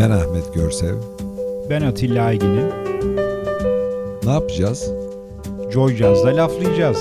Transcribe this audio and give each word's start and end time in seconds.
Ben 0.00 0.10
Ahmet 0.10 0.54
Görsev. 0.54 0.96
Ben 1.70 1.82
Atilla 1.82 2.24
Aygin'im. 2.24 2.68
Ne 4.24 4.30
yapacağız? 4.30 4.90
Joy 5.72 5.96
Jazz'da 5.96 6.36
laflayacağız. 6.36 6.98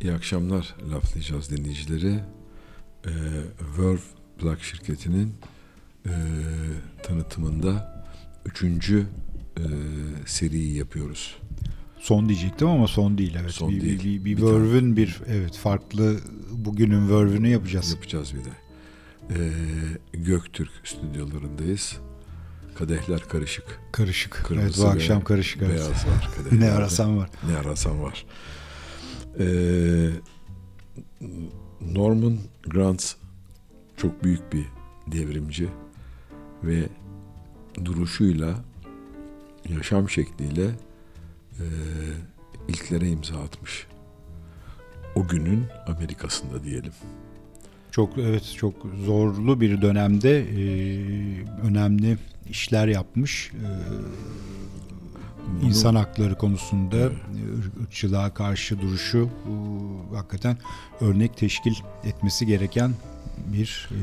İyi 0.00 0.12
akşamlar 0.12 0.76
laflayacağız 0.92 1.50
dinleyicileri. 1.50 2.20
Ee, 3.06 3.10
Verve 3.78 3.98
plak 4.38 4.62
şirketinin 4.62 5.34
e, 6.06 6.12
tanıtımında 7.02 8.04
üçüncü 8.46 9.06
e, 9.58 9.64
seriyi 10.26 10.76
yapıyoruz. 10.76 11.36
Son 12.00 12.28
diyecektim 12.28 12.68
ama 12.68 12.88
son 12.88 13.18
değil 13.18 13.36
evet. 13.40 13.50
Son 13.50 13.70
bir, 13.70 13.80
değil. 13.80 13.98
Bir, 13.98 14.04
bir, 14.04 14.24
Bir 14.24 14.36
bir 14.36 14.42
Verve'ün 14.42 14.96
bir 14.96 15.20
evet 15.28 15.56
farklı 15.56 16.16
bugünün 16.50 17.10
Verve'ünü 17.10 17.48
yapacağız. 17.48 17.90
Yapacağız 17.92 18.34
bir 18.34 18.44
de. 18.44 18.62
Ee, 19.30 19.50
Göktürk 20.12 20.70
stüdyolarındayız. 20.84 21.98
Kadehler 22.74 23.20
karışık. 23.20 23.80
Karışık. 23.92 24.32
Kırmızı 24.32 24.66
evet 24.66 24.78
bu 24.78 24.86
akşam 24.86 25.24
karışık. 25.24 25.62
Evet. 25.62 25.74
Beyaz 25.74 25.90
var. 25.90 26.30
kadehlerde. 26.36 26.66
ne 26.66 26.70
arasan 26.70 27.18
var. 27.18 27.30
Ne 27.48 27.56
arasan 27.56 28.02
var. 28.02 28.26
Ee, 29.38 30.10
Norman 31.80 32.38
Granz 32.66 33.16
çok 33.96 34.24
büyük 34.24 34.52
bir 34.52 34.64
devrimci 35.06 35.68
ve 36.64 36.88
duruşuyla, 37.84 38.64
yaşam 39.76 40.10
şekliyle 40.10 40.64
e, 41.58 41.64
ilklere 42.68 43.08
imza 43.08 43.36
atmış. 43.40 43.86
O 45.14 45.28
günün 45.28 45.64
Amerika'sında 45.86 46.64
diyelim. 46.64 46.92
Çok 47.90 48.18
evet 48.18 48.54
çok 48.56 48.74
zorlu 49.06 49.60
bir 49.60 49.82
dönemde 49.82 50.38
e, 50.38 50.56
önemli 51.62 52.18
işler 52.50 52.88
yapmış. 52.88 53.50
E, 53.54 53.66
Bunu- 55.60 55.68
insan 55.68 55.94
hakları 55.94 56.38
konusunda 56.38 56.96
Evet. 56.96 57.12
e, 57.78 57.82
ırkçılığa 57.82 58.34
karşı 58.34 58.80
duruşu 58.80 59.28
bu, 59.46 60.16
hakikaten 60.16 60.58
örnek 61.00 61.36
teşkil 61.36 61.74
etmesi 62.04 62.46
gereken 62.46 62.94
bir 63.52 63.88
e, 63.92 63.96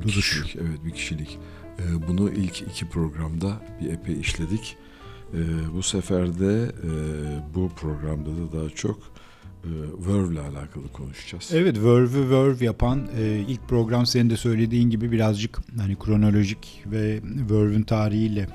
Bir 0.00 0.02
duruş. 0.02 0.14
kişilik, 0.42 0.56
evet 0.56 0.84
bir 0.84 0.90
kişilik. 0.90 1.38
Ee, 1.78 2.08
bunu 2.08 2.30
ilk 2.30 2.62
iki 2.62 2.88
programda 2.88 3.52
bir 3.80 3.92
epey 3.92 4.20
işledik. 4.20 4.76
Ee, 5.34 5.38
bu 5.74 5.82
sefer 5.82 6.38
de 6.38 6.62
e, 6.64 6.90
bu 7.54 7.68
programda 7.68 8.30
da 8.30 8.60
daha 8.60 8.70
çok 8.70 8.98
e, 9.64 9.70
Verve 10.08 10.32
ile 10.32 10.40
alakalı 10.40 10.92
konuşacağız. 10.92 11.50
Evet 11.52 11.76
Verve'ü 11.78 12.30
Verve 12.30 12.64
yapan 12.64 13.08
e, 13.18 13.44
ilk 13.48 13.68
program 13.68 14.06
senin 14.06 14.30
de 14.30 14.36
söylediğin 14.36 14.90
gibi 14.90 15.12
birazcık 15.12 15.58
hani 15.78 15.96
kronolojik 15.96 16.82
ve 16.86 17.20
Verve'ün 17.50 17.82
tarihiyle 17.82 18.48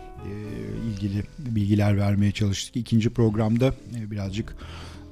ilgili 0.90 1.24
bilgiler 1.40 1.98
vermeye 1.98 2.32
çalıştık. 2.32 2.76
İkinci 2.76 3.10
programda 3.10 3.74
birazcık 4.12 4.56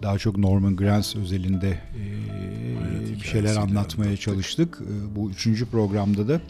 daha 0.04 0.18
çok 0.18 0.38
Norman 0.38 0.76
Granz 0.76 1.16
özelinde 1.16 1.70
e, 1.70 3.20
bir 3.22 3.28
şeyler 3.28 3.56
anlatmaya 3.56 4.06
anlattık. 4.06 4.22
çalıştık. 4.22 4.80
Bu 5.16 5.32
üçüncü 5.32 5.66
programda 5.66 6.28
da 6.28 6.42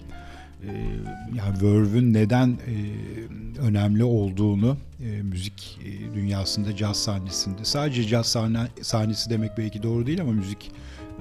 yani 1.36 1.62
Verve'ün 1.62 2.14
neden 2.14 2.48
e, 2.48 2.76
önemli 3.62 4.04
olduğunu 4.04 4.78
e, 5.04 5.22
müzik 5.22 5.80
e, 5.86 6.16
dünyasında, 6.16 6.76
caz 6.76 6.98
sahnesinde 6.98 7.66
sadece 7.66 8.08
caz 8.08 8.26
sahne, 8.26 8.68
sahnesi 8.82 9.30
demek 9.30 9.58
belki 9.58 9.84
doğru 9.84 10.08
değil 10.08 10.22
ama 10.22 10.32
müzik 10.32 10.72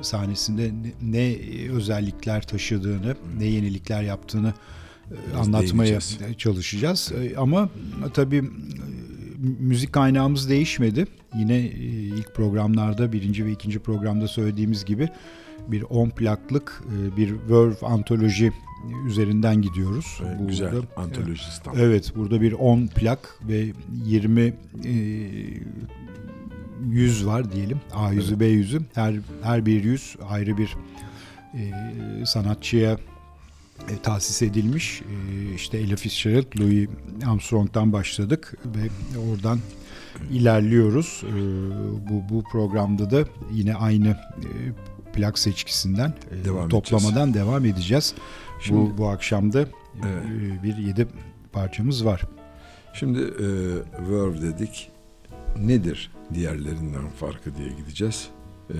sahnesinde 0.02 0.70
ne, 1.02 1.12
ne 1.12 1.36
özellikler 1.72 2.42
taşıdığını, 2.42 3.16
ne 3.38 3.44
yenilikler 3.44 4.02
yaptığını 4.02 4.48
e, 4.48 5.14
Biraz 5.34 5.48
anlatmaya 5.48 6.00
çalışacağız. 6.38 7.12
E, 7.12 7.36
Ama 7.36 7.68
tabii 8.14 8.36
e, 8.36 8.42
müzik 9.58 9.92
kaynağımız 9.92 10.50
değişmedi. 10.50 11.06
Yine 11.38 11.56
e, 11.56 11.68
ilk 11.90 12.34
programlarda, 12.34 13.12
birinci 13.12 13.46
ve 13.46 13.52
ikinci 13.52 13.78
programda 13.78 14.28
söylediğimiz 14.28 14.84
gibi 14.84 15.08
bir 15.68 15.82
10 15.82 16.10
plaklık 16.10 16.82
e, 16.86 17.16
bir 17.16 17.34
Verve 17.50 17.86
antoloji 17.86 18.52
üzerinden 19.06 19.62
gidiyoruz. 19.62 20.20
Evet, 20.22 20.40
Bu 20.40 20.48
güzel 20.48 20.74
antolojist 20.96 21.64
tam. 21.64 21.78
Evet, 21.78 22.12
burada 22.16 22.40
bir 22.40 22.52
10 22.52 22.86
plak 22.86 23.38
ve 23.48 23.72
20 24.04 24.40
e, 24.40 24.54
yüz 26.90 27.26
var 27.26 27.52
diyelim. 27.52 27.80
A 27.92 28.12
yüzü, 28.12 28.30
Evet. 28.30 28.40
B 28.40 28.46
yüzü. 28.46 28.80
Her 28.94 29.14
her 29.42 29.66
bir 29.66 29.84
yüz 29.84 30.16
ayrı 30.28 30.58
bir 30.58 30.76
e, 31.54 31.72
sanatçıya 32.26 32.98
e, 33.88 33.96
tahsis 34.02 34.42
edilmiş. 34.42 35.02
E, 35.02 35.54
işte 35.54 35.78
Ella 35.78 35.96
Fitzgerald, 35.96 36.60
Louis 36.60 36.88
Armstrong'dan 37.26 37.92
başladık 37.92 38.54
ve 38.64 38.88
oradan 39.20 39.58
ilerliyoruz. 40.30 41.22
E, 41.24 41.32
bu 42.10 42.34
bu 42.34 42.42
programda 42.42 43.10
da 43.10 43.24
yine 43.52 43.74
aynı 43.74 44.08
e, 44.08 44.48
plak 45.12 45.38
seçkisinden 45.38 46.14
Devam 46.44 46.68
toplamadan 46.68 47.34
devam 47.34 47.64
edeceğiz. 47.64 48.14
Şimdi, 48.60 48.80
bu 48.80 48.98
bu 48.98 49.08
akşam 49.08 49.52
da 49.52 49.60
Evet. 49.60 50.24
e, 50.60 50.62
bir 50.62 50.76
yedi 50.76 51.08
parçamız 51.52 52.04
var. 52.04 52.22
şimdi 52.94 53.18
e, 53.20 53.46
Verve 54.10 54.42
dedik. 54.42 54.90
Nedir 55.58 56.10
diğerlerinden 56.34 57.08
farkı 57.08 57.56
diye 57.56 57.68
gideceğiz. 57.68 58.28
E, 58.70 58.76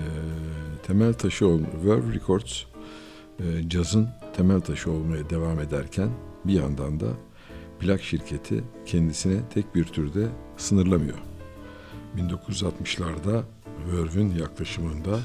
temel 0.87 1.13
taşı 1.15 1.47
ol 1.47 1.61
Verve 1.85 2.15
Records 2.15 2.63
e, 3.41 3.69
cazın 3.69 4.09
temel 4.37 4.61
taşı 4.61 4.91
olmaya 4.91 5.31
devam 5.31 5.61
ederken 5.61 6.09
bir 6.45 6.53
yandan 6.53 7.01
da 7.01 7.07
plak 7.81 8.03
şirketi 8.03 8.65
kendisine 8.87 9.41
tek 9.55 9.75
bir 9.75 9.85
türde 9.85 10.27
sınırlamıyor. 10.57 11.19
1960'larda 12.17 13.43
Verve'ün 13.93 14.35
yaklaşımında 14.35 15.21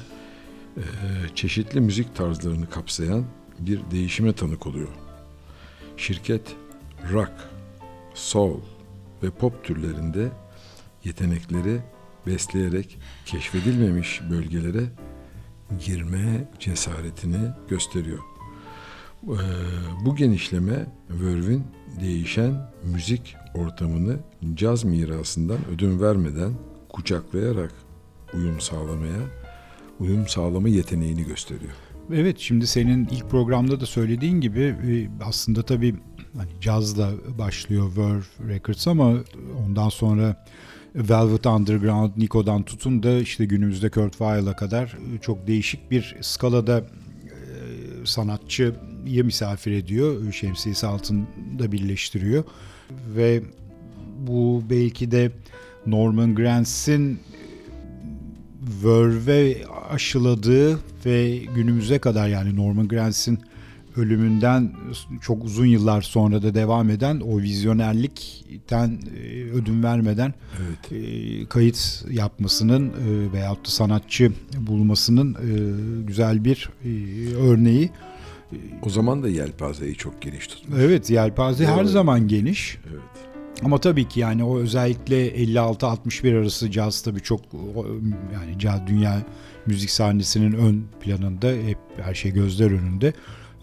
e, 0.76 0.82
çeşitli 1.34 1.80
müzik 1.80 2.16
tarzlarını 2.16 2.70
kapsayan 2.70 3.24
bir 3.58 3.80
değişime 3.90 4.32
tanık 4.32 4.66
oluyor. 4.66 4.88
Şirket 5.96 6.56
rock, 7.12 7.32
soul 8.14 8.60
ve 9.22 9.30
pop 9.30 9.64
türlerinde 9.64 10.28
yetenekleri 11.04 11.80
besleyerek 12.26 12.98
keşfedilmemiş 13.26 14.20
bölgelere 14.30 14.84
girme 15.84 16.48
cesaretini 16.60 17.50
gösteriyor. 17.68 18.18
Ee, 19.24 19.34
Bu 20.04 20.16
genişleme 20.16 20.86
Verve'in 21.10 21.64
değişen 22.00 22.72
müzik 22.84 23.36
ortamını 23.54 24.16
caz 24.54 24.84
mirasından 24.84 25.58
ödün 25.74 26.00
vermeden 26.00 26.52
kucaklayarak 26.88 27.72
uyum 28.34 28.60
sağlamaya, 28.60 29.20
uyum 30.00 30.28
sağlama 30.28 30.68
yeteneğini 30.68 31.24
gösteriyor. 31.24 31.85
Evet 32.14 32.38
şimdi 32.38 32.66
senin 32.66 33.08
ilk 33.10 33.30
programda 33.30 33.80
da 33.80 33.86
söylediğin 33.86 34.40
gibi 34.40 34.60
e, 34.62 35.08
aslında 35.24 35.62
tabii 35.62 35.94
hani 36.36 36.50
cazla 36.60 37.10
başlıyor 37.38 37.92
Verve 37.96 38.54
Records 38.54 38.88
ama 38.88 39.14
ondan 39.66 39.88
sonra 39.88 40.44
Velvet 40.94 41.46
Underground, 41.46 42.10
Nico'dan 42.16 42.62
tutun 42.62 43.02
da 43.02 43.18
işte 43.18 43.44
günümüzde 43.44 43.90
Kurt 43.90 44.12
Weill'a 44.12 44.56
kadar 44.56 44.84
e, 44.84 45.20
çok 45.20 45.46
değişik 45.46 45.90
bir 45.90 46.16
skalada 46.20 46.78
e, 46.78 46.84
sanatçıyı 48.04 49.24
misafir 49.24 49.72
ediyor. 49.72 50.32
Şemsiyesi 50.32 50.86
altında 50.86 51.72
birleştiriyor. 51.72 52.44
Ve 53.16 53.42
bu 54.18 54.62
belki 54.70 55.10
de 55.10 55.30
Norman 55.86 56.34
Granz'in 56.34 57.20
Verve 58.84 59.56
aşıladığı 59.90 60.78
ve 61.06 61.36
günümüze 61.54 61.98
kadar 61.98 62.28
yani 62.28 62.56
Norman 62.56 62.88
Granz'in 62.88 63.38
ölümünden 63.96 64.72
çok 65.22 65.44
uzun 65.44 65.66
yıllar 65.66 66.02
sonra 66.02 66.42
da 66.42 66.54
devam 66.54 66.90
eden 66.90 67.20
o 67.20 67.38
vizyonerlikten 67.38 68.98
e, 69.18 69.42
ödün 69.50 69.82
vermeden 69.82 70.34
Evet. 70.60 70.92
e, 70.92 71.46
kayıt 71.48 72.04
yapmasının 72.10 72.88
e, 72.88 73.32
veyahut 73.32 73.66
da 73.66 73.70
sanatçı 73.70 74.32
bulmasının 74.58 75.36
güzel 76.06 76.44
bir 76.44 76.70
örneği. 77.40 77.90
O 78.82 78.90
zaman 78.90 79.22
da 79.22 79.28
yelpazeyi 79.28 79.94
çok 79.94 80.22
geniş 80.22 80.46
tutmuş. 80.46 80.78
Evet 80.80 81.10
yelpaze 81.10 81.66
her 81.66 81.78
Doğru. 81.78 81.88
zaman 81.88 82.28
geniş. 82.28 82.78
Evet. 82.90 83.00
Ama 83.64 83.78
tabii 83.80 84.08
ki 84.08 84.20
yani 84.20 84.44
o 84.44 84.58
özellikle 84.58 85.28
56-61 85.44 86.40
arası 86.40 86.70
caz 86.70 87.02
tabii 87.02 87.20
çok 87.20 87.40
yani 88.34 88.58
caz 88.58 88.86
dünya 88.86 89.22
müzik 89.66 89.90
sahnesinin 89.90 90.52
ön 90.52 90.84
planında 91.00 91.48
hep 91.48 91.78
her 91.96 92.14
şey 92.14 92.32
gözler 92.32 92.70
önünde. 92.70 93.12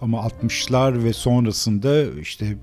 ama 0.01 0.18
60'lar 0.18 1.04
ve 1.04 1.13
sonrasında 1.13 2.19
işte 2.22 2.57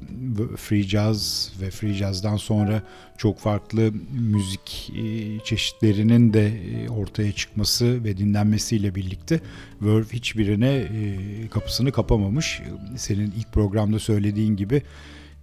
free 0.56 0.82
jazz 0.82 1.53
ve 1.61 1.71
free 1.71 1.93
jazz'dan 1.93 2.37
sonra 2.37 2.82
çok 3.19 3.38
farklı 3.38 3.93
müzik 4.12 4.93
e, 4.97 5.38
çeşitlerinin 5.44 6.32
de 6.32 6.47
e, 6.49 6.88
ortaya 6.88 7.32
çıkması 7.32 8.05
ve 8.05 8.17
dinlenmesiyle 8.17 8.94
birlikte 8.94 9.41
Verve 9.82 10.09
hiçbirine 10.12 10.69
e, 10.69 11.17
kapısını 11.50 11.93
kapamamış. 11.93 12.61
Senin 12.97 13.32
ilk 13.38 13.53
programda 13.53 13.99
söylediğin 13.99 14.56
gibi 14.56 14.82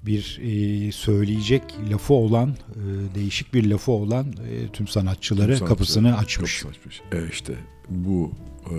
bir 0.06 0.40
e, 0.42 0.92
söyleyecek 0.92 1.64
lafı 1.92 2.14
olan, 2.14 2.50
e, 2.50 3.16
değişik 3.16 3.54
bir 3.54 3.70
lafı 3.70 3.92
olan 3.92 4.26
e, 4.26 4.72
tüm 4.74 4.88
sanatçılara 4.88 5.58
tüm 5.58 5.68
kapısını 5.68 6.18
açmış. 6.18 6.66
açmış. 6.66 7.02
E 7.12 7.28
işte 7.32 7.54
bu 7.90 8.32
e, 8.66 8.76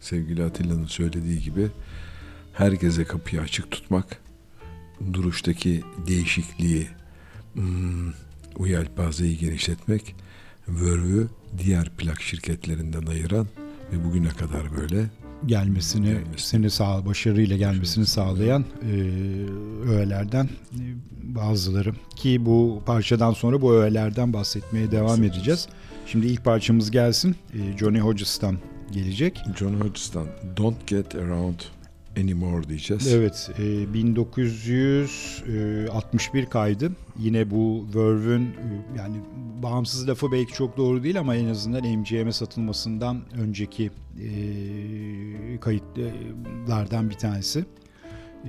sevgili 0.00 0.44
Atilla'nın 0.44 0.86
söylediği 0.86 1.40
gibi 1.40 1.68
herkese 2.52 3.04
kapıyı 3.04 3.42
açık 3.42 3.70
tutmak, 3.70 4.20
duruştaki 5.12 5.82
değişikliği, 6.06 6.88
hmm, 7.54 8.12
o 8.56 8.66
yelpazeyi 8.66 9.38
genişletmek, 9.38 10.14
Verve'ü 10.68 11.28
diğer 11.58 11.90
plak 11.90 12.22
şirketlerinden 12.22 13.06
ayıran 13.06 13.46
ve 13.92 14.04
bugüne 14.04 14.28
kadar 14.28 14.76
böyle 14.76 15.06
gelmesini, 15.46 16.04
gelmesini 16.04 16.70
sağ 16.70 17.06
başarıyla 17.06 17.56
gelmesini 17.56 18.06
sağlayan 18.06 18.64
e, 18.82 18.94
öğelerden 19.90 20.44
e, 20.44 20.82
bazıları 21.22 21.92
ki 22.16 22.46
bu 22.46 22.82
parçadan 22.86 23.32
sonra 23.32 23.62
bu 23.62 23.74
öğelerden 23.74 24.32
bahsetmeye 24.32 24.90
devam 24.90 25.24
edeceğiz. 25.24 25.68
Şimdi 26.06 26.26
ilk 26.26 26.44
parçamız 26.44 26.90
gelsin. 26.90 27.36
E, 27.54 27.78
Johnny 27.78 27.98
Hodges'tan 27.98 28.58
gelecek. 28.92 29.42
Johnny 29.58 29.80
Hodges'tan 29.80 30.26
Don't 30.56 30.86
Get 30.86 31.14
Around 31.14 31.77
Anymore 32.20 32.68
diyeceğiz. 32.68 33.14
Evet, 33.14 33.50
e, 33.58 33.94
1961 33.94 36.46
kaydı. 36.46 36.92
Yine 37.18 37.50
bu 37.50 37.86
Verve'ün 37.94 38.44
e, 38.44 38.46
yani 38.98 39.16
bağımsız 39.62 40.08
lafı 40.08 40.32
belki 40.32 40.52
çok 40.52 40.76
doğru 40.76 41.02
değil 41.02 41.20
ama 41.20 41.36
en 41.36 41.48
azından 41.48 41.98
MGM'e 41.98 42.32
satılmasından 42.32 43.22
önceki 43.40 43.84
e, 43.84 43.90
kayıtlardan 45.60 47.10
bir 47.10 47.14
tanesi. 47.14 47.64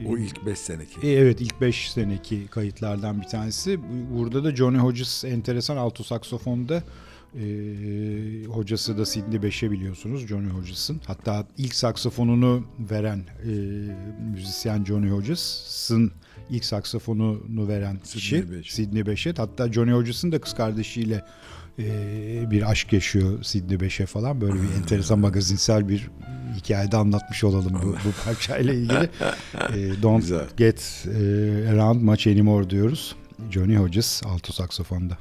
O 0.08 0.18
ilk 0.18 0.46
5 0.46 0.60
seneki. 0.60 1.08
E, 1.08 1.12
evet 1.12 1.42
ilk 1.42 1.62
5 1.62 1.92
seneki 1.92 2.48
kayıtlardan 2.48 3.22
bir 3.22 3.28
tanesi. 3.28 3.80
Burada 4.18 4.44
da 4.44 4.56
Johnny 4.56 4.78
Hodges 4.78 5.24
enteresan 5.24 5.78
alto 5.78 6.04
saksofonda 6.04 6.84
e, 7.36 8.46
hocası 8.46 8.98
da 8.98 9.06
Sidney 9.06 9.44
Beşe 9.44 9.72
biliyorsunuz 9.72 10.28
Johnny 10.28 10.50
Hodges'ın. 10.50 11.02
Hatta 11.08 11.48
ilk 11.58 11.76
saksafonunu 11.76 12.64
veren 12.80 13.20
e, 13.20 13.52
müzisyen 14.34 14.86
Johnny 14.86 15.10
Hodges'ın 15.10 16.12
ilk 16.50 16.66
saksafonunu 16.66 17.68
veren 17.68 18.00
kişi 18.00 18.46
Sidney 18.66 19.06
Beşe. 19.06 19.34
Hatta 19.38 19.74
Johnny 19.74 19.92
Hodges'ın 19.92 20.32
da 20.32 20.42
kız 20.42 20.54
kardeşiyle 20.54 21.26
e, 21.80 22.52
bir 22.52 22.72
aşk 22.72 22.94
yaşıyor 22.94 23.44
Sidney 23.44 23.80
Beşe 23.80 24.06
falan. 24.06 24.42
Böyle 24.42 24.54
bir 24.54 24.74
enteresan 24.82 25.20
magazinsel 25.20 25.90
bir 25.90 26.10
hikayede 26.56 26.98
anlatmış 26.98 27.44
olalım 27.44 27.74
bu, 27.84 27.88
bu 27.88 28.26
parçayla 28.26 28.74
ilgili. 28.74 29.10
e, 29.54 30.02
Don't 30.02 30.22
Güzel. 30.22 30.46
Get 30.58 31.08
e, 31.08 31.20
Around 31.72 32.02
Much 32.02 32.28
Anymore 32.28 32.70
diyoruz. 32.70 33.16
Johnny 33.52 33.76
Hodges 33.76 34.24
alto 34.26 34.54
saksafonda. 34.54 35.18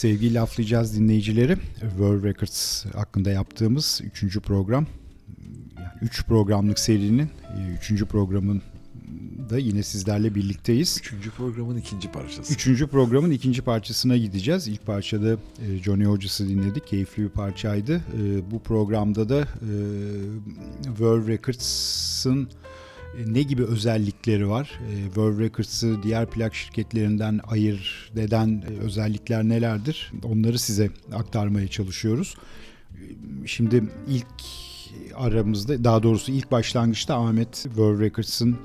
Sevgili 0.00 0.34
laflayacağız 0.34 0.96
dinleyicileri. 0.96 1.56
World 1.80 2.24
Records 2.24 2.86
hakkında 2.86 3.30
yaptığımız 3.30 4.00
üçüncü 4.04 4.40
program 4.40 4.86
yani 5.78 5.88
3 6.02 6.24
programlık 6.26 6.78
serinin 6.78 7.30
3. 7.90 8.04
programın 8.04 8.62
da 9.50 9.58
yine 9.58 9.82
sizlerle 9.82 10.34
birlikteyiz. 10.34 10.98
Üçüncü 11.00 11.30
programın 11.30 11.76
ikinci 11.76 12.12
parçası. 12.12 12.54
Üçüncü 12.54 12.86
programın 12.86 13.30
ikinci 13.30 13.62
parçasına 13.62 14.16
gideceğiz. 14.16 14.68
İlk 14.68 14.86
parçada 14.86 15.32
e, 15.32 15.78
Johnny 15.82 16.04
Hodges'ı 16.04 16.48
dinledik. 16.48 16.86
Keyifli 16.86 17.22
bir 17.22 17.28
parçaydı. 17.28 17.96
E, 17.96 18.50
bu 18.50 18.58
programda 18.62 19.28
da 19.28 19.40
e, 19.40 19.46
Verve 21.00 21.32
Records'ın 21.32 22.48
ne 23.26 23.42
gibi 23.42 23.64
özellikleri 23.64 24.48
var? 24.48 24.80
Verve 25.16 25.44
Records'ı 25.44 26.02
diğer 26.02 26.26
plak 26.26 26.54
şirketlerinden 26.54 27.40
ayırt 27.48 28.16
eden 28.16 28.62
özellikler 28.80 29.44
nelerdir? 29.44 30.12
Onları 30.24 30.58
size 30.58 30.90
aktarmaya 31.12 31.68
çalışıyoruz. 31.68 32.34
Şimdi 33.46 33.84
ilk 34.08 34.26
aramızda 35.14 35.84
daha 35.84 36.02
doğrusu 36.02 36.32
ilk 36.32 36.52
başlangıçta 36.52 37.16
Ahmet 37.16 37.66
Verve 37.78 38.04
Records'ın 38.04 38.56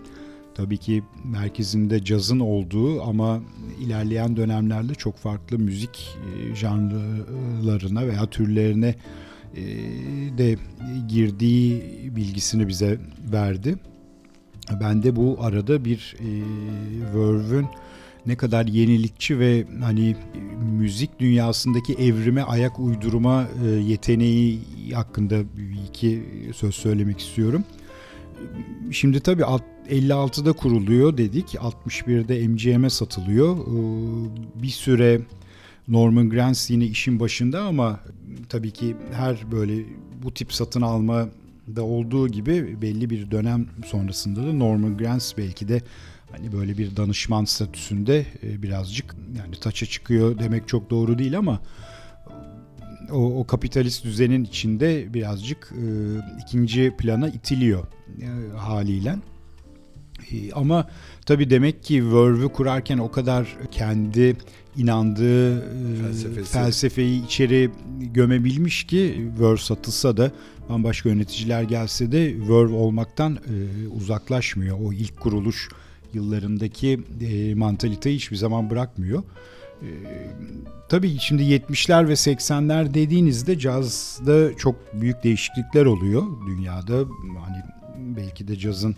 tabii 0.55 0.77
ki 0.77 1.03
merkezinde 1.23 2.03
cazın 2.03 2.39
olduğu 2.39 3.03
ama 3.03 3.41
ilerleyen 3.79 4.37
dönemlerde 4.37 4.95
çok 4.95 5.17
farklı 5.17 5.59
müzik 5.59 6.17
e, 6.51 6.55
janrlarına 6.55 8.07
veya 8.07 8.25
türlerine 8.25 8.95
e, 9.55 9.63
de 10.37 10.57
girdiği 11.07 11.83
bilgisini 12.15 12.67
bize 12.67 12.99
verdi. 13.31 13.77
Ben 14.81 15.03
de 15.03 15.15
bu 15.15 15.37
arada 15.39 15.85
bir 15.85 16.15
e, 16.19 16.29
Verve'ün 17.15 17.65
ne 18.25 18.35
kadar 18.35 18.65
yenilikçi 18.65 19.39
ve 19.39 19.65
hani 19.81 20.15
müzik 20.79 21.19
dünyasındaki 21.19 21.93
evrime 21.93 22.41
ayak 22.41 22.79
uydurma 22.79 23.47
yeteneği 23.85 24.59
hakkında 24.93 25.35
iki 25.89 26.23
söz 26.55 26.75
söylemek 26.75 27.19
istiyorum. 27.19 27.63
Şimdi 28.91 29.19
tabii 29.19 29.43
56'da 29.89 30.53
kuruluyor 30.53 31.17
dedik. 31.17 31.55
61'de 31.55 32.47
MGM'e 32.47 32.89
satılıyor. 32.89 33.57
Ee, 33.57 34.63
bir 34.63 34.69
süre 34.69 35.21
Norman 35.87 36.29
Granz 36.29 36.69
yine 36.69 36.85
işin 36.85 37.19
başında 37.19 37.61
ama 37.61 37.99
tabii 38.49 38.71
ki 38.71 38.95
her 39.13 39.51
böyle 39.51 39.85
bu 40.23 40.33
tip 40.33 40.53
satın 40.53 40.81
alma 40.81 41.27
da 41.75 41.83
olduğu 41.83 42.27
gibi 42.27 42.81
belli 42.81 43.09
bir 43.09 43.31
dönem 43.31 43.67
sonrasında 43.85 44.47
da 44.47 44.53
Norman 44.53 44.97
Granz 44.97 45.33
belki 45.37 45.67
de 45.67 45.81
hani 46.31 46.51
böyle 46.51 46.77
bir 46.77 46.95
danışman 46.95 47.45
statüsünde 47.45 48.25
e, 48.43 48.63
birazcık 48.63 49.15
yani 49.37 49.55
taça 49.55 49.85
çıkıyor 49.85 50.39
demek 50.39 50.67
çok 50.67 50.89
doğru 50.89 51.19
değil 51.19 51.37
ama 51.37 51.61
o, 53.11 53.39
o 53.39 53.47
kapitalist 53.47 54.03
düzenin 54.03 54.43
içinde 54.43 55.13
birazcık 55.13 55.73
e, 55.73 55.85
ikinci 56.41 56.93
plana 56.97 57.27
itiliyor 57.27 57.83
e, 58.21 58.57
haliyle. 58.57 59.15
E, 60.31 60.51
ama 60.51 60.87
tabii 61.25 61.49
demek 61.49 61.83
ki 61.83 62.13
Verve'ü 62.13 62.49
kurarken 62.49 62.97
o 62.97 63.11
kadar 63.11 63.57
kendi 63.71 64.37
inandığı 64.77 65.57
e, 65.57 66.01
Felsefesi. 66.01 66.51
felsefeyi 66.51 67.25
içeri 67.25 67.71
gömebilmiş 67.99 68.83
ki 68.83 69.31
Verve 69.39 69.57
satılsa 69.57 70.17
da 70.17 70.31
bambaşka 70.69 71.09
yöneticiler 71.09 71.63
gelse 71.63 72.11
de 72.11 72.35
Verve 72.39 72.73
olmaktan 72.73 73.33
e, 73.33 73.87
uzaklaşmıyor. 73.87 74.77
O 74.83 74.93
ilk 74.93 75.19
kuruluş 75.19 75.69
yıllarındaki 76.13 76.99
e, 77.21 77.55
mantaliteyi 77.55 78.15
hiçbir 78.15 78.37
zaman 78.37 78.69
bırakmıyor. 78.69 79.23
Ee, 79.81 79.87
tabii 80.89 81.17
şimdi 81.19 81.43
70'ler 81.43 82.07
ve 82.07 82.13
80'ler 82.13 82.93
dediğinizde 82.93 83.59
cazda 83.59 84.57
çok 84.57 84.75
büyük 84.93 85.23
değişiklikler 85.23 85.85
oluyor 85.85 86.23
dünyada. 86.47 86.95
Hani 87.45 87.63
belki 87.99 88.47
de 88.47 88.57
cazın 88.57 88.95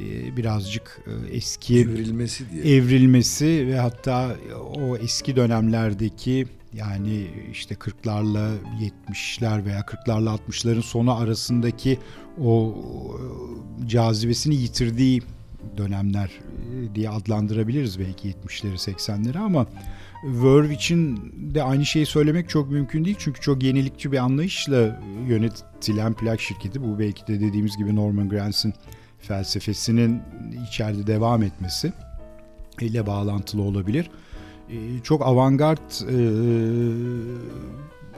e, 0.00 0.36
birazcık 0.36 1.00
e, 1.06 1.36
eski 1.36 1.80
evrilmesi 1.80 2.50
diye. 2.50 2.76
Evrilmesi 2.76 3.66
ve 3.66 3.78
hatta 3.78 4.36
o 4.74 4.96
eski 4.96 5.36
dönemlerdeki 5.36 6.46
yani 6.74 7.26
işte 7.52 7.74
40'larla 7.74 8.56
70'ler 9.08 9.64
veya 9.64 9.80
40'larla 9.80 10.38
60'ların 10.48 10.82
sonu 10.82 11.14
arasındaki 11.14 11.98
o 12.44 12.74
e, 13.84 13.88
cazibesini 13.88 14.54
yitirdiği 14.54 15.22
dönemler 15.76 16.30
diye 16.94 17.10
adlandırabiliriz 17.10 17.98
belki 17.98 18.30
70'leri 18.30 18.74
80'leri 18.74 19.38
ama 19.38 19.66
Verve 20.24 20.74
için 20.74 21.32
de 21.54 21.62
aynı 21.62 21.86
şeyi 21.86 22.06
söylemek 22.06 22.48
çok 22.48 22.70
mümkün 22.70 23.04
değil. 23.04 23.16
Çünkü 23.18 23.40
çok 23.40 23.62
yenilikçi 23.62 24.12
bir 24.12 24.18
anlayışla 24.18 25.00
yönetilen 25.28 26.14
plak 26.14 26.40
şirketi. 26.40 26.82
Bu 26.82 26.98
belki 26.98 27.26
de 27.26 27.40
dediğimiz 27.40 27.76
gibi 27.76 27.96
Norman 27.96 28.28
Granz'in 28.28 28.74
felsefesinin 29.18 30.22
içeride 30.68 31.06
devam 31.06 31.42
etmesi 31.42 31.92
ile 32.80 33.06
bağlantılı 33.06 33.62
olabilir. 33.62 34.10
Ee, 34.70 35.00
çok 35.02 35.22
avantgard 35.26 35.90
e, 36.00 36.16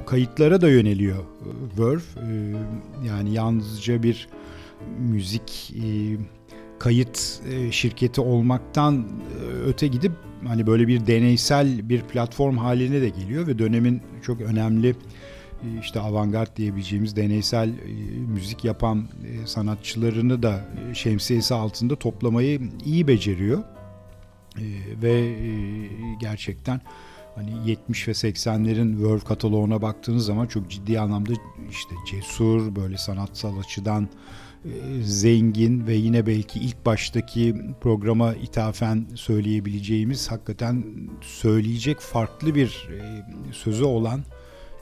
kayıtlara 0.07 0.61
da 0.61 0.69
yöneliyor 0.69 1.19
e, 1.19 1.83
Verve. 1.83 2.03
Ee, 2.17 2.55
yani 3.07 3.33
yalnızca 3.33 4.03
bir 4.03 4.29
müzik 4.99 5.75
e, 5.77 6.17
kayıt 6.79 7.41
şirketi 7.71 8.21
olmaktan 8.21 9.07
öte 9.67 9.87
gidip 9.87 10.13
hani 10.47 10.67
böyle 10.67 10.89
bir 10.89 11.07
deneysel 11.07 11.89
bir 11.89 12.03
platform 12.03 12.57
haline 12.57 13.01
de 13.01 13.09
geliyor 13.09 13.47
ve 13.47 13.59
dönemin 13.59 14.03
çok 14.23 14.41
önemli 14.41 14.89
e, 14.89 15.81
işte 15.81 16.01
avantgard 16.01 16.57
diyebileceğimiz 16.57 17.17
deneysel 17.17 17.69
e, 17.69 17.73
müzik 18.29 18.65
yapan 18.65 18.99
e, 18.99 19.47
sanatçılarını 19.47 20.43
da 20.43 20.65
şemsiyesi 20.95 21.55
altında 21.55 21.97
toplamayı 21.97 22.61
iyi 22.85 23.09
beceriyor. 23.09 23.63
Ve 25.03 25.35
gerçekten 26.21 26.81
hani 27.35 27.51
70 27.71 28.09
ve 28.09 28.13
80'lerin 28.13 28.93
World 28.93 29.21
kataloğuna 29.21 29.83
baktığınız 29.83 30.27
zaman 30.27 30.47
çok 30.47 30.71
ciddi 30.71 31.01
anlamda 31.01 31.33
işte 31.71 31.95
cesur 32.11 32.77
böyle 32.77 32.99
sanatsal 32.99 33.59
açıdan 33.59 34.09
zengin 35.03 35.87
ve 35.87 35.95
yine 35.95 36.27
belki 36.27 36.61
ilk 36.61 36.87
baştaki 36.87 37.55
programa 37.81 38.35
ithafen 38.35 39.07
söyleyebileceğimiz 39.15 40.31
hakikaten 40.31 40.85
söyleyecek 41.21 42.01
farklı 42.01 42.55
bir 42.55 42.89
e, 42.93 43.23
sözü 43.53 43.85
olan 43.85 44.21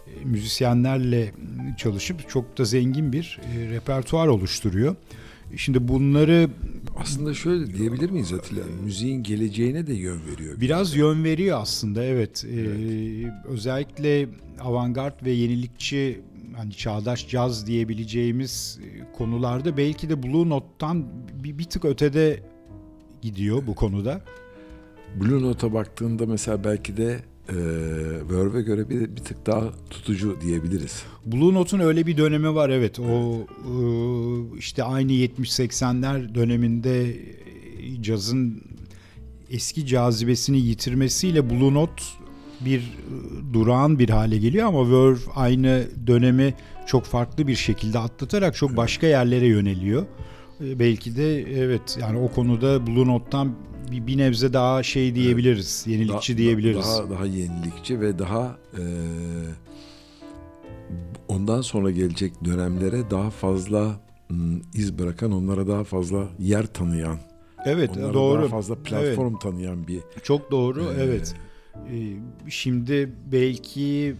e, 0.06 0.24
müzisyenlerle 0.24 1.32
çalışıp 1.76 2.28
çok 2.28 2.58
da 2.58 2.64
zengin 2.64 3.12
bir 3.12 3.40
e, 3.54 3.70
repertuar 3.70 4.26
oluşturuyor. 4.26 4.96
Şimdi 5.56 5.88
bunları 5.88 6.50
aslında 6.96 7.34
şöyle 7.34 7.74
diyebilir 7.74 8.10
miyiz 8.10 8.32
Atilla? 8.32 8.62
Müziğin 8.84 9.22
geleceğine 9.22 9.86
de 9.86 9.94
yön 9.94 10.20
veriyor. 10.32 10.60
Biraz 10.60 10.96
yön 10.96 11.24
veriyor 11.24 11.58
aslında 11.60 12.04
evet. 12.04 12.44
evet. 12.52 12.68
Ee, 12.68 13.32
özellikle 13.48 14.28
avantgard 14.60 15.24
ve 15.24 15.30
yenilikçi 15.30 16.20
hani 16.60 16.72
çağdaş 16.72 17.28
caz 17.28 17.66
diyebileceğimiz 17.66 18.78
e, 18.82 19.12
konularda 19.12 19.76
belki 19.76 20.10
de 20.10 20.22
Blue 20.22 20.48
Note'tan 20.48 21.06
bir, 21.44 21.58
bir 21.58 21.64
tık 21.64 21.84
ötede 21.84 22.42
gidiyor 23.22 23.66
bu 23.66 23.74
konuda. 23.74 24.20
Blue 25.20 25.42
Note'a 25.42 25.72
baktığında 25.72 26.26
mesela 26.26 26.64
belki 26.64 26.96
de 26.96 27.20
e, 27.48 27.54
Verve'e 28.30 28.62
göre 28.62 28.88
bir, 28.90 29.00
bir 29.00 29.22
tık 29.22 29.46
daha 29.46 29.72
tutucu 29.90 30.40
diyebiliriz. 30.40 31.02
Blue 31.26 31.54
Note'un 31.54 31.80
öyle 31.80 32.06
bir 32.06 32.16
dönemi 32.16 32.54
var 32.54 32.70
evet. 32.70 33.00
O 33.00 33.46
e, 33.46 33.72
işte 34.58 34.84
aynı 34.84 35.12
70-80'ler 35.12 36.34
döneminde 36.34 37.10
e, 37.10 38.02
cazın 38.02 38.62
eski 39.50 39.86
cazibesini 39.86 40.60
yitirmesiyle 40.60 41.50
Blue 41.50 41.74
Note 41.74 42.02
bir 42.60 42.78
e, 42.78 43.54
durağan 43.54 43.98
bir 43.98 44.08
hale 44.08 44.38
geliyor 44.38 44.66
ama 44.66 44.90
Verve 44.90 45.18
aynı 45.34 45.84
dönemi 46.06 46.54
çok 46.86 47.04
farklı 47.04 47.46
bir 47.46 47.54
şekilde 47.54 47.98
atlatarak 47.98 48.54
çok 48.54 48.76
başka 48.76 49.06
yerlere 49.06 49.46
yöneliyor. 49.46 50.06
E, 50.64 50.78
belki 50.78 51.16
de 51.16 51.42
evet 51.42 51.98
yani 52.00 52.18
o 52.18 52.28
konuda 52.28 52.86
Blue 52.86 53.06
Note'dan 53.06 53.54
bir, 53.90 54.06
bir 54.06 54.18
nebze 54.18 54.52
daha 54.52 54.82
şey 54.82 55.14
diyebiliriz, 55.14 55.84
yenilikçi 55.86 56.34
da, 56.34 56.38
diyebiliriz. 56.38 56.86
Daha 56.86 57.10
daha 57.10 57.26
yenilikçi 57.26 58.00
ve 58.00 58.18
daha 58.18 58.56
e, 58.78 58.82
ondan 61.28 61.60
sonra 61.60 61.90
gelecek 61.90 62.44
dönemlere 62.44 63.10
daha 63.10 63.30
fazla 63.30 64.00
iz 64.74 64.98
bırakan, 64.98 65.32
onlara 65.32 65.66
daha 65.66 65.84
fazla 65.84 66.24
yer 66.38 66.66
tanıyan 66.66 67.18
Evet 67.64 67.90
Onlara 67.96 68.14
doğru. 68.14 68.42
Daha 68.42 68.48
fazla 68.48 68.74
platform 68.74 69.30
evet. 69.32 69.40
tanıyan 69.40 69.86
bir. 69.86 70.00
Çok 70.22 70.50
doğru 70.50 70.82
e, 70.82 71.02
evet. 71.02 71.34
Ee, 71.74 72.16
şimdi 72.48 73.12
belki 73.32 74.14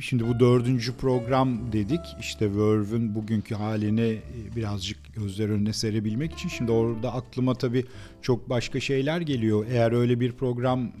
şimdi 0.00 0.28
bu 0.28 0.40
dördüncü 0.40 0.96
program 0.96 1.72
dedik 1.72 2.00
işte 2.20 2.56
Verve'ün 2.56 3.14
bugünkü 3.14 3.54
halini 3.54 4.00
e, 4.00 4.56
birazcık 4.56 5.14
gözler 5.14 5.48
önüne 5.48 5.72
serebilmek 5.72 6.32
için 6.32 6.48
şimdi 6.48 6.72
orada 6.72 7.14
aklıma 7.14 7.54
tabii 7.54 7.84
çok 8.22 8.50
başka 8.50 8.80
şeyler 8.80 9.20
geliyor. 9.20 9.66
Eğer 9.70 9.92
öyle 9.92 10.20
bir 10.20 10.32
program 10.32 10.92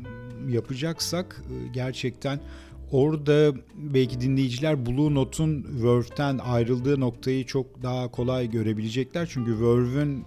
yapacaksak 0.48 1.42
e, 1.50 1.68
gerçekten 1.72 2.40
Orada 2.92 3.54
belki 3.74 4.20
dinleyiciler 4.20 4.86
Blue 4.86 5.14
Note'un 5.14 5.66
Verve'den 5.84 6.38
ayrıldığı 6.38 7.00
noktayı 7.00 7.46
çok 7.46 7.82
daha 7.82 8.10
kolay 8.10 8.50
görebilecekler. 8.50 9.28
Çünkü 9.30 9.60
Verve'ün 9.60 10.20
e, 10.20 10.24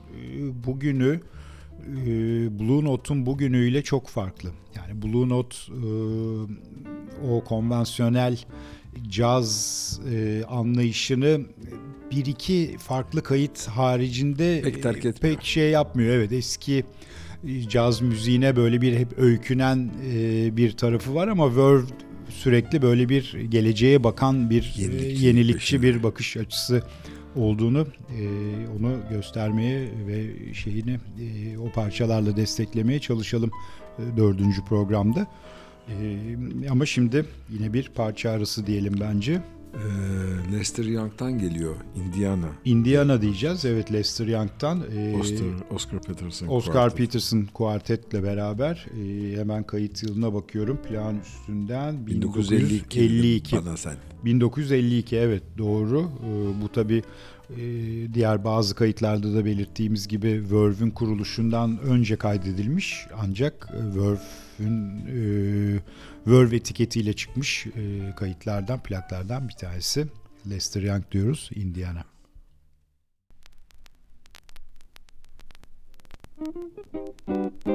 bugünü 0.65 1.21
Blue 2.59 2.85
Note'un 2.85 3.25
bugünüyle 3.25 3.83
çok 3.83 4.07
farklı. 4.07 4.49
Yani 4.75 5.01
Blue 5.01 5.29
Note 5.29 5.57
e, 5.67 7.31
o 7.31 7.43
konvansiyonel 7.43 8.39
caz 9.09 9.99
anlayışını 10.47 11.41
bir 12.11 12.25
iki 12.25 12.75
farklı 12.79 13.23
kayıt 13.23 13.67
haricinde 13.67 14.61
pek, 14.63 14.83
terk 14.83 15.05
etmiyor. 15.05 15.35
pek 15.35 15.45
şey 15.45 15.69
yapmıyor. 15.69 16.15
Evet 16.15 16.31
eski 16.31 16.83
caz 17.69 18.01
müziğine 18.01 18.55
böyle 18.55 18.81
bir 18.81 18.93
hep 18.93 19.19
öykünen 19.19 19.91
bir 20.57 20.71
tarafı 20.71 21.15
var 21.15 21.27
ama 21.27 21.55
Verve 21.55 21.83
sürekli 22.29 22.81
böyle 22.81 23.09
bir 23.09 23.33
geleceğe 23.49 24.03
bakan 24.03 24.49
bir 24.49 24.73
Yenilikçi, 24.77 25.25
yenilikçi 25.25 25.81
bir 25.81 26.03
bakış 26.03 26.37
açısı 26.37 26.83
olduğunu 27.37 27.87
e, 28.19 28.23
onu 28.79 28.97
göstermeye 29.09 29.89
ve 30.07 30.53
şeyini 30.53 30.99
e, 31.21 31.57
o 31.57 31.71
parçalarla 31.71 32.37
desteklemeye 32.37 32.99
çalışalım 32.99 33.51
e, 33.99 34.17
dördüncü 34.17 34.65
programda. 34.65 35.27
E, 35.89 36.17
ama 36.69 36.85
şimdi 36.85 37.25
yine 37.49 37.73
bir 37.73 37.89
parça 37.95 38.29
arası 38.29 38.67
diyelim 38.67 38.95
bence. 38.99 39.41
Ee, 39.77 40.51
Lester 40.57 40.83
Young'tan 40.85 41.39
geliyor. 41.39 41.75
Indiana. 41.95 42.47
Indiana 42.65 43.21
diyeceğiz. 43.21 43.65
Evet 43.65 43.91
Lester 43.93 44.27
Young'tan. 44.27 44.83
Ee, 44.95 45.15
Oscar, 45.21 45.75
Oscar 45.75 46.01
Peterson. 46.01 46.47
Oscar 46.47 46.73
Quartet. 46.73 46.97
Peterson 46.97 47.47
kuartetle 47.53 48.23
beraber. 48.23 48.85
E, 49.01 49.37
hemen 49.37 49.63
kayıt 49.63 50.03
yılına 50.03 50.33
bakıyorum. 50.33 50.77
Plan 50.77 51.15
üstünden 51.19 52.07
1952. 52.07 52.99
1952. 52.99 53.55
Bana 53.55 53.77
sen. 53.77 53.95
1952 54.25 55.15
evet 55.15 55.43
doğru. 55.57 56.01
E, 56.01 56.61
bu 56.61 56.69
tabi 56.69 56.95
e, 56.97 57.01
diğer 58.13 58.43
bazı 58.43 58.75
kayıtlarda 58.75 59.33
da 59.33 59.45
belirttiğimiz 59.45 60.07
gibi 60.07 60.43
Verve'ün 60.51 60.91
kuruluşundan 60.91 61.79
önce 61.79 62.15
kaydedilmiş. 62.15 63.07
Ancak 63.21 63.69
Verve'ün 63.73 65.05
e, 65.07 65.79
Verve 66.27 66.55
etiketiyle 66.55 67.13
çıkmış 67.13 67.67
e, 67.67 68.15
kayıtlardan, 68.15 68.83
plaklardan 68.83 69.47
bir 69.49 69.53
tanesi. 69.53 70.07
Lester 70.49 70.81
Young 70.81 71.03
diyoruz, 71.11 71.49
Indiana. 71.55 72.03
Thank 77.25 77.67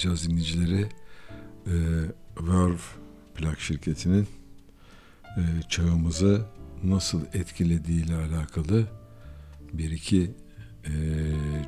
Laflayacağız 0.00 0.28
dinleyicileri. 0.28 0.88
E, 1.66 1.74
Verve 2.40 2.76
plak 3.34 3.60
şirketinin 3.60 4.26
e, 5.36 5.42
çağımızı 5.68 6.46
nasıl 6.84 7.22
etkilediğiyle 7.34 8.14
alakalı 8.14 8.86
bir 9.72 9.90
iki 9.90 10.30
e, 10.84 10.92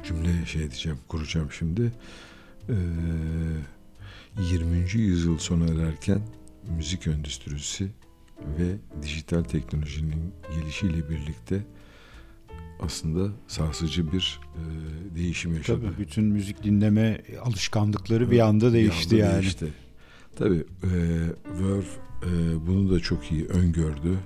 cümle 0.04 0.46
şey 0.46 0.62
edeceğim, 0.62 0.98
kuracağım 1.08 1.52
şimdi. 1.52 1.92
E, 2.68 2.76
20. 4.52 4.90
yüzyıl 4.92 5.38
sona 5.38 5.64
ererken 5.64 6.20
müzik 6.76 7.06
endüstrisi 7.06 7.88
ve 8.58 8.76
dijital 9.02 9.42
teknolojinin 9.42 10.34
gelişiyle 10.54 11.08
birlikte 11.10 11.62
aslında 12.84 13.32
sarsıcı 13.46 14.12
bir 14.12 14.40
e, 14.54 14.62
değişim 15.16 15.54
yaşadı. 15.56 15.80
Tabii 15.80 15.98
bütün 15.98 16.24
müzik 16.24 16.62
dinleme 16.62 17.20
alışkanlıkları 17.42 18.30
bir 18.30 18.40
anda 18.40 18.72
değişti 18.72 19.16
bir 19.16 19.22
anda 19.22 19.32
yani. 19.32 19.42
Değişti. 19.42 19.72
Tabii 20.36 20.64
e, 20.82 20.90
Verve 21.60 21.84
e, 22.22 22.66
bunu 22.66 22.90
da 22.90 23.00
çok 23.00 23.32
iyi 23.32 23.46
öngördü 23.46 24.18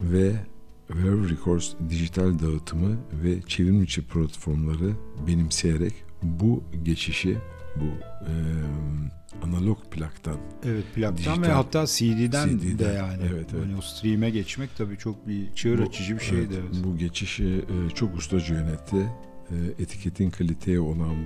ve 0.00 0.32
Verve 0.90 1.28
Records 1.28 1.72
dijital 1.90 2.38
dağıtımı 2.38 2.96
ve 3.24 3.42
çevrimiçi 3.46 4.02
platformları 4.02 4.92
benimseyerek 5.26 5.92
bu 6.22 6.64
geçişi 6.82 7.38
bu 7.76 7.84
e, 8.24 8.32
analog 9.44 9.78
plaktan 9.90 10.36
Evet 10.64 10.84
plaktan 10.94 11.16
Dijital, 11.16 11.42
ve 11.42 11.48
hatta 11.52 11.86
CD'den, 11.86 12.48
CD'den, 12.48 12.78
de 12.78 12.84
yani. 12.84 13.22
evet, 13.32 13.48
evet. 13.54 13.64
Hani 13.66 13.76
o 13.76 13.80
stream'e 13.80 14.30
geçmek 14.30 14.76
tabii 14.76 14.98
çok 14.98 15.28
bir 15.28 15.52
çığır 15.54 15.78
Bu- 15.78 15.82
açıcı 15.82 16.14
bir 16.14 16.22
şeydi. 16.24 16.54
evet, 16.54 16.64
Evet, 16.74 16.84
Bu 16.84 16.96
geçişi 16.98 17.44
e, 17.44 17.94
çok 17.94 18.16
ustaca 18.16 18.54
yönetti. 18.54 18.96
E, 19.50 19.82
etiketin 19.82 20.30
kaliteye 20.30 20.80
olan 20.80 21.16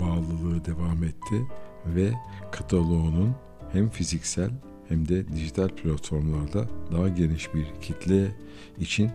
bağlılığı 0.00 0.64
devam 0.64 1.04
etti 1.04 1.46
ve 1.86 2.12
kataloğunun 2.52 3.34
hem 3.72 3.90
fiziksel 3.90 4.50
hem 4.88 5.08
de 5.08 5.28
dijital 5.28 5.68
platformlarda 5.68 6.68
daha 6.92 7.08
geniş 7.08 7.54
bir 7.54 7.66
kitle 7.82 8.36
için 8.78 9.10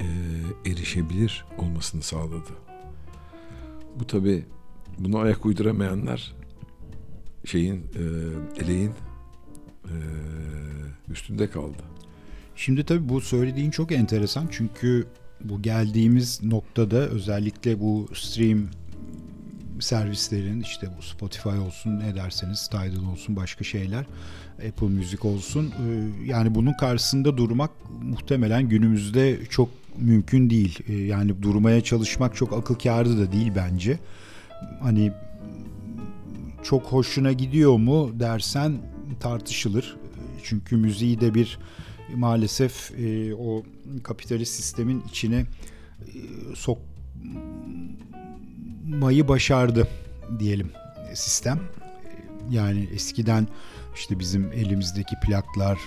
e, 0.00 0.06
erişebilir 0.66 1.44
olmasını 1.58 2.02
sağladı. 2.02 2.50
Bu 4.00 4.06
tabi 4.06 4.44
bunu 4.98 5.18
ayak 5.18 5.46
uyduramayanlar 5.46 6.34
şeyin 7.44 7.76
e, 7.76 8.02
eleğin 8.62 8.90
e, 9.84 9.94
üstünde 11.10 11.50
kaldı. 11.50 11.82
Şimdi 12.56 12.84
tabii 12.84 13.08
bu 13.08 13.20
söylediğin 13.20 13.70
çok 13.70 13.92
enteresan 13.92 14.48
çünkü 14.50 15.06
bu 15.44 15.62
geldiğimiz 15.62 16.42
noktada 16.42 16.96
özellikle 16.96 17.80
bu 17.80 18.08
stream 18.14 18.58
servislerin 19.80 20.60
işte 20.60 20.88
bu 20.98 21.02
Spotify 21.02 21.48
olsun 21.48 22.00
ne 22.00 22.14
derseniz 22.14 22.68
Tidal 22.68 23.12
olsun 23.12 23.36
başka 23.36 23.64
şeyler 23.64 24.06
Apple 24.68 24.86
Music 24.86 25.28
olsun 25.28 25.66
e, 25.66 26.08
yani 26.26 26.54
bunun 26.54 26.72
karşısında 26.72 27.36
durmak 27.36 27.70
muhtemelen 28.02 28.68
günümüzde 28.68 29.46
çok 29.50 29.68
mümkün 29.98 30.50
değil. 30.50 30.78
E, 30.88 30.92
Yani 30.94 31.42
durmaya 31.42 31.80
çalışmak 31.80 32.36
çok 32.36 32.52
akıl 32.52 32.74
kârı 32.74 33.18
da 33.18 33.32
değil 33.32 33.52
bence. 33.56 33.98
Hani 34.82 35.12
çok 36.64 36.82
hoşuna 36.82 37.32
gidiyor 37.32 37.76
mu 37.76 38.20
dersen 38.20 38.78
tartışılır. 39.20 39.96
Çünkü 40.42 40.76
müziği 40.76 41.20
de 41.20 41.34
bir 41.34 41.58
maalesef 42.14 42.90
e, 42.98 43.34
o 43.34 43.62
kapitalist 44.02 44.54
sistemin 44.54 45.02
içine 45.08 45.36
e, 45.36 45.46
sokmayı 48.84 49.28
başardı 49.28 49.88
diyelim 50.38 50.70
sistem. 51.14 51.60
Yani 52.50 52.88
eskiden 52.94 53.48
işte 53.94 54.18
bizim 54.18 54.52
elimizdeki 54.52 55.14
plaklar 55.26 55.78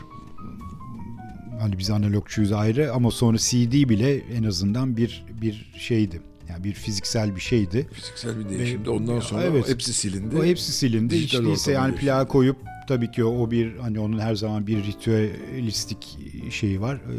hani 1.60 1.78
biz 1.78 1.90
analogçuyuz 1.90 2.52
ayrı 2.52 2.94
ama 2.94 3.12
sonra 3.12 3.38
CD 3.38 3.90
bile 3.90 4.16
en 4.16 4.44
azından 4.44 4.98
bir 4.98 5.26
bir 5.42 5.74
şeydi. 5.78 6.22
Yani 6.50 6.64
bir 6.64 6.74
fiziksel 6.74 7.36
bir 7.36 7.42
şeydi. 7.42 7.88
Fiziksel 7.94 8.40
bir 8.40 8.50
değişimde 8.50 8.90
ondan 8.90 9.20
sonra 9.20 9.44
evet. 9.44 9.70
hepsi 9.70 9.94
silindi. 9.94 10.38
O 10.38 10.44
hepsi 10.44 10.72
silindi. 10.72 11.16
Dijital 11.16 11.40
Hiç 11.40 11.48
değilse 11.48 11.72
yani 11.72 11.92
geçti. 11.92 12.06
plağa 12.06 12.28
koyup 12.28 12.58
tabii 12.88 13.12
ki 13.12 13.24
o, 13.24 13.44
o 13.44 13.52
bir 13.52 13.78
hani 13.78 14.00
onun 14.00 14.20
her 14.20 14.36
zaman 14.36 14.68
bir 14.68 14.84
ritüelistik 14.84 16.20
şeyi 16.50 16.82
var. 16.82 16.96
e, 16.96 17.18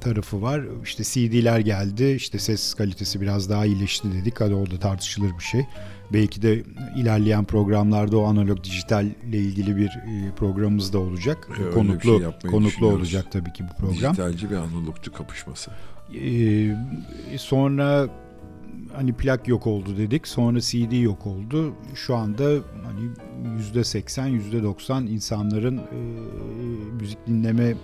tarafı 0.00 0.42
var. 0.42 0.62
İşte 0.84 1.04
CD'ler 1.04 1.58
geldi. 1.58 2.04
İşte 2.04 2.38
ses 2.38 2.74
kalitesi 2.74 3.20
biraz 3.20 3.50
daha 3.50 3.66
iyileşti 3.66 4.12
dedik. 4.12 4.40
Hadi 4.40 4.54
o 4.54 4.70
da 4.70 4.78
tartışılır 4.78 5.30
bir 5.38 5.44
şey. 5.44 5.66
Belki 6.12 6.42
de 6.42 6.64
ilerleyen 6.96 7.44
programlarda 7.44 8.18
o 8.18 8.24
analog 8.24 8.64
dijitalle 8.64 9.38
ilgili 9.38 9.76
bir 9.76 9.88
e, 9.88 10.32
programımız 10.36 10.92
da 10.92 10.98
olacak. 10.98 11.48
bir 11.58 11.70
konuklu 11.70 12.20
şey 12.42 12.50
konuklu 12.50 12.86
olacak 12.86 13.32
tabii 13.32 13.52
ki 13.52 13.64
bu 13.70 13.76
program. 13.76 14.12
Dijitalci 14.12 14.50
ve 14.50 14.58
analogcu 14.58 15.12
kapışması. 15.12 15.70
Ee, 16.14 16.76
sonra 17.36 18.08
hani 18.94 19.12
plak 19.12 19.48
yok 19.48 19.66
oldu 19.66 19.96
dedik. 19.98 20.28
Sonra 20.28 20.60
CD 20.60 21.02
yok 21.02 21.26
oldu. 21.26 21.74
Şu 21.94 22.14
anda 22.16 22.44
hani 22.84 23.10
yüzde 23.56 23.84
seksen, 23.84 24.26
yüzde 24.26 24.62
doksan 24.62 25.06
insanların 25.06 25.78
e, 25.78 26.00
müzik 27.00 27.26
dinleme 27.26 27.74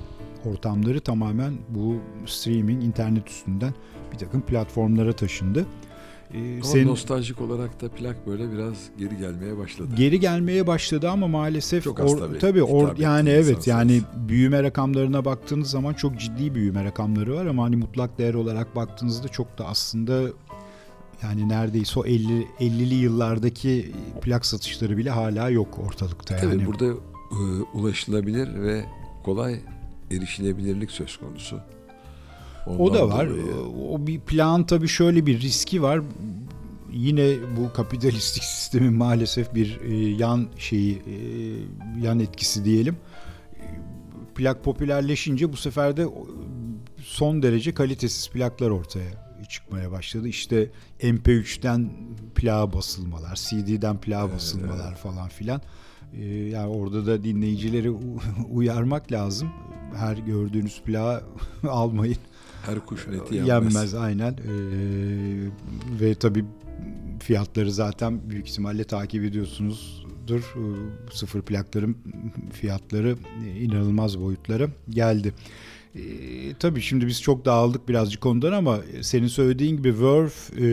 ortamları 0.44 1.00
tamamen 1.00 1.52
bu 1.68 1.96
streaming, 2.26 2.84
internet 2.84 3.28
üstünden 3.28 3.74
bir 4.12 4.18
takım 4.18 4.40
platformlara 4.40 5.12
taşındı. 5.12 5.66
Ee, 6.34 6.54
Ama 6.54 6.64
senin- 6.64 6.86
nostaljik 6.86 7.40
olarak 7.40 7.80
da 7.80 7.88
plak 7.88 8.26
böyle 8.26 8.52
biraz 8.52 8.74
geri 8.98 9.16
gelmeye 9.18 9.58
başladı. 9.58 9.88
geri 9.96 10.20
gelmeye 10.20 10.66
başladı 10.66 11.10
ama 11.10 11.28
maalesef 11.28 11.84
Çok 11.84 11.98
or- 11.98 12.18
tabii. 12.18 12.38
tabii 12.38 12.58
or- 12.60 13.00
yani 13.02 13.28
evet 13.30 13.66
yani 13.66 14.02
büyüme 14.28 14.62
rakamlarına 14.62 15.24
baktığınız 15.24 15.70
zaman 15.70 15.94
çok 15.94 16.20
ciddi 16.20 16.54
büyüme 16.54 16.84
rakamları 16.84 17.34
var 17.34 17.46
ama 17.46 17.64
hani 17.64 17.76
mutlak 17.76 18.18
değer 18.18 18.34
olarak 18.34 18.76
baktığınızda 18.76 19.28
çok 19.28 19.58
da 19.58 19.66
aslında 19.66 20.22
yani 21.22 21.48
neredeyse 21.48 22.00
o 22.00 22.04
50 22.06 22.46
50'li 22.60 22.94
yıllardaki 22.94 23.92
plak 24.22 24.46
satışları 24.46 24.96
bile 24.96 25.10
hala 25.10 25.50
yok 25.50 25.78
ortalıkta 25.86 26.36
Tabii 26.36 26.50
yani. 26.56 26.66
burada 26.66 26.84
e, 26.86 27.38
ulaşılabilir 27.74 28.62
ve 28.62 28.84
kolay 29.24 29.60
erişilebilirlik 30.10 30.90
söz 30.90 31.16
konusu. 31.16 31.60
O 32.66 32.94
da 32.94 33.08
var. 33.08 33.30
dolayı- 33.30 33.44
O 33.90 34.06
bir 34.06 34.20
plan 34.20 34.66
tabii 34.66 34.88
şöyle 34.88 35.26
bir 35.26 35.40
riski 35.40 35.82
var. 35.82 36.00
Yine 36.92 37.34
bu 37.56 37.72
kapitalistik 37.72 38.44
sistemin 38.58 38.92
maalesef 38.92 39.54
bir 39.54 39.80
e, 39.80 39.94
yan 39.96 40.46
şeyi, 40.58 40.92
e, 40.96 41.16
yan 42.06 42.20
etkisi 42.20 42.64
diyelim. 42.64 42.96
Plak 44.34 44.64
popülerleşince 44.64 45.52
bu 45.52 45.56
sefer 45.56 45.96
de 45.96 46.06
son 47.02 47.42
derece 47.42 47.74
kalitesiz 47.74 48.28
plaklar 48.30 48.70
ortaya 48.70 49.24
çıkmaya 49.48 49.90
başladı. 49.90 50.28
İşte 50.28 50.70
MP3'ten 51.02 51.90
plağa 52.34 52.72
basılmalar, 52.72 53.34
CD'den 53.50 53.96
plağa 54.00 54.24
Evet, 54.24 54.34
basılmalar 54.34 54.94
falan 54.96 55.28
filan. 55.28 55.60
E, 56.20 56.24
Yani 56.26 56.66
orada 56.68 57.06
da 57.06 57.24
dinleyicileri 57.24 57.90
uyarmak 58.50 59.12
lazım. 59.12 59.48
Her 59.96 60.16
gördüğünüz 60.16 60.80
plağı 60.82 61.22
almayın. 61.68 62.16
Her 62.66 62.86
kuş 62.86 63.06
eti 63.06 63.34
yenmez. 63.34 63.48
Yenmez 63.48 63.94
aynen. 63.94 64.32
Ee, 64.32 66.00
ve 66.00 66.14
tabii 66.14 66.44
fiyatları 67.20 67.72
zaten 67.72 68.30
büyük 68.30 68.48
ihtimalle 68.48 68.84
takip 68.84 69.24
ediyorsunuzdur. 69.24 70.40
Ee, 70.40 70.62
sıfır 71.12 71.42
plakların 71.42 71.96
fiyatları 72.52 73.16
inanılmaz 73.60 74.20
boyutlara 74.20 74.68
geldi. 74.90 75.34
Ee, 75.96 76.00
tabii 76.58 76.80
şimdi 76.80 77.06
biz 77.06 77.22
çok 77.22 77.44
dağıldık 77.44 77.88
birazcık 77.88 78.20
konudan 78.20 78.52
ama 78.52 78.78
senin 79.00 79.26
söylediğin 79.26 79.76
gibi 79.76 80.00
Verve, 80.00 80.30
e, 80.56 80.66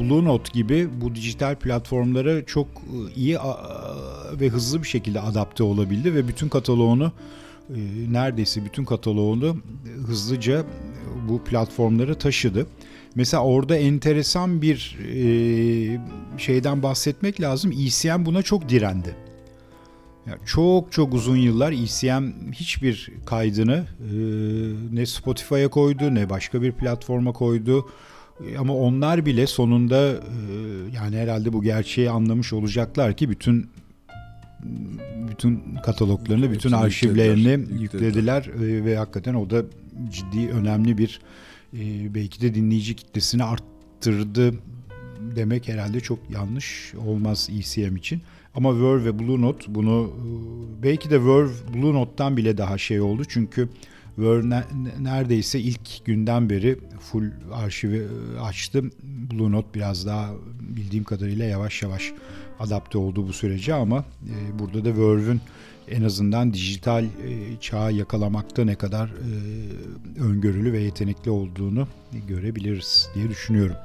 Blue 0.00 0.24
Note 0.24 0.50
gibi 0.52 0.88
bu 1.00 1.14
dijital 1.14 1.56
platformlara 1.56 2.46
çok 2.46 2.66
e, 2.68 3.14
iyi 3.16 3.38
ve 4.40 4.48
hızlı 4.48 4.82
bir 4.82 4.88
şekilde 4.88 5.20
adapte 5.20 5.62
olabildi 5.62 6.14
ve 6.14 6.28
bütün 6.28 6.48
kataloğunu 6.48 7.04
e, 7.04 7.41
neredeyse 8.08 8.64
bütün 8.64 8.84
kataloğunu 8.84 9.56
hızlıca 10.06 10.64
bu 11.28 11.44
platformlara 11.44 12.14
taşıdı. 12.14 12.66
Mesela 13.14 13.42
orada 13.44 13.76
enteresan 13.76 14.62
bir 14.62 14.98
e, 15.14 16.00
şeyden 16.38 16.82
bahsetmek 16.82 17.40
lazım. 17.40 17.72
ECM 17.72 18.24
buna 18.24 18.42
çok 18.42 18.68
direndi. 18.68 19.16
Yani 20.26 20.38
çok 20.46 20.92
çok 20.92 21.14
uzun 21.14 21.36
yıllar 21.36 21.72
ECM 21.72 22.52
hiçbir 22.52 23.10
kaydını 23.26 23.86
e, 24.00 24.14
ne 24.92 25.06
Spotify'a 25.06 25.68
koydu 25.68 26.14
ne 26.14 26.30
başka 26.30 26.62
bir 26.62 26.72
platforma 26.72 27.32
koydu. 27.32 27.88
E, 28.46 28.58
ama 28.58 28.74
onlar 28.74 29.26
bile 29.26 29.46
sonunda 29.46 30.14
yani 30.94 31.16
herhalde 31.16 31.52
bu 31.52 31.62
gerçeği 31.62 32.10
anlamış 32.10 32.52
olacaklar 32.52 33.16
ki 33.16 33.30
bütün 33.30 33.70
bütün 35.30 35.62
kataloglarını, 35.84 36.42
bütün 36.42 36.54
Hepsini 36.54 36.76
arşivlerini 36.76 37.48
yüklediler, 37.50 37.80
yüklediler 37.80 38.46
e, 38.46 38.84
ve 38.84 38.96
hakikaten 38.96 39.34
o 39.34 39.50
da 39.50 39.64
ciddi 40.10 40.48
önemli 40.48 40.98
bir 40.98 41.20
e, 41.74 42.14
belki 42.14 42.40
de 42.40 42.54
dinleyici 42.54 42.96
kitlesini 42.96 43.44
arttırdı 43.44 44.54
demek 45.36 45.68
herhalde 45.68 46.00
çok 46.00 46.18
yanlış 46.30 46.94
olmaz 47.06 47.48
ECM 47.58 47.96
için. 47.96 48.22
Ama 48.54 48.82
Verve 48.82 49.04
ve 49.04 49.18
Blue 49.18 49.40
Note 49.40 49.74
bunu 49.74 50.10
e, 50.10 50.82
belki 50.82 51.10
de 51.10 51.24
Verve 51.24 51.52
Blue 51.74 51.94
Note'dan 51.94 52.36
bile 52.36 52.58
daha 52.58 52.78
şey 52.78 53.00
oldu 53.00 53.22
çünkü 53.28 53.68
Verve 54.18 54.50
ne- 54.50 54.64
neredeyse 55.00 55.60
ilk 55.60 56.04
günden 56.04 56.50
beri 56.50 56.78
full 57.00 57.30
arşivi 57.52 58.06
e, 58.36 58.40
açtı. 58.40 58.84
Blue 59.02 59.52
Note 59.52 59.68
biraz 59.74 60.06
daha 60.06 60.30
bildiğim 60.60 61.04
kadarıyla 61.04 61.44
yavaş 61.44 61.82
yavaş 61.82 62.12
adapte 62.62 62.98
oldu 62.98 63.28
bu 63.28 63.32
sürece 63.32 63.74
ama 63.74 64.04
e, 64.26 64.58
burada 64.58 64.84
da 64.84 64.88
Verve'ün 64.96 65.40
en 65.90 66.02
azından 66.02 66.52
dijital 66.54 67.04
e, 67.04 67.08
çağı 67.60 67.92
yakalamakta 67.92 68.64
ne 68.64 68.74
kadar 68.74 69.08
e, 69.08 70.20
öngörülü 70.20 70.72
ve 70.72 70.80
yetenekli 70.80 71.30
olduğunu 71.30 71.88
görebiliriz 72.28 73.08
diye 73.14 73.28
düşünüyorum. 73.28 73.76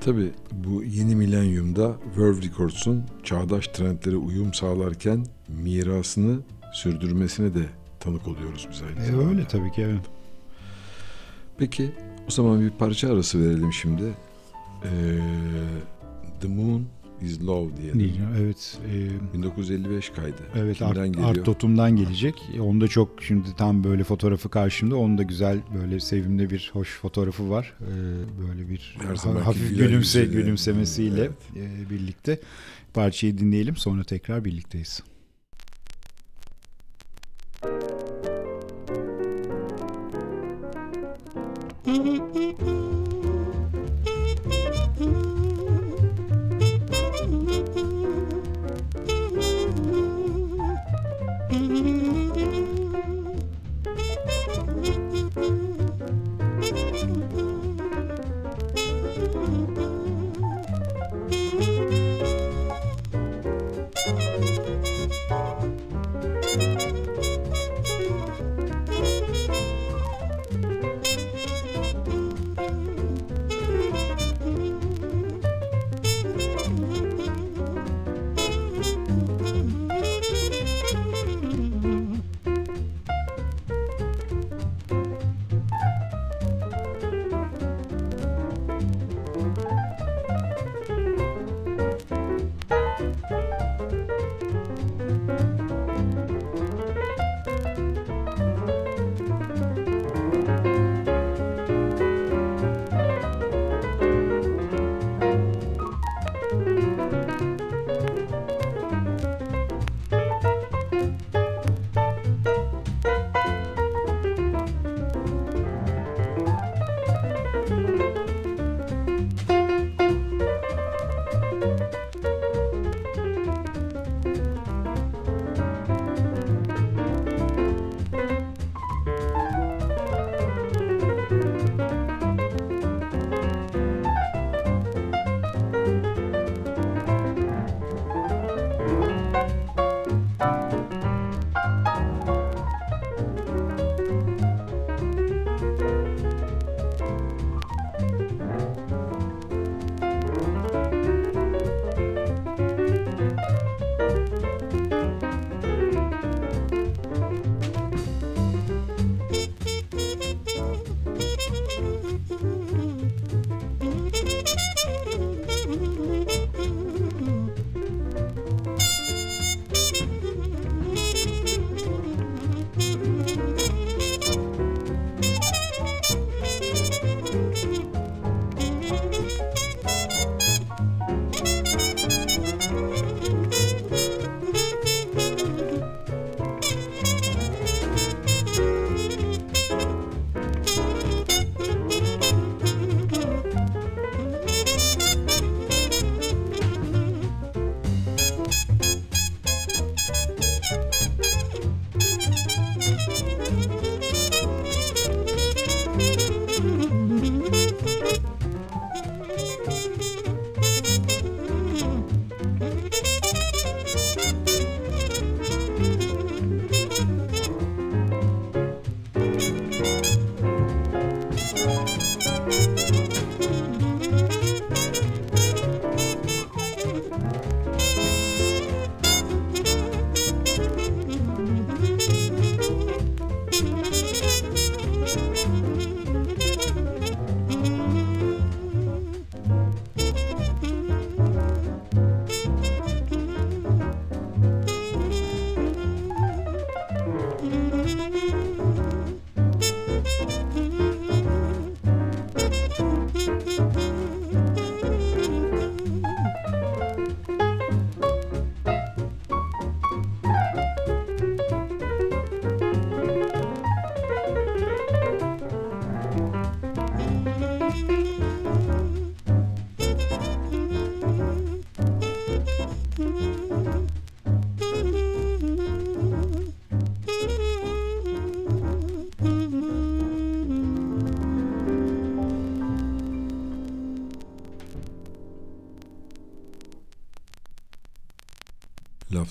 Tabii 0.00 0.30
bu 0.52 0.84
yeni 0.84 1.16
milenyumda 1.16 1.96
Verve 2.18 2.42
Records'un 2.42 3.04
çağdaş 3.24 3.66
trendlere 3.68 4.16
uyum 4.16 4.54
sağlarken 4.54 5.26
mirasını 5.48 6.38
sürdürmesine 6.72 7.54
de 7.54 7.66
tanık 8.00 8.28
oluyoruz 8.28 8.68
biz 8.72 8.82
aynı 8.82 9.00
E, 9.06 9.10
zamanda. 9.10 9.28
öyle 9.30 9.44
tabii 9.48 9.72
ki 9.72 9.82
evet. 9.82 10.04
Peki 11.58 11.90
o 12.28 12.30
zaman 12.30 12.60
bir 12.60 12.70
parça 12.70 13.12
arası 13.12 13.40
verelim 13.44 13.72
şimdi. 13.72 14.02
Ee, 14.84 14.88
The 16.40 16.48
Moon 16.48 16.82
is 17.22 17.42
Love 17.42 17.76
diyelim. 17.76 17.98
Diyeceğim, 18.00 18.28
Evet. 18.40 18.78
e, 19.32 19.34
1955 19.34 20.10
kaydı. 20.10 20.42
Evet 20.56 20.76
Kimden 20.78 21.00
Art, 21.00 21.12
geliyor? 21.14 21.28
Art 21.30 21.44
Totum'dan 21.44 21.96
gelecek. 21.96 22.34
E, 22.56 22.60
Onda 22.60 22.88
çok 22.88 23.22
şimdi 23.22 23.48
tam 23.56 23.84
böyle 23.84 24.04
fotoğrafı 24.04 24.48
karşımda. 24.48 24.96
Onda 24.96 25.22
güzel 25.22 25.58
böyle 25.80 26.00
sevimli 26.00 26.50
bir 26.50 26.70
hoş 26.72 26.88
fotoğrafı 26.98 27.50
var. 27.50 27.74
E, 27.80 27.92
böyle 28.48 28.68
bir 28.68 28.96
ha- 29.24 29.46
hafif 29.46 29.70
gülümse 29.78 30.20
yüzüyle. 30.20 30.40
gülümsemesiyle 30.42 31.20
Evet. 31.20 31.32
e, 31.86 31.90
birlikte 31.90 32.40
parçayı 32.94 33.38
dinleyelim. 33.38 33.76
Sonra 33.76 34.04
tekrar 34.04 34.44
birlikteyiz. 34.44 35.02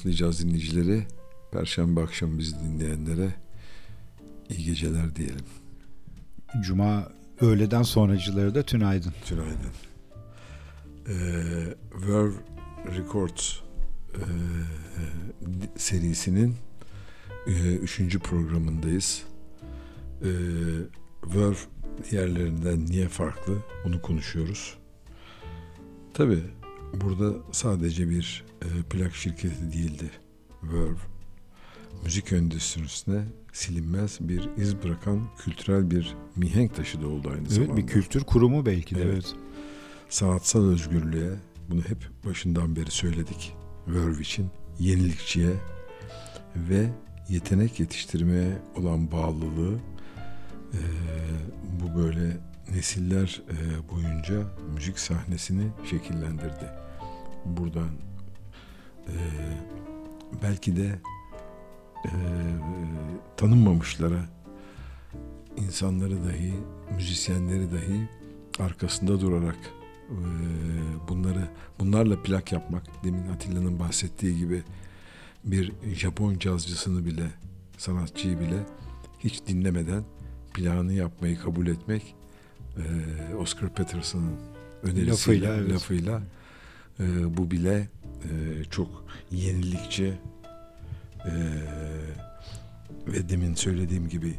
Laflayacağız 0.10 0.44
dinleyicileri. 0.44 1.08
Perşembe 1.52 2.02
akşam 2.02 2.38
bizi 2.38 2.60
dinleyenlere 2.60 3.34
iyi 4.50 4.66
geceler 4.66 5.16
diyelim. 5.16 5.46
Cuma 6.62 7.12
öğleden 7.42 7.84
sonracıları 7.84 8.56
da 8.56 8.64
tünaydın. 8.64 9.14
Tünaydın. 9.26 9.72
Ee, 11.08 11.14
Verve 12.08 12.34
Records 12.98 13.56
e, 14.14 14.24
serisinin 15.78 16.56
e, 17.48 17.76
üçüncü 17.76 18.20
programındayız. 18.20 19.24
E, 20.22 20.30
Verve 21.36 21.56
diğerlerinden 22.12 22.86
niye 22.86 23.08
farklı 23.08 23.54
onu 23.86 24.02
konuşuyoruz. 24.02 24.78
Tabi 26.14 26.44
burada 26.94 27.34
sadece 27.52 28.10
bir 28.10 28.46
e, 28.62 28.68
plak 28.90 29.16
şirketi 29.16 29.74
değildi 29.74 30.12
Verve. 30.64 30.98
Müzik 32.04 32.32
endüstrisine 32.32 33.24
silinmez 33.54 34.18
bir 34.22 34.50
iz 34.58 34.84
bırakan 34.84 35.22
kültürel 35.38 35.92
bir 35.92 36.16
mihenk 36.36 36.76
taşı 36.76 37.02
da 37.02 37.08
oldu 37.08 37.30
aynı 37.30 37.40
evet, 37.42 37.52
zamanda. 37.52 37.78
Bir 37.78 37.88
kültür 37.88 38.24
kurumu 38.24 38.66
belki 38.66 38.96
de. 38.96 39.04
Evet. 39.04 39.14
Evet. 39.14 39.36
Sanatsal 40.10 40.66
özgürlüğe 40.66 41.30
bunu 41.70 41.82
hep 41.82 42.10
başından 42.26 42.76
beri 42.76 42.92
söyledik. 42.92 43.54
Verve 43.88 44.22
için 44.22 44.48
yenilikçiye 44.80 45.54
ve 46.56 46.90
yetenek 47.30 47.80
yetiştirmeye 47.80 48.58
olan 48.76 49.12
bağlılığı 49.12 49.76
e, 50.74 50.82
bu 51.82 52.00
böyle 52.00 52.38
nesiller 52.76 53.42
e, 53.50 53.90
boyunca 53.92 54.44
müzik 54.74 55.00
sahnesini 55.00 55.68
şekillendirdi. 55.90 56.70
Buradan 57.46 57.90
e, 59.08 59.16
belki 60.44 60.76
de 60.76 61.00
e, 62.06 62.12
tanınmamışlara 63.38 64.26
insanları 65.58 66.26
dahi, 66.26 66.54
müzisyenleri 66.96 67.72
dahi 67.72 68.10
arkasında 68.60 69.22
durarak 69.22 69.58
bunları 71.08 71.50
bunlarla 71.80 72.24
plak 72.24 72.52
yapmak 72.52 73.04
demin 73.04 73.28
Atilla'nın 73.28 73.80
bahsettiği 73.80 74.38
gibi 74.38 74.64
bir 75.44 75.74
Japon 75.94 76.40
cazcısını 76.40 77.06
bile 77.06 77.32
sanatçıyı 77.78 78.40
bile 78.40 78.66
hiç 79.20 79.48
dinlemeden 79.48 80.04
plağını 80.54 80.94
yapmayı 80.94 81.40
kabul 81.40 81.68
etmek 81.68 82.16
e, 82.78 83.36
Oscar 83.36 83.74
Peterson'ın 83.74 84.36
önerisiyle 84.84 85.12
Lafıyla, 85.12 85.56
evet. 85.56 85.72
lafıyla 85.72 86.22
e, 87.00 87.38
bu 87.38 87.52
bile 87.52 87.90
e, 88.24 88.64
çok 88.72 89.06
yenilikçi 89.32 90.14
e, 91.26 91.34
ve 93.08 93.30
demin 93.30 93.54
söylediğim 93.54 94.10
gibi 94.10 94.34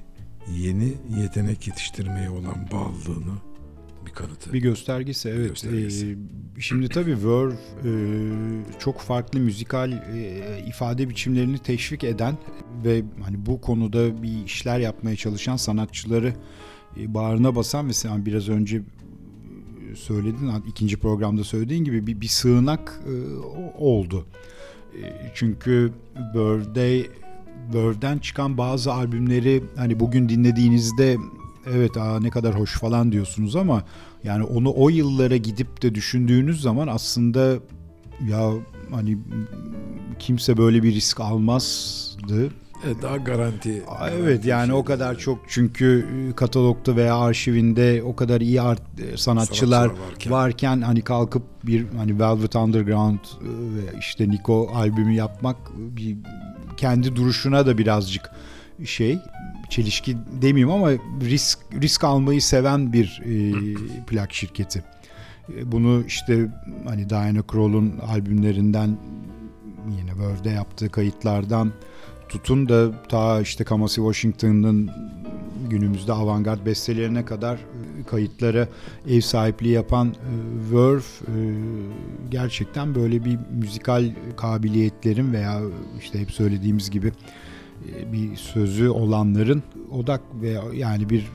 yeni 0.57 0.95
yetenek 1.21 1.67
yetiştirmeye 1.67 2.31
olan 2.31 2.69
bağlılığını 2.73 3.35
bir 4.07 4.11
kanıtı. 4.11 4.53
Bir 4.53 4.63
göstergesi 4.63 5.29
evet. 5.29 5.49
göstergesi. 5.49 6.19
Ee, 6.57 6.61
şimdi 6.61 6.89
tabii 6.89 7.25
Verve 7.25 7.55
e, 7.85 7.91
çok 8.79 9.01
farklı 9.01 9.41
müzikal 9.41 9.93
e, 9.93 10.65
ifade 10.67 11.09
biçimlerini 11.09 11.59
teşvik 11.59 12.05
eden 12.05 12.39
ve 12.85 13.03
hani 13.25 13.47
bu 13.47 13.61
konuda 13.61 14.23
bir 14.23 14.45
işler 14.45 14.79
yapmaya 14.79 15.17
çalışan 15.17 15.57
sanatçıları 15.57 16.35
bağrına 16.97 17.55
basan 17.55 17.85
mesela 17.85 18.27
biraz 18.27 18.49
önce 18.49 18.77
e, 18.77 19.97
söyledin 19.97 20.51
ikinci 20.69 20.97
programda 20.97 21.45
söylediğin 21.45 21.85
gibi 21.85 22.07
bir, 22.07 22.21
bir 22.21 22.29
sığınak 22.29 23.01
e, 23.07 23.15
oldu. 23.79 24.27
E, 25.03 25.31
çünkü 25.35 25.93
Verve'de 26.35 27.07
Verve'den 27.75 28.19
çıkan 28.19 28.59
bazı 28.59 28.93
albümleri 28.93 29.65
hani 29.77 30.01
bugün 30.01 30.29
dinlediğinizde 30.29 31.17
evet 31.67 31.97
aa 31.97 32.21
ne 32.21 32.31
kadar 32.31 32.59
hoş 32.59 32.79
falan 32.79 33.13
diyorsunuz 33.13 33.57
ama 33.57 33.85
yani 34.25 34.45
onu 34.45 34.73
o 34.77 34.89
yıllara 34.89 35.37
gidip 35.37 35.83
de 35.83 35.95
düşündüğünüz 35.95 36.63
zaman 36.63 36.89
aslında 36.89 37.59
ya 38.29 38.53
hani 38.91 39.19
kimse 40.19 40.57
böyle 40.57 40.83
bir 40.83 40.95
risk 40.95 41.21
almazdı. 41.21 42.51
Evet, 42.87 43.03
daha 43.03 43.17
garanti. 43.17 43.83
Aa, 43.89 44.11
Evet 44.11 44.45
yani 44.45 44.73
o 44.73 44.77
şeyler. 44.77 44.85
kadar 44.85 45.19
çok 45.19 45.39
çünkü 45.49 46.07
e, 46.31 46.37
katalogda 46.37 46.97
veya 46.97 47.17
arşivinde 47.19 48.03
o 48.03 48.17
kadar 48.17 48.41
iyi 48.41 48.61
art, 48.61 48.83
e, 48.83 49.17
sanatçılar 49.17 49.17
Sanatçılar 49.17 49.87
varken. 49.87 50.33
varken 50.33 50.81
hani 50.81 51.03
kalkıp 51.03 51.43
bir 51.67 51.87
hani 51.97 52.19
Velvet 52.21 52.57
Underground 52.57 53.19
e, 53.19 53.45
ve 53.47 53.99
işte 53.99 54.29
Nico 54.29 54.71
albümü 54.75 55.13
yapmak 55.13 55.57
e, 55.57 55.97
bir 55.97 56.17
kendi 56.77 57.17
duruşuna 57.17 57.67
da 57.67 57.79
birazcık 57.79 58.31
şey 58.85 59.19
çelişki 59.71 60.17
demeyeyim 60.43 60.71
ama 60.71 60.91
risk 61.21 61.59
risk 61.83 62.05
almayı 62.05 62.43
seven 62.43 62.93
bir 62.93 63.23
e, 63.25 63.53
plak 64.07 64.33
şirketi. 64.33 64.85
E, 65.57 65.73
Bunu 65.73 66.05
işte 66.07 66.47
hani 66.89 67.11
Diana 67.11 67.43
Krall'un 67.43 67.95
albümlerinden 68.09 68.97
yine 69.99 70.19
Verve'de 70.19 70.51
yaptığı 70.51 70.89
kayıtlardan 70.89 71.73
tutun 72.31 72.69
da 72.69 73.03
ta 73.09 73.41
işte 73.41 73.65
Kamasi 73.65 73.95
Washington'ın 73.95 74.91
günümüzde 75.71 76.13
avantgard 76.13 76.67
bestelerine 76.67 77.25
kadar 77.25 77.55
e, 77.55 78.05
kayıtlara 78.11 78.69
ev 79.09 79.21
sahipliği 79.21 79.73
yapan 79.73 80.15
Verve 80.73 81.03
e, 81.27 81.35
gerçekten 82.31 82.95
böyle 82.95 83.25
bir 83.25 83.39
müzikal 83.51 84.11
kabiliyetlerin 84.37 85.33
veya 85.33 85.61
işte 86.01 86.21
hep 86.21 86.31
söylediğimiz 86.31 86.91
gibi 86.91 87.13
e, 87.89 88.13
bir 88.13 88.37
sözü 88.37 88.89
olanların 88.89 89.63
odak 89.91 90.21
veya 90.43 90.63
yani 90.75 91.11
bir 91.11 91.27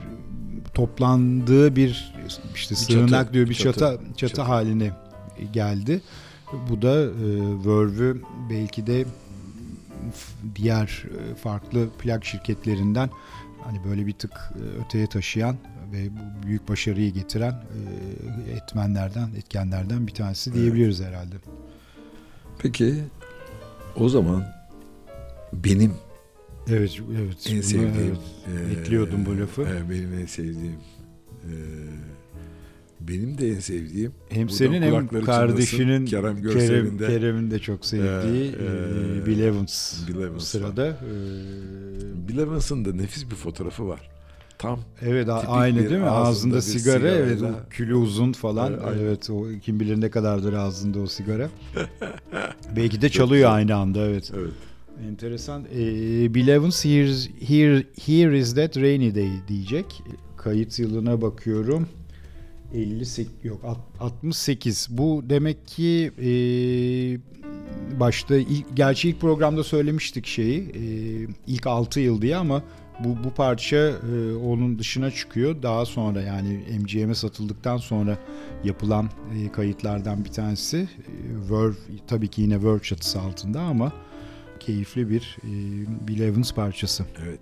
toplandığı 0.74 1.76
bir 1.76 2.14
işte 2.54 2.74
Bir 2.74 2.78
sığınak 2.78 3.10
çatı, 3.10 3.32
diyor 3.32 3.48
bir 3.48 3.54
çatı, 3.54 3.78
çatı 3.78 3.98
çatı, 3.98 4.16
çatı. 4.16 4.42
haline 4.42 4.90
geldi. 5.52 6.00
Bu 6.70 6.82
da 6.82 7.02
e, 7.02 7.08
Verve'ü 7.66 8.22
belki 8.50 8.86
de 8.86 9.04
diğer 10.56 11.04
e, 11.30 11.34
farklı 11.34 11.88
plak 11.98 12.24
şirketlerinden 12.24 13.10
hani 13.64 13.78
böyle 13.90 14.06
bir 14.06 14.12
tık 14.12 14.32
e, 14.32 14.84
öteye 14.84 15.06
taşıyan 15.06 15.56
ve 15.92 16.08
bu 16.10 16.46
büyük 16.46 16.68
başarıyı 16.68 17.12
getiren 17.12 17.52
e, 17.52 18.52
etmenlerden, 18.52 19.28
etkenlerden 19.38 20.06
bir 20.06 20.12
tanesi 20.14 20.54
diyebiliriz 20.54 21.00
herhalde. 21.02 21.34
Peki 22.58 22.94
o 23.96 24.08
zaman 24.08 24.44
benim 25.52 25.92
Evet, 26.68 26.98
evet. 27.18 27.46
en 27.50 27.60
sevdiğim 27.60 27.94
evet, 27.98 28.18
eee, 28.70 28.76
bekliyordum 28.76 29.26
bu 29.26 29.38
lafı. 29.38 29.62
eee, 29.62 29.90
benim 29.90 30.18
en 30.20 30.26
sevdiğim 30.26 30.76
eee, 31.44 31.50
benim 33.08 33.38
de 33.38 33.48
en 33.48 33.60
sevdiğim 33.60 34.12
hem 34.28 34.48
senin 34.48 34.82
hem 34.82 35.24
kardeşinin 35.24 36.06
Kerem 36.06 36.42
Görsel'in 36.42 36.98
de 36.98 37.06
Kerem'in 37.06 37.50
de 37.50 37.58
çok 37.58 37.84
sevdiği 37.86 38.44
Ee, 38.44 39.22
e, 39.22 39.26
Bill 39.26 39.40
Evans, 39.40 40.08
Bill 40.08 40.20
Evans 40.20 40.44
sırada. 40.44 40.86
E, 40.86 42.28
Bill 42.28 42.38
Evans'ın 42.38 42.84
da 42.84 42.92
nefis 42.92 43.30
bir 43.30 43.36
fotoğrafı 43.36 43.88
var. 43.88 44.10
Tam 44.58 44.80
Evet 45.02 45.28
aynı 45.46 45.78
değil 45.78 46.00
mi? 46.00 46.06
ağzında 46.06 46.56
Ağzında 46.56 46.62
sigara, 46.62 46.98
sigarayla- 46.98 47.16
evet 47.16 47.42
o 47.42 47.48
külü 47.70 47.94
uzun 47.94 48.32
falan. 48.32 48.72
Evet. 48.72 48.98
Evet 49.00 49.30
o 49.30 49.46
kim 49.62 49.80
bilir 49.80 50.00
ne 50.00 50.10
kadardır 50.10 50.52
ağzında 50.52 51.00
o 51.00 51.06
sigara. 51.06 51.48
Belki 52.76 53.02
de 53.02 53.08
çalıyor 53.08 53.50
aynı 53.50 53.76
anda 53.76 54.06
evet. 54.06 54.32
evet. 54.36 54.52
Enteresan. 55.08 55.64
Ee, 55.74 56.34
Bill 56.34 56.48
Evans 56.48 56.84
Here's, 56.84 57.28
Here, 57.48 57.84
Here 58.06 58.38
is 58.38 58.54
That 58.54 58.76
Rainy 58.76 59.14
Day 59.14 59.30
diyecek. 59.48 60.02
Kayıt 60.36 60.78
yılına 60.78 61.22
bakıyorum. 61.22 61.88
58 62.74 63.32
yok 63.44 63.64
alt- 63.64 64.00
68. 64.00 64.88
Bu 64.90 65.24
demek 65.26 65.66
ki 65.68 66.12
e, 66.18 66.30
başta 68.00 68.36
ilk, 68.36 68.76
gerçi 68.76 69.08
ilk 69.08 69.20
programda 69.20 69.64
söylemiştik 69.64 70.26
şeyi. 70.26 70.60
E, 70.60 70.82
ilk 71.46 71.66
6 71.66 72.00
yıl 72.00 72.22
diye 72.22 72.36
ama 72.36 72.62
bu 73.04 73.24
bu 73.24 73.30
parça 73.30 73.76
e, 73.76 74.34
onun 74.34 74.78
dışına 74.78 75.10
çıkıyor. 75.10 75.62
Daha 75.62 75.84
sonra 75.86 76.22
yani 76.22 76.64
MGM'e 76.80 77.14
satıldıktan 77.14 77.76
sonra 77.76 78.18
yapılan 78.64 79.10
e, 79.36 79.52
kayıtlardan 79.52 80.24
bir 80.24 80.30
tanesi. 80.32 80.76
E, 80.76 81.50
Verve 81.50 81.74
tabii 82.06 82.28
ki 82.28 82.42
yine 82.42 82.62
Verve 82.64 82.82
çatısı 82.82 83.20
altında 83.20 83.60
ama 83.60 83.92
keyifli 84.60 85.10
bir 85.10 85.36
e, 85.44 85.50
Bill 86.08 86.20
Evans 86.20 86.52
parçası 86.52 87.04
Evet. 87.26 87.40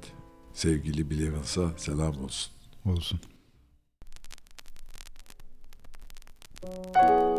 Sevgili 0.53 1.11
Bill 1.11 1.27
Evans'a 1.27 1.73
selam 1.77 2.25
olsun. 2.25 2.53
olsun. 2.85 3.21
Thank 6.67 7.11
you. 7.11 7.34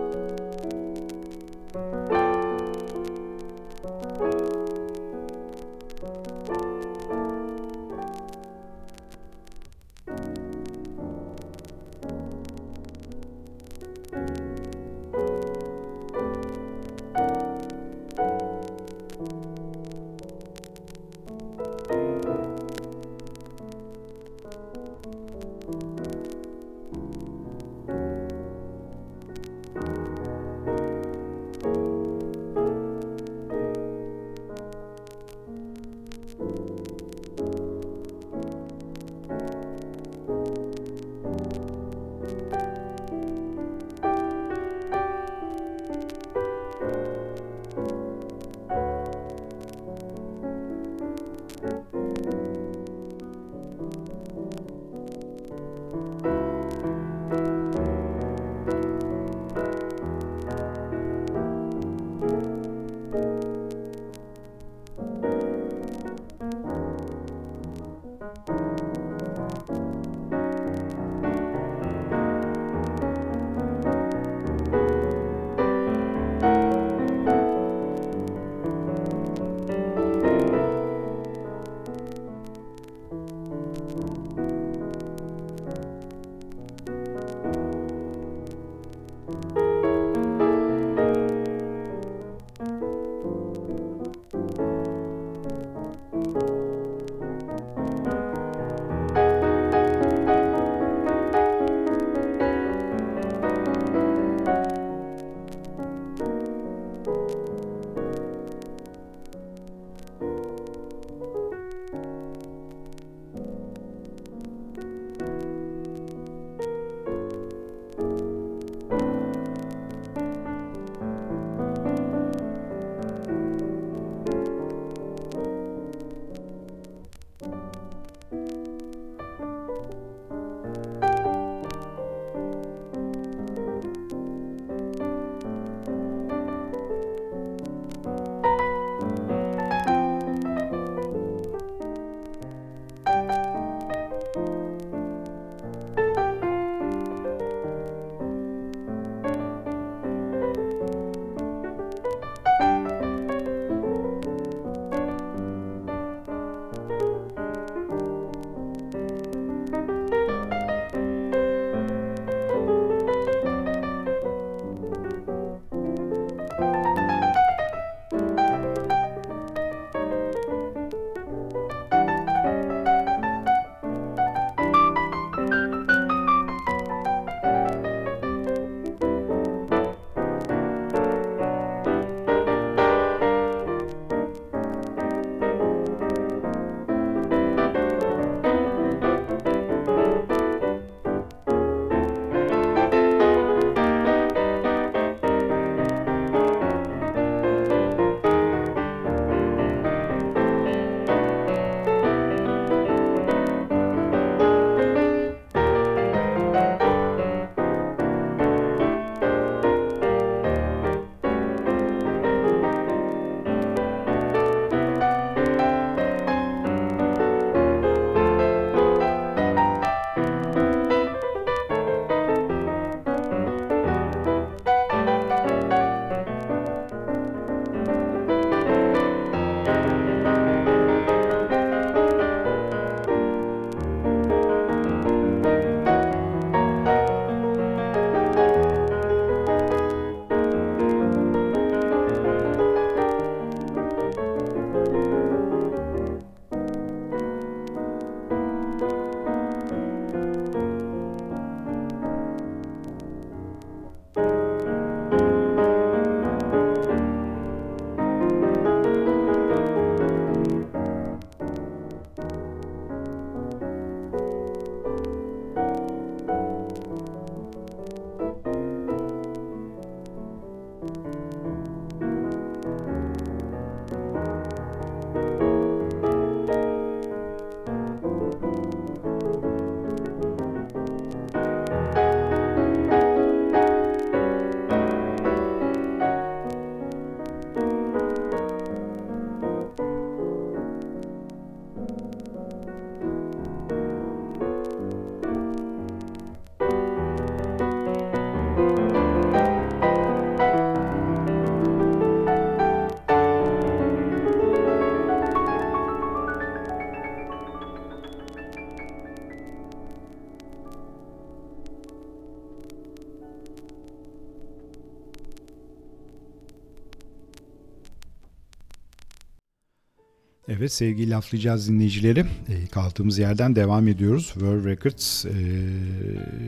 Evet 320.58 320.74
sevgili 320.74 321.10
laflayacağız 321.10 321.70
dinleyicileri. 321.70 322.20
E, 322.20 322.68
kaldığımız 322.72 323.20
yerden 323.20 323.56
devam 323.56 323.88
ediyoruz. 323.88 324.26
World 324.26 324.66
Records 324.66 325.26
e, 325.26 325.32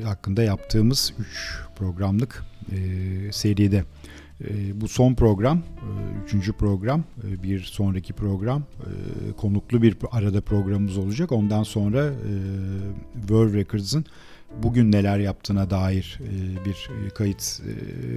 hakkında 0.03 0.43
yaptığımız 0.43 1.14
3 1.20 1.60
programlık 1.76 2.43
e, 2.72 2.78
seride. 3.32 3.84
E, 4.41 4.82
bu 4.82 4.88
son 4.88 5.16
program, 5.16 5.58
e, 5.58 5.89
üçüncü 6.26 6.53
program, 6.53 7.03
e, 7.28 7.43
bir 7.43 7.64
sonraki 7.64 8.14
program 8.14 8.62
e, 8.62 9.32
konuklu 9.32 9.82
bir 9.82 9.97
arada 10.12 10.41
programımız 10.41 10.97
olacak. 10.97 11.32
Ondan 11.32 11.64
sonra 11.64 12.05
e, 12.05 12.34
World 13.20 13.53
Records'ın 13.53 14.05
bugün 14.64 14.91
neler 14.91 15.20
yaptığına 15.20 15.70
dair 15.70 16.20
e, 16.22 16.66
bir 16.66 16.89
kayıt 17.16 17.62
e, 17.68 17.72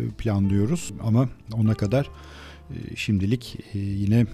planlıyoruz. 0.09 0.93
Ama 1.03 1.29
ona 1.53 1.75
kadar 1.75 2.11
şimdilik 2.97 3.57
e, 3.75 3.79
yine 3.79 4.27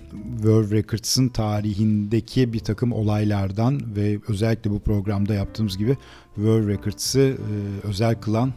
Verve 0.45 0.77
Records'ın 0.77 1.29
tarihindeki 1.29 2.53
bir 2.53 2.59
takım 2.59 2.93
olaylardan 2.93 3.97
ve 3.97 4.19
özellikle 4.29 4.71
bu 4.71 4.81
programda 4.81 5.35
yaptığımız 5.35 5.79
gibi 5.79 5.97
Verve 6.39 6.73
Records'ı 6.73 7.21
e, 7.21 7.87
özel 7.87 8.15
kılan 8.21 8.53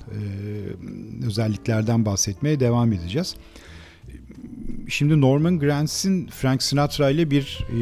özelliklerden 1.26 2.06
bahsetmeye 2.06 2.60
devam 2.60 2.94
edeceğiz. 2.94 3.36
Şimdi 4.90 5.22
Norman 5.22 5.60
Grantz'in 5.60 6.28
Frank 6.28 6.64
Sinatra 6.64 7.10
ile 7.10 7.32
bir 7.32 7.66
e, 7.72 7.78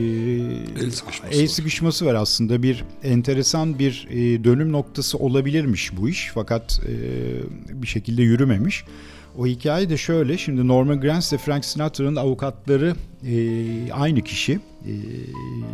el, 0.84 0.92
sıkışması, 0.92 1.34
el 1.34 1.48
sıkışması 1.48 2.06
var 2.06 2.16
aslında. 2.16 2.64
Bir 2.64 2.84
enteresan 3.04 3.80
bir 3.80 4.08
e, 4.10 4.44
dönüm 4.44 4.72
noktası 4.72 5.18
olabilirmiş 5.18 5.98
bu 5.98 6.10
iş 6.10 6.32
fakat 6.34 6.82
e, 6.88 6.94
bir 7.82 7.88
şekilde 7.88 8.24
yürümemiş. 8.24 8.84
O 9.38 9.48
hikaye 9.48 9.90
de 9.90 9.98
şöyle. 9.98 10.38
Şimdi 10.38 10.68
Norman 10.68 11.02
Granz 11.02 11.32
ile 11.32 11.38
Frank 11.38 11.66
Sinatra'nın 11.66 12.16
avukatları 12.16 12.96
e, 13.26 13.92
aynı 13.92 14.22
kişi. 14.22 14.54
E, 14.54 14.94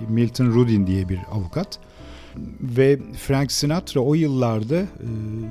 Milton 0.09 0.45
Rudin 0.45 0.87
diye 0.87 1.09
bir 1.09 1.19
avukat. 1.31 1.79
Ve 2.61 2.99
Frank 3.17 3.51
Sinatra 3.51 4.01
o 4.01 4.13
yıllarda 4.13 4.75
e, 4.77 4.87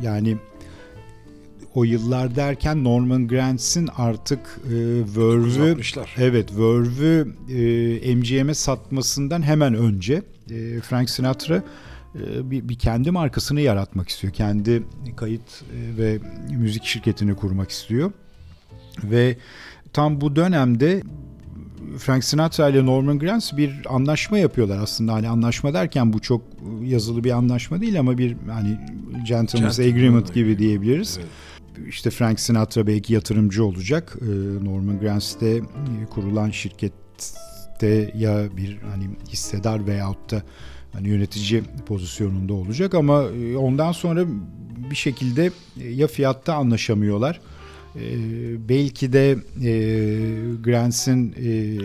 yani 0.02 0.36
o 1.74 1.84
yıllar 1.84 2.36
derken 2.36 2.84
Norman 2.84 3.28
Grantz'in 3.28 3.88
artık 3.96 4.40
e, 4.66 4.74
Verve'ü 5.16 5.76
evet 6.18 6.58
Verve'ü 6.58 7.34
e, 8.04 8.14
MGM'e 8.14 8.54
satmasından 8.54 9.42
hemen 9.42 9.74
önce 9.74 10.22
e, 10.50 10.80
Frank 10.80 11.10
Sinatra 11.10 11.62
bir, 12.14 12.68
bir 12.68 12.74
kendi 12.74 13.10
markasını 13.10 13.60
yaratmak 13.60 14.08
istiyor. 14.08 14.32
Kendi 14.32 14.82
kayıt 15.16 15.42
e, 15.42 15.98
ve 15.98 16.18
müzik 16.50 16.84
şirketini 16.84 17.36
kurmak 17.36 17.70
istiyor. 17.70 18.12
Ve 19.04 19.36
tam 19.92 20.20
bu 20.20 20.36
dönemde 20.36 21.02
Frank 21.98 22.24
Sinatra 22.24 22.68
ile 22.68 22.86
Norman 22.86 23.18
Granz 23.18 23.52
bir 23.56 23.94
anlaşma 23.94 24.38
yapıyorlar 24.38 24.78
aslında. 24.78 25.12
Hani 25.12 25.28
anlaşma 25.28 25.74
derken 25.74 26.12
bu 26.12 26.20
çok 26.20 26.42
yazılı 26.82 27.24
bir 27.24 27.30
anlaşma 27.30 27.80
değil 27.80 28.00
ama 28.00 28.18
bir 28.18 28.36
hani 28.50 28.78
gentleman's 29.28 29.76
Gentleman 29.76 29.98
agreement 29.98 30.34
gibi 30.34 30.58
diyebiliriz. 30.58 31.18
Evet. 31.20 31.28
İşte 31.88 32.10
Frank 32.10 32.40
Sinatra 32.40 32.86
belki 32.86 33.14
yatırımcı 33.14 33.64
olacak. 33.64 34.16
E, 34.20 34.24
Norman 34.64 35.00
Granz'de 35.00 35.60
kurulan 36.10 36.50
şirkette 36.50 38.12
ya 38.14 38.56
bir 38.56 38.78
hani 38.92 39.04
hissedar 39.28 39.86
veyahut 39.86 40.30
da 40.30 40.42
hani 40.92 41.08
yönetici 41.08 41.62
pozisyonunda 41.86 42.52
olacak 42.54 42.94
ama 42.94 43.22
e, 43.22 43.56
ondan 43.56 43.92
sonra 43.92 44.24
bir 44.90 44.96
şekilde 44.96 45.50
e, 45.80 45.88
ya 45.88 46.06
fiyatta 46.06 46.54
anlaşamıyorlar. 46.54 47.40
E, 47.96 48.08
belki 48.68 49.12
de 49.12 49.30
e, 49.30 49.72
Grants'in 50.64 51.32
e, 51.32 51.78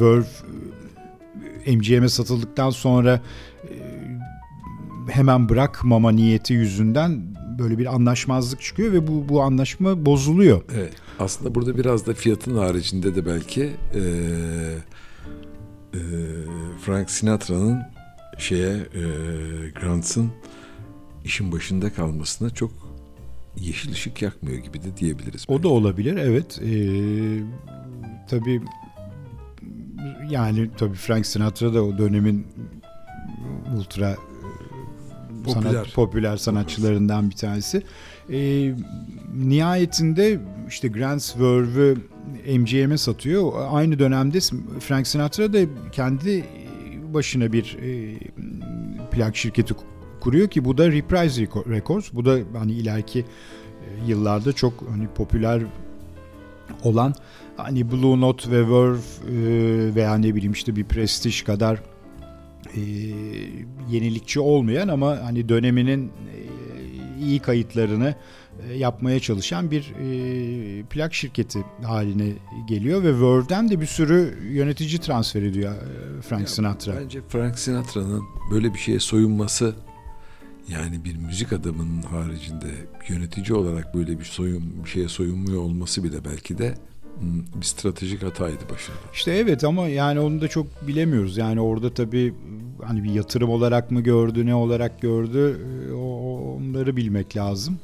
Verve 0.00 0.26
MGM'e 1.66 2.08
satıldıktan 2.08 2.70
sonra 2.70 3.20
hemen 5.08 5.48
bırakmama 5.48 6.10
niyeti 6.10 6.54
yüzünden 6.54 7.22
böyle 7.58 7.78
bir 7.78 7.94
anlaşmazlık 7.94 8.60
çıkıyor 8.62 8.92
ve 8.92 9.06
bu 9.06 9.28
bu 9.28 9.42
anlaşma 9.42 10.06
bozuluyor. 10.06 10.62
Evet. 10.74 10.92
Aslında 11.18 11.54
burada 11.54 11.76
biraz 11.76 12.06
da 12.06 12.14
fiyatın 12.14 12.56
haricinde 12.56 13.14
de 13.14 13.26
belki 13.26 13.62
e, 13.94 14.02
e, 15.94 16.00
Frank 16.80 17.10
Sinatra'nın 17.10 17.82
şeye 18.38 18.76
e, 18.76 19.02
Grants'ın 19.80 20.30
işin 21.24 21.52
başında 21.52 21.92
kalmasına 21.92 22.50
çok 22.50 22.70
yeşil 23.56 23.92
ışık 23.92 24.22
yakmıyor 24.22 24.58
gibi 24.58 24.82
de 24.82 24.96
diyebiliriz. 24.96 25.44
O 25.48 25.62
da 25.62 25.68
olabilir 25.68 26.16
evet. 26.16 26.60
Ee, 26.62 27.42
tabii 28.28 28.62
yani 30.28 30.70
tabii 30.78 30.94
Frank 30.94 31.26
Sinatra 31.26 31.74
da 31.74 31.84
o 31.84 31.98
dönemin 31.98 32.46
ultra 33.76 34.16
popüler, 35.44 35.72
sanat, 35.72 35.94
popüler 35.94 36.36
sanatçılarından 36.36 37.30
bir 37.30 37.36
tanesi. 37.36 37.82
E, 38.30 38.72
nihayetinde 39.34 40.40
işte 40.68 40.88
Grants 40.88 41.36
Verve'ü 41.36 41.96
MGM'e 42.58 42.98
satıyor. 42.98 43.52
Aynı 43.70 43.98
dönemde 43.98 44.40
Frank 44.80 45.06
Sinatra 45.06 45.52
da 45.52 45.58
kendi 45.92 46.44
başına 47.14 47.52
bir 47.52 47.78
e, 47.82 48.18
plak 49.10 49.36
şirketi 49.36 49.74
kuruyor 50.20 50.48
ki 50.48 50.64
bu 50.64 50.78
da 50.78 50.92
Reprise 50.92 51.42
Records. 51.42 52.12
Bu 52.12 52.24
da 52.24 52.38
hani 52.58 52.72
ileriki 52.72 53.18
e, 53.20 53.24
yıllarda 54.06 54.52
çok 54.52 54.72
hani 54.90 55.08
popüler 55.08 55.62
olan 56.84 57.14
hani 57.56 57.92
Blue 57.92 58.20
Note 58.20 58.50
ve 58.50 58.70
Verve 58.70 58.98
e, 58.98 59.94
veya 59.94 60.14
ne 60.14 60.34
bileyim 60.34 60.52
işte 60.52 60.76
bir 60.76 60.84
Prestige 60.84 61.44
kadar 61.44 61.82
yenilikçi 63.90 64.40
olmayan 64.40 64.88
ama 64.88 65.18
hani 65.22 65.48
döneminin 65.48 66.06
e, 66.06 66.12
iyi 67.24 67.40
kayıtlarını 67.40 68.14
yapmaya 68.76 69.20
çalışan 69.20 69.70
bir 69.70 69.92
e, 70.00 70.82
plak 70.82 71.14
şirketi 71.14 71.64
haline 71.82 72.32
geliyor 72.68 73.02
ve 73.02 73.20
Verve'den 73.20 73.68
de 73.68 73.80
bir 73.80 73.86
sürü 73.86 74.38
yönetici 74.52 74.98
transfer 74.98 75.42
ediyor 75.42 75.72
e, 75.72 76.22
Frank 76.22 76.40
ya, 76.40 76.46
Sinatra. 76.46 77.00
Bence 77.00 77.20
Frank 77.28 77.58
Sinatra'nın 77.58 78.22
böyle 78.50 78.74
bir 78.74 78.78
şeye 78.78 79.00
soyunması 79.00 79.74
yani 80.68 81.04
bir 81.04 81.16
müzik 81.16 81.52
adamının 81.52 82.02
haricinde 82.02 82.70
yönetici 83.08 83.58
olarak 83.58 83.94
böyle 83.94 84.18
bir 84.18 84.24
soyun 84.24 84.84
bir 84.84 84.90
şeye 84.90 85.08
soyunmuyor 85.08 85.62
olması 85.62 86.04
bile 86.04 86.24
belki 86.24 86.58
de 86.58 86.74
hmm, 87.18 87.60
bir 87.60 87.66
stratejik 87.66 88.22
hataydı 88.22 88.68
başında. 88.70 88.96
İşte 89.14 89.32
evet 89.32 89.64
ama 89.64 89.88
yani 89.88 90.20
onu 90.20 90.40
da 90.40 90.48
çok 90.48 90.88
bilemiyoruz. 90.88 91.36
Yani 91.36 91.60
orada 91.60 91.94
tabii 91.94 92.34
hani 92.84 93.04
bir 93.04 93.10
yatırım 93.10 93.50
olarak 93.50 93.90
mı 93.90 94.00
gördü, 94.00 94.46
ne 94.46 94.54
olarak 94.54 95.00
gördü 95.00 95.60
onları 95.94 96.96
bilmek 96.96 97.36
lazım. 97.36 97.78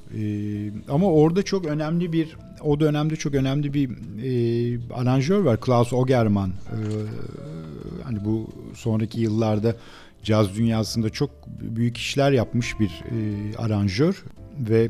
Ama 0.88 1.07
orada 1.07 1.42
çok 1.42 1.66
önemli 1.66 2.12
bir 2.12 2.36
o 2.62 2.80
dönemde 2.80 3.16
çok 3.16 3.34
önemli 3.34 3.74
bir 3.74 3.90
e, 3.90 4.78
aranjör 4.94 5.40
var. 5.40 5.61
Klaus 5.61 5.92
Ogerman. 5.92 6.51
hani 8.05 8.24
bu 8.24 8.46
sonraki 8.74 9.20
yıllarda 9.20 9.76
caz 10.22 10.55
dünyasında 10.57 11.11
çok 11.11 11.30
büyük 11.61 11.96
işler 11.96 12.32
yapmış 12.32 12.80
bir 12.80 12.88
e, 12.88 13.57
aranjör 13.57 14.24
ve 14.59 14.82
e, 14.84 14.88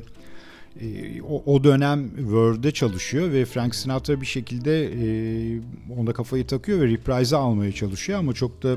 o, 1.47 1.65
dönem 1.65 2.09
Word'de 2.17 2.71
çalışıyor 2.71 3.33
ve 3.33 3.45
Frank 3.45 3.75
Sinatra 3.75 4.21
bir 4.21 4.27
şekilde 4.27 4.85
e, 4.85 5.61
onda 5.99 6.13
kafayı 6.13 6.47
takıyor 6.47 6.81
ve 6.81 6.87
reprise 6.87 7.37
almaya 7.37 7.73
çalışıyor 7.73 8.19
ama 8.19 8.33
çok 8.33 8.63
da 8.63 8.77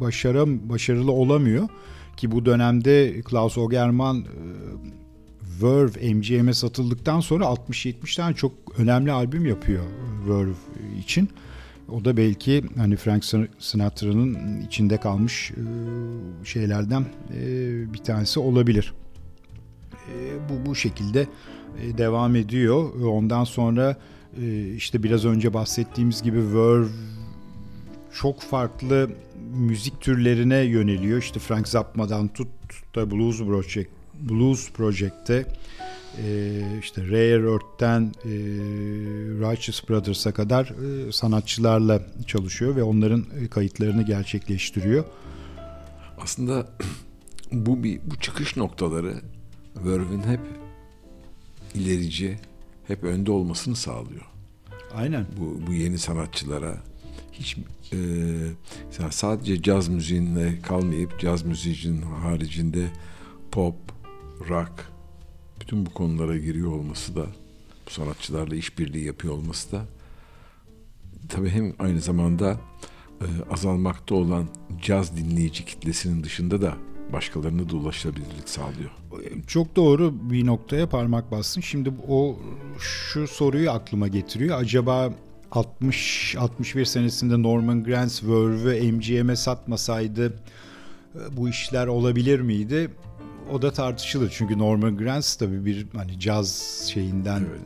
başarı 0.00 0.68
başarılı 0.68 1.12
olamıyor 1.12 1.68
ki 2.16 2.30
bu 2.30 2.46
dönemde 2.46 3.20
Klaus 3.20 3.58
Ogerman 3.58 4.18
e, 4.20 4.24
Verve 5.62 6.14
MGM'e 6.14 6.54
satıldıktan 6.54 7.20
sonra 7.20 7.44
60-70 7.44 8.16
tane 8.16 8.34
çok 8.34 8.52
önemli 8.78 9.12
albüm 9.12 9.46
yapıyor 9.46 9.84
Verve 10.28 10.52
için. 11.00 11.28
O 11.88 12.04
da 12.04 12.16
belki 12.16 12.64
hani 12.76 12.96
Frank 12.96 13.24
Sinatra'nın 13.58 14.60
içinde 14.60 14.96
kalmış 14.96 15.50
e, 15.50 15.62
şeylerden 16.44 17.04
e, 17.34 17.44
bir 17.92 17.98
tanesi 17.98 18.40
olabilir. 18.40 18.92
E, 20.46 20.48
bu 20.48 20.70
bu 20.70 20.74
şekilde 20.74 21.26
devam 21.98 22.36
ediyor. 22.36 23.00
Ondan 23.00 23.44
sonra 23.44 23.96
işte 24.76 25.02
biraz 25.02 25.24
önce 25.24 25.54
bahsettiğimiz 25.54 26.22
gibi 26.22 26.54
Verve 26.54 26.86
çok 28.20 28.40
farklı 28.40 29.10
müzik 29.54 30.00
türlerine 30.00 30.58
yöneliyor. 30.58 31.18
İşte 31.18 31.40
Frank 31.40 31.68
Zappa'dan 31.68 32.28
tut 32.28 32.48
da 32.94 33.10
Blues 33.10 33.38
Project 33.38 33.88
Blues 34.20 34.70
Project'te 34.70 35.46
e, 36.24 36.62
işte 36.80 37.10
Ray 37.10 37.32
Earth'ten 37.32 38.02
e, 38.02 38.30
Righteous 39.50 39.88
Brothers'a 39.88 40.32
kadar 40.32 40.64
e, 41.08 41.12
sanatçılarla 41.12 42.02
çalışıyor 42.26 42.76
ve 42.76 42.82
onların 42.82 43.24
e, 43.40 43.48
kayıtlarını 43.48 44.02
gerçekleştiriyor. 44.02 45.04
Aslında 46.18 46.68
bu 47.52 47.84
bir 47.84 48.00
bu 48.04 48.16
çıkış 48.16 48.56
noktaları 48.56 49.14
Verve'in 49.84 50.22
hep 50.22 50.40
ilerici, 51.74 52.38
hep 52.86 53.04
önde 53.04 53.30
olmasını 53.30 53.76
sağlıyor. 53.76 54.26
Aynen. 54.94 55.26
Bu, 55.40 55.66
bu 55.66 55.74
yeni 55.74 55.98
sanatçılara 55.98 56.82
hiç 57.32 57.56
e, 57.92 59.10
sadece 59.10 59.62
caz 59.62 59.88
müziğine 59.88 60.60
kalmayıp 60.62 61.20
caz 61.20 61.42
müziğinin 61.42 62.02
haricinde 62.02 62.86
pop, 63.52 63.74
rock, 64.48 64.72
bütün 65.60 65.86
bu 65.86 65.90
konulara 65.90 66.36
giriyor 66.38 66.72
olması 66.72 67.16
da 67.16 67.26
bu 67.86 67.90
sanatçılarla 67.90 68.56
işbirliği 68.56 69.04
yapıyor 69.04 69.34
olması 69.34 69.72
da 69.72 69.86
tabii 71.28 71.48
hem 71.48 71.74
aynı 71.78 72.00
zamanda 72.00 72.60
e, 73.20 73.26
azalmakta 73.50 74.14
olan 74.14 74.48
caz 74.82 75.16
dinleyici 75.16 75.64
kitlesinin 75.64 76.24
dışında 76.24 76.62
da 76.62 76.76
başkalarına 77.12 77.68
da 77.70 77.76
ulaşılabilirlik 77.76 78.48
sağlıyor. 78.48 78.90
Çok 79.46 79.76
doğru 79.76 80.30
bir 80.30 80.46
noktaya 80.46 80.88
parmak 80.88 81.30
bastın. 81.30 81.60
Şimdi 81.60 81.92
o 82.08 82.36
şu 82.78 83.28
soruyu 83.28 83.70
aklıma 83.70 84.08
getiriyor. 84.08 84.60
Acaba 84.60 85.12
60 85.50 86.36
61 86.38 86.84
senesinde 86.84 87.42
Norman 87.42 87.84
Granz 87.84 88.22
Verve'ü 88.24 88.92
MGM'e 88.92 89.36
satmasaydı 89.36 90.26
e, 91.14 91.36
bu 91.36 91.48
işler 91.48 91.86
olabilir 91.86 92.40
miydi? 92.40 92.90
O 93.52 93.62
da 93.62 93.70
tartışılır 93.72 94.32
çünkü 94.36 94.58
Norman 94.58 94.96
Granz 94.96 95.34
tabii 95.34 95.64
bir 95.64 95.86
hani 95.96 96.20
caz 96.20 96.50
şeyinden 96.92 97.40
Evet. 97.40 97.60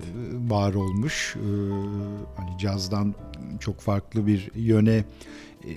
e, 0.46 0.50
var 0.50 0.74
olmuş. 0.74 1.36
Ee, 1.36 1.40
Hani 2.36 2.58
cazdan 2.58 3.14
çok 3.60 3.80
farklı 3.80 4.26
bir 4.26 4.50
yöne 4.54 5.04
e, 5.66 5.70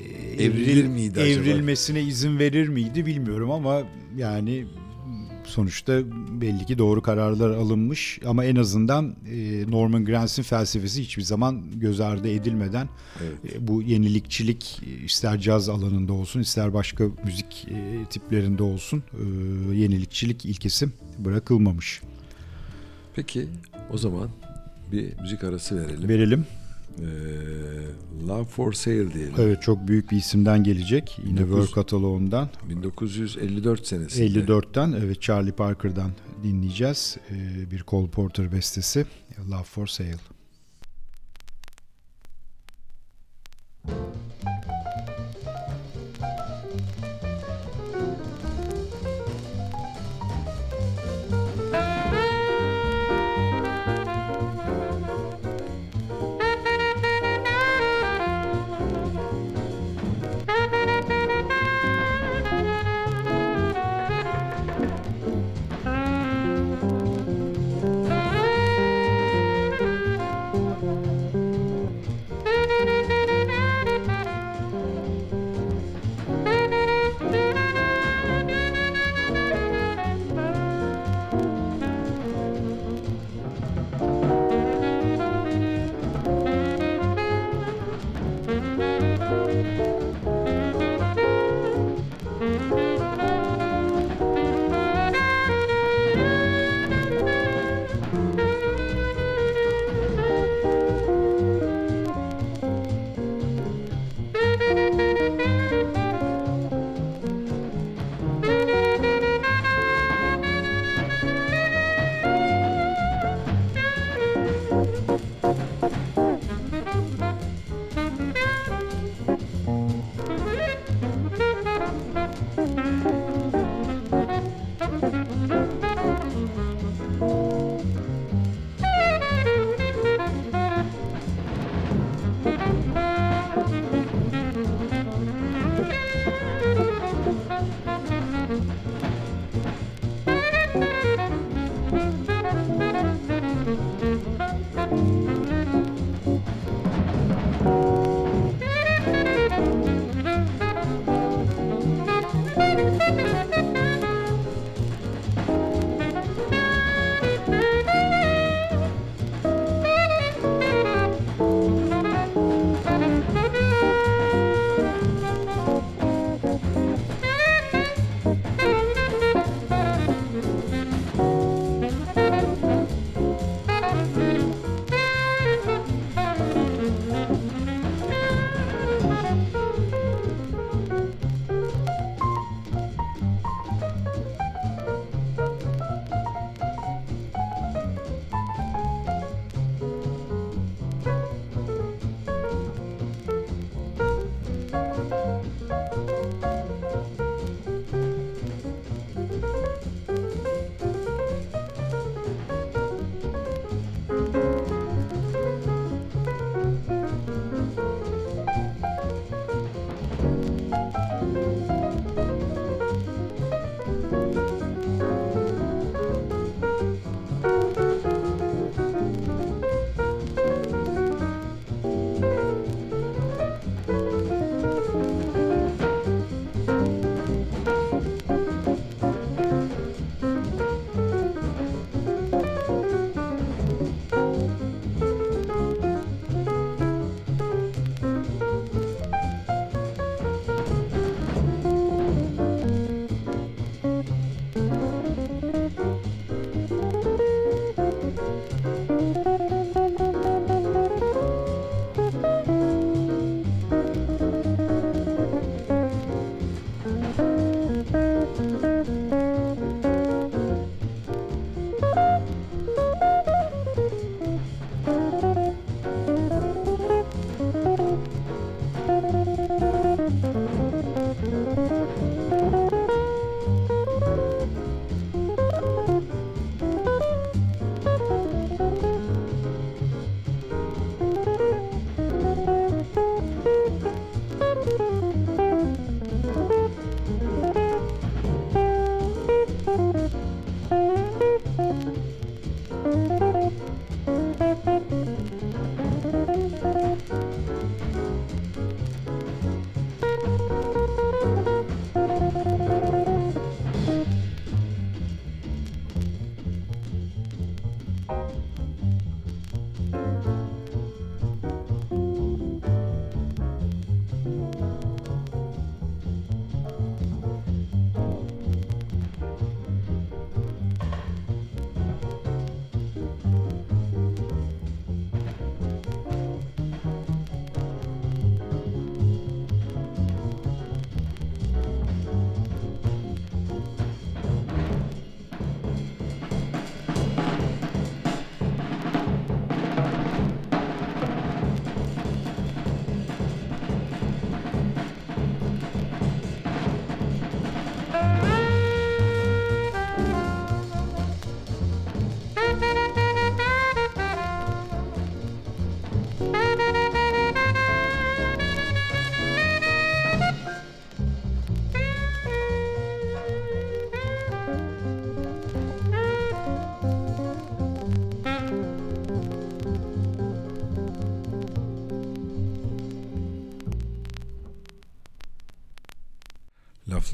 Evrilir 0.44 0.88
miydi 0.88 1.22
acaba? 1.22 1.28
evrilmesine 1.42 2.02
izin 2.02 2.40
verir 2.40 2.68
miydi 2.68 3.06
bilmiyorum 3.06 3.52
ama 3.52 3.82
yani 4.18 4.66
sonuçta 5.46 6.02
belli 6.42 6.66
ki 6.66 6.78
doğru 6.78 7.02
kararlar 7.02 7.50
alınmış 7.50 8.20
ama 8.26 8.46
en 8.46 8.56
azından 8.56 9.16
Norman 9.68 10.06
Granz'in 10.06 10.44
felsefesi 10.44 11.02
hiçbir 11.02 11.22
zaman 11.24 11.64
göz 11.76 12.00
ardı 12.00 12.28
edilmeden 12.30 12.90
Evet. 13.24 13.58
bu 13.60 13.82
yenilikçilik 13.82 14.82
ister 15.06 15.40
caz 15.40 15.70
alanında 15.70 16.14
olsun 16.14 16.40
ister 16.40 16.74
başka 16.74 17.04
müzik 17.26 17.68
tiplerinde 18.10 18.64
olsun 18.64 19.04
yenilikçilik 19.74 20.46
ilkesi 20.46 20.88
bırakılmamış. 21.20 22.02
Peki 23.16 23.48
o 23.94 23.98
zaman 23.98 24.30
bir 24.92 25.20
müzik 25.22 25.44
arası 25.44 25.76
verelim. 25.76 26.10
Verelim. 26.10 26.46
Ee, 27.00 28.28
Love 28.28 28.46
for 28.46 28.74
Sale 28.74 29.14
diyelim. 29.14 29.34
Evet 29.39 29.62
çok 29.62 29.88
büyük 29.88 30.12
bir 30.12 30.18
isimden 30.18 30.64
gelecek. 30.64 31.20
Yine 31.26 31.39
19 31.39 31.50
World 31.56 31.76
kataloğundan. 31.76 32.50
1954 32.70 33.88
senesinde. 33.88 34.39
54'ten 34.39 34.91
evet 34.91 35.22
Charlie 35.22 35.52
Parker'dan 35.52 36.12
dinleyeceğiz. 36.44 37.18
E, 37.32 37.72
bir 37.72 37.84
Cole 37.88 38.10
Porter 38.10 38.52
bestesi 38.52 39.06
Love 39.50 39.64
for 39.64 39.88
Sale. 39.88 40.18
Thank 43.86 45.23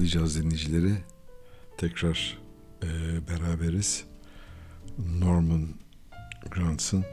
caz 0.10 0.36
dinleyicileri 0.36 0.94
tekrar 1.78 2.38
e, 2.84 2.88
beraberiz. 3.28 4.04
Norman 5.20 5.68
Grantz'ın 6.52 7.06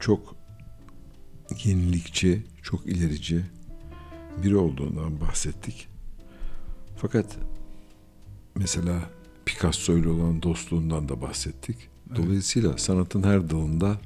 çok 0.00 0.36
yenilikçi, 1.64 2.42
çok 2.62 2.86
ilerici 2.86 3.44
biri 4.42 4.56
olduğundan 4.56 5.20
bahsettik. 5.20 5.88
Fakat 6.96 7.38
mesela 8.54 9.10
Picasso 9.46 9.96
ile 9.96 10.08
olan 10.08 10.42
dostluğundan 10.42 11.08
da 11.08 11.20
bahsettik. 11.20 11.76
Dolayısıyla 12.16 12.78
sanatın 12.78 13.22
her 13.22 13.50
dalında 13.50 14.00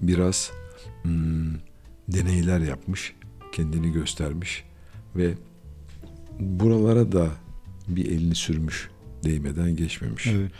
biraz 0.00 0.50
hmm, 1.02 1.54
deneyler 2.08 2.60
yapmış, 2.60 3.14
kendini 3.52 3.92
göstermiş 3.92 4.64
ve 5.16 5.34
buralara 6.40 7.12
da 7.12 7.28
bir 7.88 8.06
elini 8.06 8.34
sürmüş, 8.34 8.90
değmeden 9.24 9.76
geçmemiş. 9.76 10.26
Evet. 10.26 10.52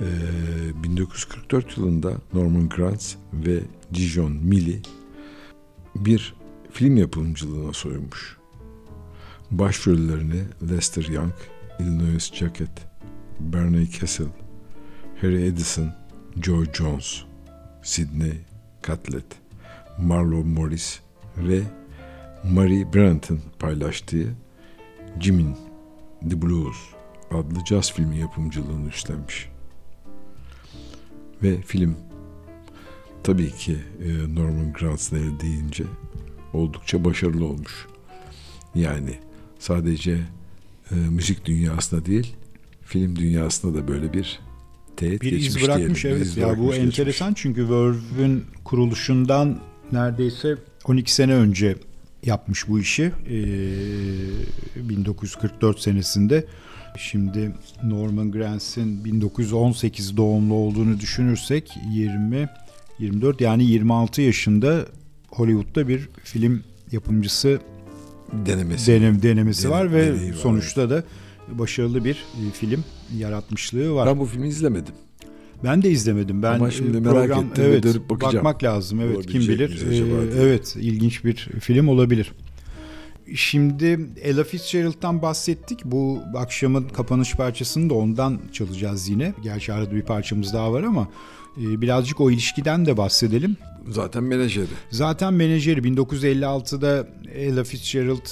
Ee, 0.00 0.82
1944 0.82 1.78
yılında 1.78 2.14
Norman 2.32 2.68
Granz 2.68 3.16
ve 3.32 3.60
Dijon 3.94 4.32
Milli 4.32 4.82
bir 5.94 6.34
film 6.72 6.96
yapımcılığına 6.96 7.72
soyunmuş. 7.72 8.36
Başrollerini 9.50 10.42
Lester 10.70 11.04
Young, 11.04 11.32
Illinois 11.80 12.34
Jacket, 12.34 12.70
Barney 13.40 13.86
Kessel, 13.90 14.26
Harry 15.20 15.46
Edison, 15.46 15.94
Joe 16.42 16.64
Jones, 16.72 17.22
Sidney 17.82 18.32
Catlett, 18.86 19.26
Marlon 19.98 20.48
Morris 20.48 21.00
ve 21.36 21.62
Mary 22.44 22.84
Brant'ın 22.94 23.40
paylaştığı 23.58 24.34
Jimin 25.20 25.56
The 26.30 26.42
Blues 26.42 26.76
adlı 27.30 27.64
caz 27.64 27.92
filmi 27.92 28.18
yapımcılığını 28.18 28.88
üstlenmiş. 28.88 29.48
Ve 31.42 31.62
film 31.62 31.96
tabii 33.22 33.50
ki 33.50 33.76
e, 34.04 34.34
Norman 34.34 34.72
Grantz'ın 34.72 35.40
deyince 35.40 35.84
oldukça 36.52 37.04
başarılı 37.04 37.44
olmuş. 37.44 37.86
Yani 38.74 39.18
sadece 39.58 40.18
e, 40.90 40.94
müzik 40.94 41.44
dünyasında 41.44 42.06
değil, 42.06 42.34
film 42.82 43.16
dünyasında 43.16 43.78
da 43.78 43.88
böyle 43.88 44.12
bir 44.12 44.40
teğet 44.96 45.22
bir 45.22 45.30
geçmiş 45.30 45.48
iz 45.48 45.62
bırakmış 45.64 46.04
diyelim. 46.04 46.22
evet. 46.22 46.30
İz 46.30 46.36
ya 46.36 46.48
bu 46.48 46.50
bırakmış, 46.50 46.78
enteresan 46.78 47.34
çünkü 47.34 47.70
Verve'ün 47.70 48.44
kuruluşundan 48.64 49.60
neredeyse 49.92 50.56
12 50.84 51.14
sene 51.14 51.34
önce 51.34 51.76
yapmış 52.22 52.68
bu 52.68 52.80
işi. 52.80 53.12
Ee, 53.30 54.88
1944 54.88 55.80
senesinde. 55.80 56.44
Şimdi 56.98 57.54
Norman 57.82 58.32
Grantz'in 58.32 59.04
1918 59.04 60.16
doğumlu 60.16 60.54
olduğunu 60.54 61.00
düşünürsek 61.00 61.70
20 61.92 62.48
24 62.98 63.40
yani 63.40 63.64
26 63.64 64.22
yaşında 64.22 64.86
Hollywood'da 65.28 65.88
bir 65.88 66.08
film 66.24 66.62
yapımcısı 66.92 67.60
denemesi. 68.32 68.92
denem, 68.92 69.22
denemesi 69.22 69.62
Dene- 69.64 69.72
var 69.72 69.92
ve 69.92 70.12
var, 70.12 70.32
sonuçta 70.32 70.90
da 70.90 71.04
başarılı 71.48 72.04
bir 72.04 72.14
e, 72.14 72.50
film 72.52 72.84
yaratmışlığı 73.16 73.94
var. 73.94 74.06
Ben 74.08 74.18
bu 74.18 74.26
filmi 74.26 74.48
izlemedim. 74.48 74.94
Ben 75.64 75.82
de 75.82 75.90
izlemedim. 75.90 76.42
Ben 76.42 76.54
Ama 76.54 76.70
şimdi 76.70 76.96
e, 76.96 77.00
merak 77.00 77.30
ettim 77.30 77.64
ve 77.64 77.68
evet, 77.68 77.82
dönüp 77.82 78.10
bakacağım. 78.10 78.34
Bakmak 78.34 78.62
lazım. 78.62 79.00
Evet 79.00 79.26
kim 79.26 79.42
Olabilecek 79.42 79.70
bilir. 79.70 80.32
Ee, 80.34 80.40
evet 80.40 80.76
ilginç 80.80 81.24
bir 81.24 81.34
film 81.60 81.88
olabilir. 81.88 82.32
Şimdi 83.34 84.00
Ella 84.22 84.44
Fitzgerald'dan 84.44 85.22
bahsettik. 85.22 85.84
Bu 85.84 86.20
akşamın 86.36 86.88
kapanış 86.88 87.34
parçasını 87.34 87.90
da 87.90 87.94
ondan 87.94 88.40
çalacağız 88.52 89.08
yine. 89.08 89.34
Gerçi 89.42 89.72
arada 89.72 89.94
bir 89.94 90.02
parçamız 90.02 90.52
daha 90.52 90.72
var 90.72 90.82
ama 90.82 91.08
e, 91.60 91.80
birazcık 91.80 92.20
o 92.20 92.30
ilişkiden 92.30 92.86
de 92.86 92.96
bahsedelim. 92.96 93.56
Zaten 93.90 94.24
menajeri. 94.24 94.66
Zaten 94.90 95.34
menajeri 95.34 95.80
1956'da 95.80 97.08
Ella 97.34 97.64
Fitzgerald 97.64 98.26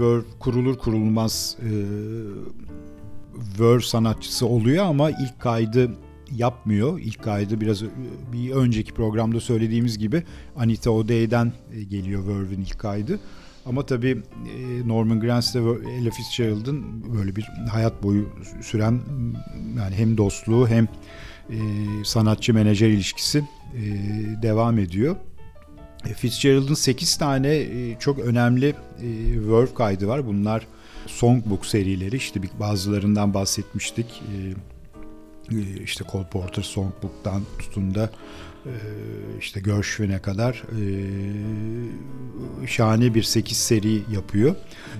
Verve 0.00 0.22
kurulur 0.38 0.78
kurulmaz 0.78 1.56
Verve 3.60 3.82
sanatçısı 3.82 4.46
oluyor 4.46 4.84
ama 4.84 5.10
ilk 5.10 5.40
kaydı 5.40 5.90
yapmıyor. 6.32 6.98
İlk 6.98 7.22
kaydı 7.22 7.60
biraz 7.60 7.82
ö- 7.82 7.88
bir 8.32 8.50
önceki 8.50 8.92
programda 8.92 9.40
söylediğimiz 9.40 9.98
gibi 9.98 10.22
Anita 10.56 10.90
O'Day'den 10.90 11.52
e, 11.72 11.82
geliyor 11.82 12.28
Verve'in 12.28 12.60
ilk 12.60 12.78
kaydı. 12.78 13.20
Ama 13.66 13.86
tabii 13.86 14.22
e, 14.56 14.88
Norman 14.88 15.20
Granz 15.20 15.54
ile 15.54 15.60
Ella 15.92 16.10
Fitzgerald'ın 16.10 17.04
böyle 17.18 17.36
bir 17.36 17.44
hayat 17.70 18.02
boyu 18.02 18.28
süren 18.62 19.00
yani 19.78 19.94
hem 19.94 20.16
dostluğu 20.18 20.68
hem 20.68 20.88
e, 21.50 21.58
sanatçı 22.04 22.54
menajer 22.54 22.88
ilişkisi 22.88 23.38
e, 23.74 23.82
devam 24.42 24.78
ediyor. 24.78 25.16
E, 26.06 26.14
Fitzgerald'ın 26.14 26.74
8 26.74 27.16
tane 27.16 27.56
e, 27.56 27.96
çok 27.98 28.18
önemli 28.18 28.68
e, 28.68 28.74
Verve 29.50 29.74
kaydı 29.74 30.08
var. 30.08 30.26
Bunlar 30.26 30.66
songbook 31.06 31.66
serileri. 31.66 32.16
İşte 32.16 32.40
bazılarından 32.60 33.34
bahsetmiştik. 33.34 34.22
E, 35.52 35.56
e, 35.56 35.82
işte 35.84 36.04
Cole 36.12 36.26
Porter 36.30 36.62
Songbook'tan 36.62 37.42
tutun 37.58 37.94
da 37.94 38.10
e, 38.66 38.72
işte 39.40 39.60
Gershwin'e 39.60 40.18
kadar 40.18 40.62
e, 42.62 42.66
şahane 42.66 43.14
bir 43.14 43.22
8 43.22 43.56
seri 43.56 44.02
yapıyor. 44.12 44.54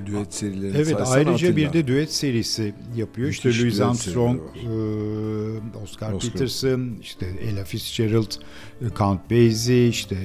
Düet 0.07 0.35
serilerini 0.35 0.77
Evet 0.77 0.97
ayrıca 1.07 1.57
bir 1.57 1.67
Atilla. 1.67 1.73
de 1.73 1.87
düet 1.87 2.13
serisi 2.13 2.75
yapıyor. 2.97 3.29
Müthiş 3.29 3.47
işte 3.47 3.63
Louis 3.63 3.81
Armstrong, 3.81 4.41
serileri 4.55 5.61
Oscar, 5.85 6.13
Oscar. 6.13 6.33
Peterson, 6.33 6.97
işte 7.01 7.27
Ella 7.27 7.65
Fitzgerald, 7.65 8.33
e, 8.81 8.85
Count 8.99 9.31
Basie, 9.31 9.89
işte 9.89 10.17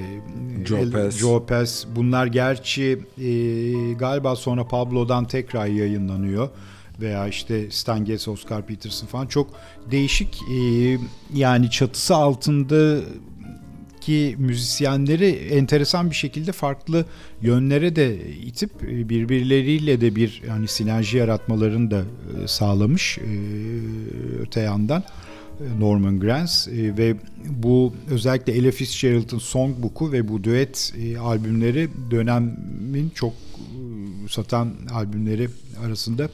e, 0.62 0.66
Joe 0.66 0.90
Pass. 0.90 1.18
Joe 1.18 1.46
Pass. 1.46 1.86
Bunlar 1.96 2.26
gerçi 2.26 2.98
e, 3.18 3.32
galiba 3.92 4.36
sonra 4.36 4.68
Pablo'dan 4.68 5.24
tekrar 5.24 5.66
yayınlanıyor 5.66 6.48
veya 7.00 7.28
işte 7.28 7.70
Stan 7.70 8.04
Getz, 8.04 8.28
Oscar 8.28 8.66
Peterson 8.66 9.06
falan 9.06 9.26
çok 9.26 9.50
değişik 9.90 10.38
e, 10.42 10.98
yani 11.34 11.70
çatısı 11.70 12.14
altında 12.14 13.00
ki 14.00 14.36
müzisyenleri 14.38 15.26
enteresan 15.30 16.10
bir 16.10 16.14
şekilde 16.14 16.52
farklı 16.52 17.04
yönlere 17.42 17.96
de 17.96 18.30
itip 18.30 18.70
e, 18.82 19.08
birbirleriyle 19.08 20.00
de 20.00 20.16
bir 20.16 20.42
yani 20.48 20.68
sinerji 20.68 21.16
yaratmalarını 21.16 21.90
da 21.90 22.00
e, 22.00 22.48
sağlamış 22.48 23.18
e, 23.18 23.22
öte 24.40 24.60
yandan 24.60 25.04
e, 25.60 25.80
Norman 25.80 26.20
Granz 26.20 26.68
e, 26.68 26.96
ve 26.96 27.16
bu 27.48 27.94
özellikle 28.10 28.52
Ella 28.52 28.70
Fitzgerald'ın 28.70 29.38
Songbook'u 29.38 30.12
ve 30.12 30.28
bu 30.28 30.44
düet 30.44 30.94
e, 30.98 31.18
albümleri 31.18 31.88
dönemin 32.10 33.10
çok 33.14 33.32
e, 33.32 34.28
satan 34.28 34.72
albümleri 34.94 35.48
arasında 35.86 36.28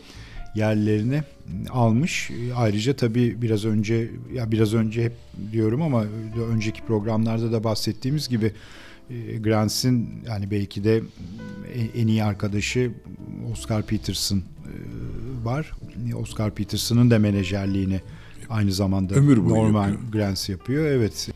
yerlerini 0.56 1.22
almış. 1.70 2.30
Ayrıca 2.56 2.96
tabii 2.96 3.42
biraz 3.42 3.64
önce 3.64 4.10
ya 4.34 4.50
biraz 4.52 4.74
önce 4.74 5.04
hep 5.04 5.12
diyorum 5.52 5.82
ama 5.82 6.04
önceki 6.52 6.82
programlarda 6.82 7.52
da 7.52 7.64
bahsettiğimiz 7.64 8.28
gibi 8.28 8.52
e, 9.10 9.36
Grantz'in 9.38 10.08
yani 10.28 10.50
belki 10.50 10.84
de 10.84 11.02
en- 11.96 12.06
iyi 12.06 12.24
arkadaşı 12.24 12.90
Oscar 13.52 13.82
Peterson 13.82 14.38
e, 14.38 14.42
var. 15.44 15.72
Oscar 16.16 16.54
Peterson'ın 16.54 17.10
da 17.10 17.18
menajerliğini 17.18 18.00
aynı 18.50 18.72
zamanda 18.72 19.14
Ömür 19.14 19.36
Norman 19.38 19.88
yapıyor. 19.88 20.12
Granz 20.12 20.48
yapıyor. 20.48 20.86
Evet. 20.86 21.28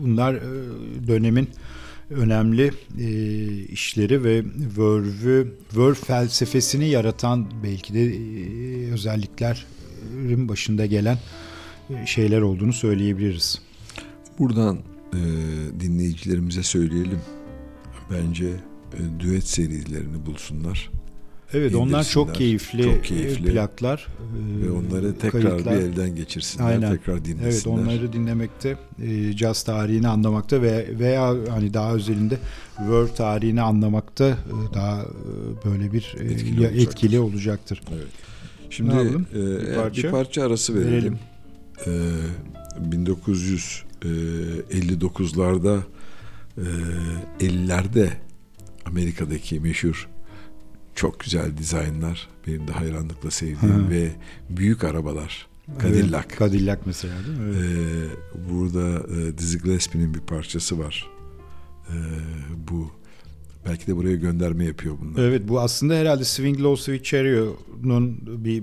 Bunlar 0.00 0.34
e, 0.34 0.40
dönemin 1.08 1.48
önemli 2.14 2.70
e, 2.98 3.08
işleri 3.64 4.24
ve 4.24 4.44
Verve'ü, 4.78 5.54
Verve 5.76 5.94
felsefesini 5.94 6.88
yaratan 6.88 7.46
belki 7.62 7.94
de 7.94 8.04
e, 8.04 8.92
özelliklerin 8.92 10.48
başında 10.48 10.86
gelen 10.86 11.18
e, 11.90 12.06
şeyler 12.06 12.40
olduğunu 12.40 12.72
söyleyebiliriz. 12.72 13.62
Buradan 14.38 14.78
e, 15.12 15.20
dinleyicilerimize 15.80 16.62
söyleyelim. 16.62 17.20
Bence 18.10 18.46
e, 18.94 19.20
düet 19.20 19.44
serilerini 19.44 20.26
bulsunlar. 20.26 20.90
Evet 21.54 21.74
onlar 21.74 22.04
çok 22.04 22.34
keyifli, 22.34 22.82
Çok 22.82 22.94
e, 22.94 23.02
keyifli. 23.02 23.52
plaklar 23.52 24.06
e, 24.62 24.66
Ve 24.66 24.70
onları 24.70 25.18
tekrar 25.18 25.42
kayıtlar. 25.42 25.74
bir 25.74 25.80
elden 25.80 26.16
geçirsinler. 26.16 26.66
Aynen. 26.66 26.92
Tekrar 26.96 27.24
dinlesinler. 27.24 27.76
Evet 27.78 27.88
onları 27.88 28.12
dinlemekte, 28.12 28.76
e, 29.02 29.32
caz 29.36 29.62
tarihini 29.62 30.08
anlamakta 30.08 30.62
ve 30.62 30.98
veya 30.98 31.34
hani 31.50 31.74
daha 31.74 31.94
özelinde 31.94 32.38
Verve 32.80 33.14
tarihini 33.14 33.62
anlamakta 33.62 34.28
e, 34.28 34.34
daha 34.74 35.02
e, 35.02 35.06
böyle 35.70 35.92
bir 35.92 36.14
e, 36.20 36.24
Etkili 36.24 36.58
olacaktır. 36.60 36.82
etkili 36.82 37.20
olacaktır. 37.20 37.82
Evet. 37.94 38.06
Şimdi 38.70 38.94
e, 38.94 39.04
Bir 39.04 39.14
bir, 39.68 39.74
parça. 39.74 40.10
parça. 40.10 40.42
arası 40.44 40.74
verelim. 40.74 41.18
E, 41.86 41.90
1959'larda 42.90 45.80
e, 46.58 46.62
50'lerde 47.44 48.08
Amerika'daki 48.86 49.60
meşhur 49.60 50.08
çok 50.94 51.20
güzel 51.20 51.56
dizaynlar. 51.56 52.28
Benim 52.46 52.68
de 52.68 52.72
hayranlıkla 52.72 53.30
sevdiğim 53.30 53.90
ve 53.90 54.12
büyük 54.50 54.84
arabalar. 54.84 55.46
Cadillac. 55.82 56.24
Evet, 56.28 56.38
Cadillac 56.38 56.80
mesela 56.86 57.14
değil 57.26 57.38
mi? 57.38 57.54
Evet. 57.56 58.10
Ee, 58.36 58.50
burada 58.52 59.14
e, 59.16 59.38
Dizzy 59.38 59.58
Gillespie'nin 59.58 60.14
bir 60.14 60.20
parçası 60.20 60.78
var. 60.78 61.10
Ee, 61.88 61.92
bu 62.68 62.90
belki 63.68 63.86
de 63.86 63.96
buraya 63.96 64.16
gönderme 64.16 64.64
yapıyor 64.64 64.94
bunlar. 65.00 65.22
Evet 65.22 65.48
bu 65.48 65.60
aslında 65.60 65.94
herhalde 65.94 66.24
Swing 66.24 66.60
Low 66.60 66.82
Sweet 66.82 67.04
Cherry'nin 67.04 68.18
bir 68.44 68.62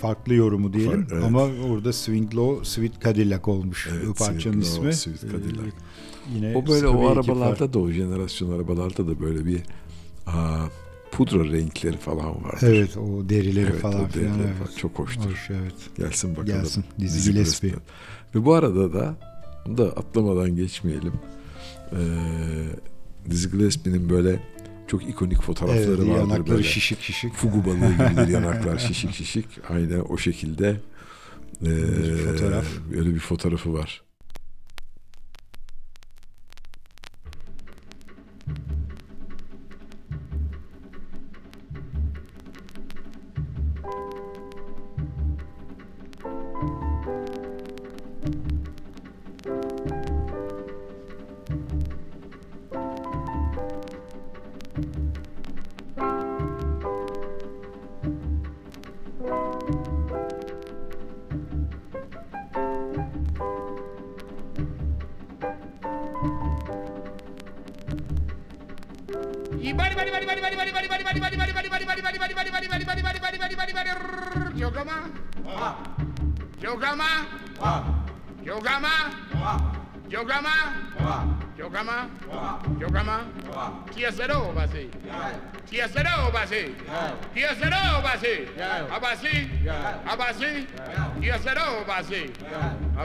farklı 0.00 0.34
yorumu 0.34 0.72
diyelim. 0.72 1.06
Evet. 1.12 1.24
Ama 1.24 1.42
orada 1.42 1.92
Swing 1.92 2.34
Low 2.34 2.64
Sweet 2.64 3.02
Cadillac 3.04 3.50
olmuş 3.50 3.88
Evet, 3.92 4.06
bu 4.06 4.14
parçanın 4.14 4.60
Swing 4.60 4.76
Low 4.76 4.90
ismi. 4.90 5.14
Sweet 5.14 5.32
Cadillac. 5.32 5.68
Ee, 5.68 6.34
yine 6.34 6.56
O 6.56 6.66
böyle 6.66 6.86
o 6.88 7.08
arabalarda 7.08 7.72
da 7.72 7.78
o 7.78 7.90
jenerasyon 7.90 8.52
arabalarda 8.52 9.08
da 9.08 9.20
böyle 9.20 9.46
bir 9.46 9.60
aa, 10.26 10.66
pudra 11.12 11.44
renkleri 11.44 11.96
falan 11.96 12.44
vardır. 12.44 12.58
Evet 12.68 12.96
o 12.96 13.28
derileri 13.28 13.70
Evet, 13.70 13.80
falan 13.80 14.04
o 14.04 14.08
filan. 14.08 14.28
derileri 14.28 14.46
Evet. 14.48 14.56
falan 14.66 14.76
çok 14.76 14.98
hoştur. 14.98 15.30
Hoş, 15.30 15.50
evet. 15.50 15.74
Gelsin 15.98 16.30
bakalım. 16.30 16.46
Gelsin. 16.46 16.84
Dizzy 17.00 17.30
Gillespie. 17.30 17.74
Ve 18.34 18.44
bu 18.44 18.54
arada 18.54 18.92
da 18.92 19.14
bunu 19.66 19.78
da 19.78 19.84
atlamadan 19.84 20.56
geçmeyelim. 20.56 21.12
Ee, 21.92 21.96
Dizzy 23.30 23.48
Gillespie'nin 23.48 24.10
böyle 24.10 24.42
çok 24.86 25.08
ikonik 25.08 25.42
fotoğrafları 25.42 25.82
Evet, 25.84 25.98
vardır 25.98 26.06
yanakları 26.06 26.46
böyle. 26.46 26.62
şişik 26.62 27.00
şişik. 27.00 27.34
Fugu 27.34 27.64
balığı 27.64 27.92
gibidir 28.10 28.28
yanaklar 28.28 28.78
şişik 28.78 29.12
şişik. 29.14 29.46
Aynı 29.68 30.02
o 30.02 30.18
şekilde 30.18 30.76
ee, 31.62 31.66
Bir 31.66 32.16
fotoğraf. 32.16 32.64
Böyle 32.92 33.14
bir 33.14 33.18
fotoğrafı 33.20 33.72
var. 33.74 34.02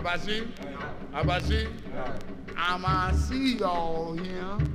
Abasi. 0.06 0.48
Abasi. 1.16 1.68
I'ma 2.56 3.12
see 3.14 3.58
y'all 3.58 4.16
here. 4.16 4.75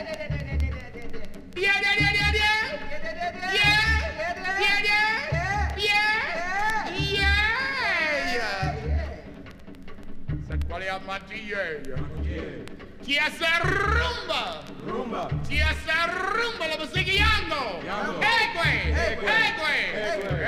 Tiesa 13.03 13.59
rumba, 13.63 14.63
rumba. 14.87 15.27
Tiesa 15.47 16.07
rumba, 16.07 16.67
la 16.67 16.77
musica 16.77 17.11
yango. 17.11 17.81
Egwe, 18.21 18.69
egwe, 19.05 19.31
egwe, 19.47 19.75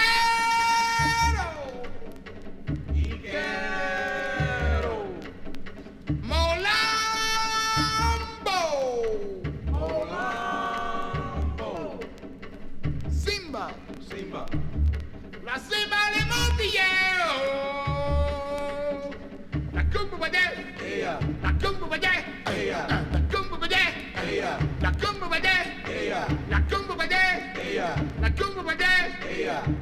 Naquele 28.19 28.53
lugar. 28.55 29.80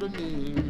the 0.00 0.08
means. 0.08 0.69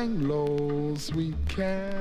Me. 0.00 0.06
swing 0.06 0.28
low, 0.28 0.94
sweet 0.96 1.34
Cadillac. 1.48 1.99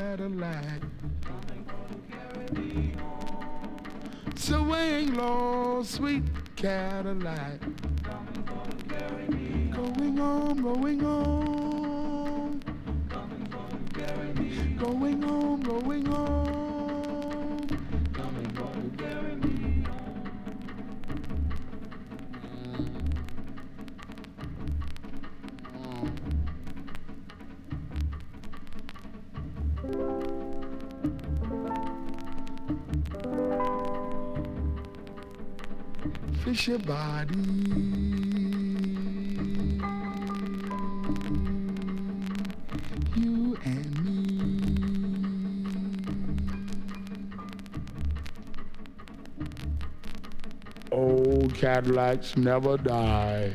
Cadillacs 51.79 52.35
never 52.35 52.77
die. 52.77 53.53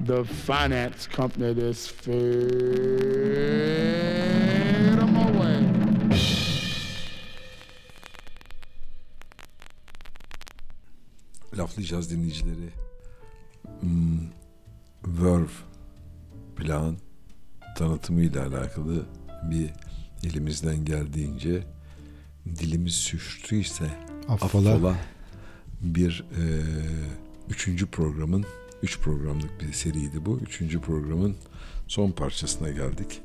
The 0.00 0.22
finance 0.24 1.06
company 1.06 1.54
that's 1.54 1.86
fed 1.86 2.18
'em 4.98 5.16
away. 5.16 5.64
Laflı 11.58 11.82
caz 11.82 12.10
dinleyicileri 12.10 12.70
hmm, 13.80 14.18
Verve 15.06 15.48
plan 16.56 16.96
tanıtımıyla 17.76 18.46
alakalı 18.46 19.06
bir 19.50 19.70
elimizden 20.24 20.84
geldiğince 20.84 21.62
dilimiz 22.46 22.94
sürçtüyse 22.94 23.86
Affola. 24.28 24.70
affola 24.74 24.96
bir 25.80 26.24
e, 26.38 26.42
üçüncü 27.50 27.86
programın 27.86 28.44
üç 28.82 29.00
programlık 29.00 29.60
bir 29.60 29.72
seriydi 29.72 30.26
bu. 30.26 30.38
Üçüncü 30.38 30.80
programın 30.80 31.36
son 31.86 32.10
parçasına 32.10 32.70
geldik. 32.70 33.22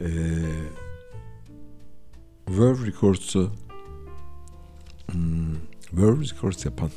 E, 0.00 0.08
Verve 2.48 2.86
Records'u 2.86 3.52
hmm, 5.12 5.54
Verve 5.92 6.24
Records 6.24 6.64
yapan 6.64 6.90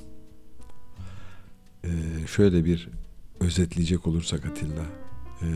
e, 1.84 1.89
şöyle 2.27 2.65
bir 2.65 2.89
özetleyecek 3.39 4.07
olursak 4.07 4.45
Atilla 4.45 4.85
e, 5.41 5.47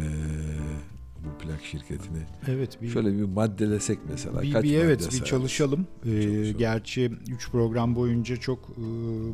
bu 1.25 1.43
plak 1.43 1.65
şirketini 1.65 2.17
Evet 2.47 2.81
bir 2.81 2.89
şöyle 2.89 3.17
bir 3.17 3.23
maddelesek 3.23 3.99
mesela 4.09 4.41
bir, 4.41 4.53
kaç 4.53 4.63
bir 4.63 4.77
evet 4.77 5.09
bir 5.13 5.25
çalışalım. 5.25 5.87
Ee, 6.05 6.21
Çalışalım. 6.21 6.57
gerçi 6.57 7.11
3 7.31 7.51
program 7.51 7.95
boyunca 7.95 8.37
çok 8.37 8.59
e, 8.69 8.81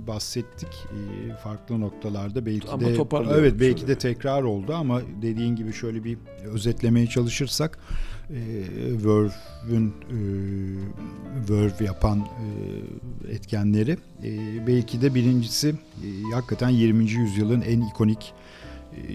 bahsettik 0.07 0.69
e, 0.69 1.35
farklı 1.35 1.81
noktalarda 1.81 2.45
belki 2.45 2.69
Ama 2.69 2.81
de 2.81 2.97
evet 3.31 3.59
belki 3.59 3.87
de 3.87 3.91
bir. 3.95 3.99
tekrar 3.99 4.43
oldu 4.43 4.73
ama 4.73 5.01
dediğin 5.21 5.55
gibi 5.55 5.73
şöyle 5.73 6.03
bir 6.03 6.17
özetlemeye 6.45 7.07
çalışırsak 7.07 7.79
e, 8.29 8.39
Verve'ün 9.05 9.87
e, 9.87 10.17
Verve 11.49 11.85
yapan 11.85 12.19
e, 12.19 13.31
etkenleri 13.33 13.97
e, 14.23 14.67
belki 14.67 15.01
de 15.01 15.15
birincisi 15.15 15.69
e, 16.03 16.33
hakikaten 16.33 16.69
20. 16.69 17.11
yüzyılın 17.11 17.61
en 17.61 17.81
ikonik 17.81 18.33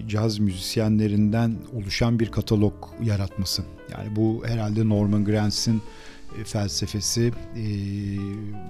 caz 0.09 0.39
müzisyenlerinden 0.39 1.57
oluşan 1.75 2.21
bir 2.21 2.31
katalog 2.31 2.75
yaratması. 3.03 3.63
Yani 3.93 4.17
bu 4.17 4.43
herhalde 4.47 4.89
Norman 4.89 5.25
Grantz'in 5.25 5.83
e, 6.41 6.45
felsefesi, 6.45 7.33
e, 7.57 7.65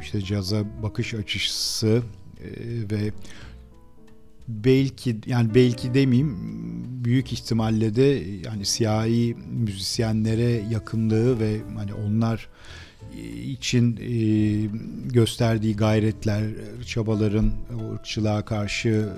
işte 0.01 0.23
caza 0.23 0.65
bakış 0.83 1.15
açısı 1.15 2.03
e, 2.41 2.49
ve 2.91 3.13
belki 4.49 5.17
yani 5.27 5.55
belki 5.55 5.95
demeyeyim 5.95 6.37
büyük 7.05 7.33
ihtimalle 7.33 7.97
de 7.97 8.25
yani 8.45 8.65
siyahi 8.65 9.37
müzisyenlere 9.51 10.63
yakınlığı 10.71 11.41
ve 11.41 11.61
hani 11.77 11.95
onlar 11.95 12.49
için 13.45 13.97
gösterdiği 15.09 15.77
gayretler, 15.77 16.43
çabaların 16.87 17.53
ırkçılığa 17.93 18.45
karşı 18.45 19.09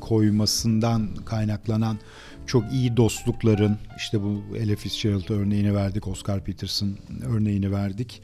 koymasından 0.00 1.08
kaynaklanan 1.26 1.98
çok 2.46 2.72
iyi 2.72 2.96
dostlukların 2.96 3.78
işte 3.96 4.22
bu 4.22 4.42
Ella 4.56 4.76
Fitzgerald 4.76 5.28
örneğini 5.28 5.74
verdik, 5.74 6.08
Oscar 6.08 6.44
Peterson 6.44 6.96
örneğini 7.26 7.72
verdik. 7.72 8.22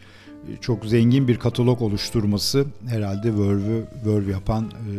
Çok 0.60 0.86
zengin 0.86 1.28
bir 1.28 1.38
katalog 1.38 1.82
oluşturması 1.82 2.66
herhalde 2.86 3.38
Verve'ü 3.38 3.84
Verve 4.06 4.30
yapan 4.30 4.64
e, 4.64 4.92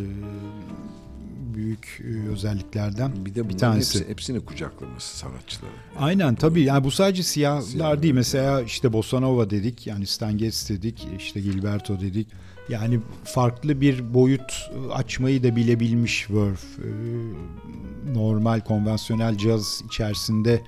büyük 1.55 2.01
e, 2.03 2.29
özelliklerden 2.29 3.25
bir 3.25 3.35
de 3.35 3.43
bunların 3.43 3.57
tanesi. 3.57 3.99
hepsi, 3.99 4.09
hepsini 4.11 4.45
kucaklaması 4.45 5.17
sanatçıları. 5.17 5.71
Aynen 5.97 6.35
tabii 6.35 6.61
yani 6.61 6.83
bu 6.83 6.91
sadece 6.91 7.23
siyahlar 7.23 7.61
Siyahlar. 7.61 8.03
değil 8.03 8.13
mesela 8.13 8.61
işte 8.61 8.93
Bossa 8.93 9.19
Nova 9.19 9.49
dedik 9.49 9.87
yani 9.87 10.07
Stan 10.07 10.37
Getz 10.37 10.69
dedik 10.69 11.07
işte 11.19 11.41
Gilberto 11.41 12.01
dedik 12.01 12.27
yani 12.69 12.99
farklı 13.23 13.81
bir 13.81 14.13
boyut 14.13 14.69
açmayı 14.93 15.43
da 15.43 15.55
bilebilmiş 15.55 16.31
Verve 16.31 16.55
Ee, 16.77 18.13
normal 18.13 18.59
konvansiyonel 18.59 19.37
caz 19.37 19.83
içerisinde 19.87 20.61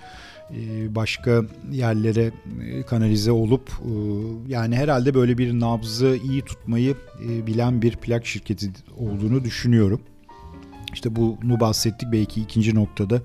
e, 0.52 0.96
başka 0.96 1.42
yerlere 1.72 2.32
e, 2.62 2.84
kanalize 2.84 3.32
olup 3.32 3.70
e, 3.70 3.92
yani 4.48 4.76
herhalde 4.76 5.14
böyle 5.14 5.38
bir 5.38 5.60
nabzı 5.60 6.18
iyi 6.24 6.42
tutmayı 6.42 6.96
bilen 7.48 7.82
bir 7.82 7.96
plak 7.96 8.26
şirketi 8.26 8.70
olduğunu 8.98 9.44
düşünüyorum. 9.44 10.02
İşte 10.94 11.16
bunu 11.16 11.60
bahsettik 11.60 12.12
belki 12.12 12.42
ikinci 12.42 12.76
noktada 12.76 13.22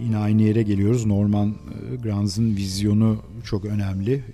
yine 0.00 0.16
aynı 0.16 0.42
yere 0.42 0.62
geliyoruz. 0.62 1.06
Norman 1.06 1.54
Granz'ın 2.02 2.56
vizyonu 2.56 3.22
çok 3.44 3.64
önemli. 3.64 4.24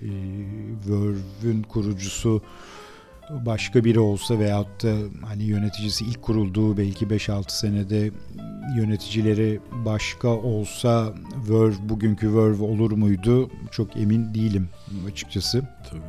Verve'ün 0.89 1.63
kurucusu 1.63 2.41
başka 3.45 3.83
biri 3.83 3.99
olsa 3.99 4.39
veyahut 4.39 4.83
da 4.83 4.95
hani 5.25 5.43
yöneticisi 5.43 6.05
ilk 6.05 6.21
kurulduğu 6.21 6.77
belki 6.77 7.05
5-6 7.05 7.43
senede 7.47 8.11
yöneticileri 8.75 9.59
başka 9.85 10.27
olsa 10.27 11.13
Verve 11.49 11.89
bugünkü 11.89 12.35
Verve 12.35 12.63
olur 12.63 12.91
muydu? 12.91 13.49
Çok 13.71 13.97
emin 13.97 14.33
değilim 14.33 14.69
açıkçası. 15.07 15.61
Tabii. 15.89 16.01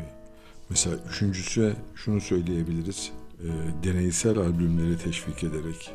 Mesela 0.71 0.97
üçüncüsü 1.11 1.77
şunu 1.95 2.21
söyleyebiliriz. 2.21 3.11
E, 3.41 3.49
deneysel 3.85 4.39
albümleri 4.39 4.99
teşvik 4.99 5.45
ederek 5.45 5.91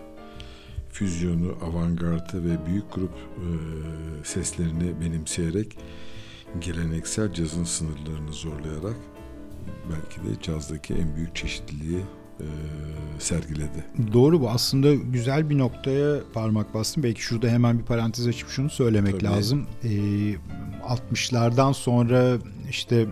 füzyonu, 0.90 1.58
avantgardı 1.62 2.44
ve 2.44 2.66
büyük 2.66 2.94
grup 2.94 3.14
e, 3.14 3.48
seslerini 4.24 5.02
benimseyerek 5.02 5.78
geleneksel 6.60 7.34
cazın 7.34 7.64
sınırlarını 7.64 8.34
zorlayarak 8.34 8.95
belki 9.91 10.22
de 10.22 10.41
cazdaki 10.41 10.94
en 10.94 11.15
büyük 11.15 11.35
çeşitliliği 11.35 12.02
e, 12.39 12.45
sergiledi. 13.19 13.85
Doğru 14.14 14.41
bu 14.41 14.49
aslında 14.49 14.94
güzel 14.94 15.49
bir 15.49 15.57
noktaya 15.57 16.19
parmak 16.34 16.73
bastım. 16.73 17.03
Belki 17.03 17.22
şurada 17.22 17.48
hemen 17.48 17.80
bir 17.80 17.84
parantez 17.84 18.27
açıp 18.27 18.49
şunu 18.49 18.69
söylemek 18.69 19.19
Tabii. 19.19 19.23
lazım. 19.23 19.68
Ee, 19.84 19.89
60'lardan 20.88 21.73
sonra 21.73 22.38
işte 22.69 23.06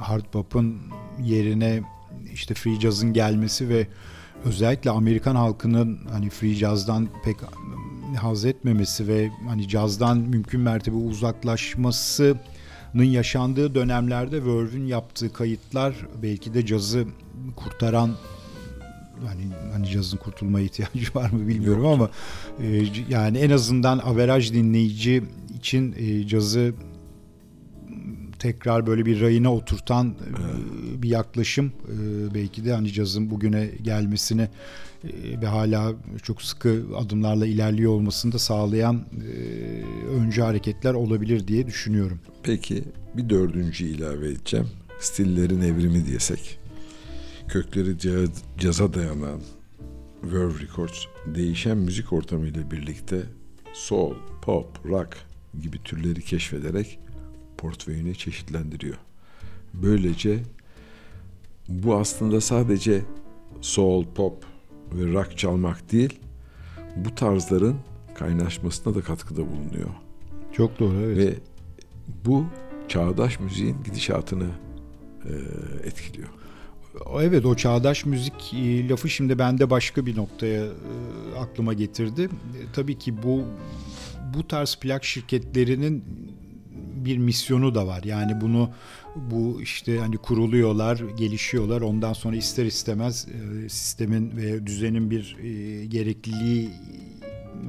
hard 0.00 0.24
pop'un 0.32 0.78
yerine 1.22 1.82
işte 2.32 2.54
free 2.54 2.80
jazz'ın 2.80 3.12
gelmesi 3.12 3.68
ve 3.68 3.86
özellikle 4.44 4.90
Amerikan 4.90 5.36
halkının 5.36 5.98
hani 6.12 6.30
free 6.30 6.54
jazz'dan 6.54 7.08
pek 7.24 7.36
haz 8.16 8.44
etmemesi 8.44 9.08
ve 9.08 9.30
hani 9.48 9.68
cazdan 9.68 10.18
mümkün 10.18 10.60
mertebe 10.60 10.96
uzaklaşmasının 10.96 12.40
yaşandığı 12.94 13.74
dönemlerde 13.74 14.44
Verve'ün 14.44 14.86
yaptığı 14.86 15.32
kayıtlar 15.32 15.94
belki 16.22 16.54
de 16.54 16.66
cazı 16.66 17.06
kurtaran 17.56 18.10
hani 19.26 19.42
hani 19.72 19.86
cazın 19.86 20.16
kurtulmaya 20.16 20.64
ihtiyacı 20.64 21.14
var 21.14 21.30
mı 21.30 21.48
bilmiyorum 21.48 21.86
ama 21.86 22.10
e, 22.62 22.84
yani 23.08 23.38
en 23.38 23.50
azından 23.50 23.98
averaj 23.98 24.52
dinleyici 24.52 25.22
için 25.58 25.94
e, 25.98 26.26
cazı 26.26 26.74
tekrar 28.38 28.86
böyle 28.86 29.06
bir 29.06 29.20
rayına 29.20 29.54
oturtan 29.54 30.06
e, 30.08 31.02
bir 31.02 31.08
yaklaşım 31.08 31.66
e, 31.66 32.34
belki 32.34 32.64
de 32.64 32.72
hani 32.72 32.92
cazın 32.92 33.30
bugüne 33.30 33.70
gelmesine 33.82 34.42
e, 34.42 34.48
ve 35.42 35.46
hala 35.46 35.94
çok 36.22 36.42
sıkı 36.42 36.84
adımlarla 36.96 37.46
ilerliyor 37.46 37.92
olmasını 37.92 38.32
da 38.32 38.38
sağlayan 38.38 38.96
e, 38.96 39.34
öncü 40.08 40.42
hareketler 40.42 40.94
olabilir 40.94 41.48
diye 41.48 41.66
düşünüyorum. 41.66 42.20
Peki 42.42 42.84
bir 43.16 43.30
dördüncü 43.30 43.84
ilave 43.84 44.28
edeceğim. 44.28 44.68
Stillerin 45.00 45.60
evrimi 45.60 46.06
diyesek. 46.06 46.58
Kökleri 47.48 47.98
caz, 47.98 48.30
caza 48.58 48.94
dayanan 48.94 49.40
Verve 50.22 50.60
Records 50.60 51.04
değişen 51.26 51.78
müzik 51.78 52.12
ortamıyla 52.12 52.70
birlikte 52.70 53.22
soul, 53.72 54.14
pop, 54.42 54.66
rock 54.86 55.16
gibi 55.62 55.82
türleri 55.82 56.22
keşfederek 56.22 56.98
portföyünü 57.58 58.14
çeşitlendiriyor. 58.14 58.96
Böylece 59.74 60.38
bu 61.68 61.94
aslında 61.96 62.40
sadece 62.40 63.02
soul, 63.60 64.04
pop 64.14 64.51
ve 64.94 65.12
rock 65.12 65.38
çalmak 65.38 65.92
değil, 65.92 66.18
bu 66.96 67.14
tarzların 67.14 67.76
kaynaşmasına 68.14 68.94
da 68.94 69.00
katkıda 69.00 69.40
bulunuyor. 69.40 69.90
Çok 70.52 70.78
doğru 70.78 71.00
evet. 71.00 71.18
Ve 71.18 71.34
bu 72.24 72.46
çağdaş 72.88 73.40
müziğin 73.40 73.76
gidişatını 73.84 74.48
e, 75.24 75.32
etkiliyor. 75.86 76.28
Evet 77.20 77.46
o 77.46 77.54
çağdaş 77.54 78.06
müzik 78.06 78.54
e, 78.54 78.88
lafı 78.88 79.08
şimdi 79.08 79.38
bende 79.38 79.70
başka 79.70 80.06
bir 80.06 80.16
noktaya 80.16 80.64
e, 80.64 81.38
aklıma 81.38 81.72
getirdi. 81.72 82.22
E, 82.22 82.28
tabii 82.72 82.98
ki 82.98 83.22
bu 83.22 83.44
bu 84.34 84.48
tarz 84.48 84.76
plak 84.80 85.04
şirketlerinin 85.04 86.04
bir 87.04 87.18
misyonu 87.18 87.74
da 87.74 87.86
var. 87.86 88.02
Yani 88.02 88.40
bunu 88.40 88.70
bu 89.16 89.62
işte 89.62 89.98
hani 89.98 90.16
kuruluyorlar, 90.16 90.96
gelişiyorlar. 91.18 91.80
Ondan 91.80 92.12
sonra 92.12 92.36
ister 92.36 92.64
istemez 92.66 93.26
e, 93.28 93.68
sistemin 93.68 94.36
ve 94.36 94.66
düzenin 94.66 95.10
bir 95.10 95.36
e, 95.42 95.84
gerekliliği 95.86 96.68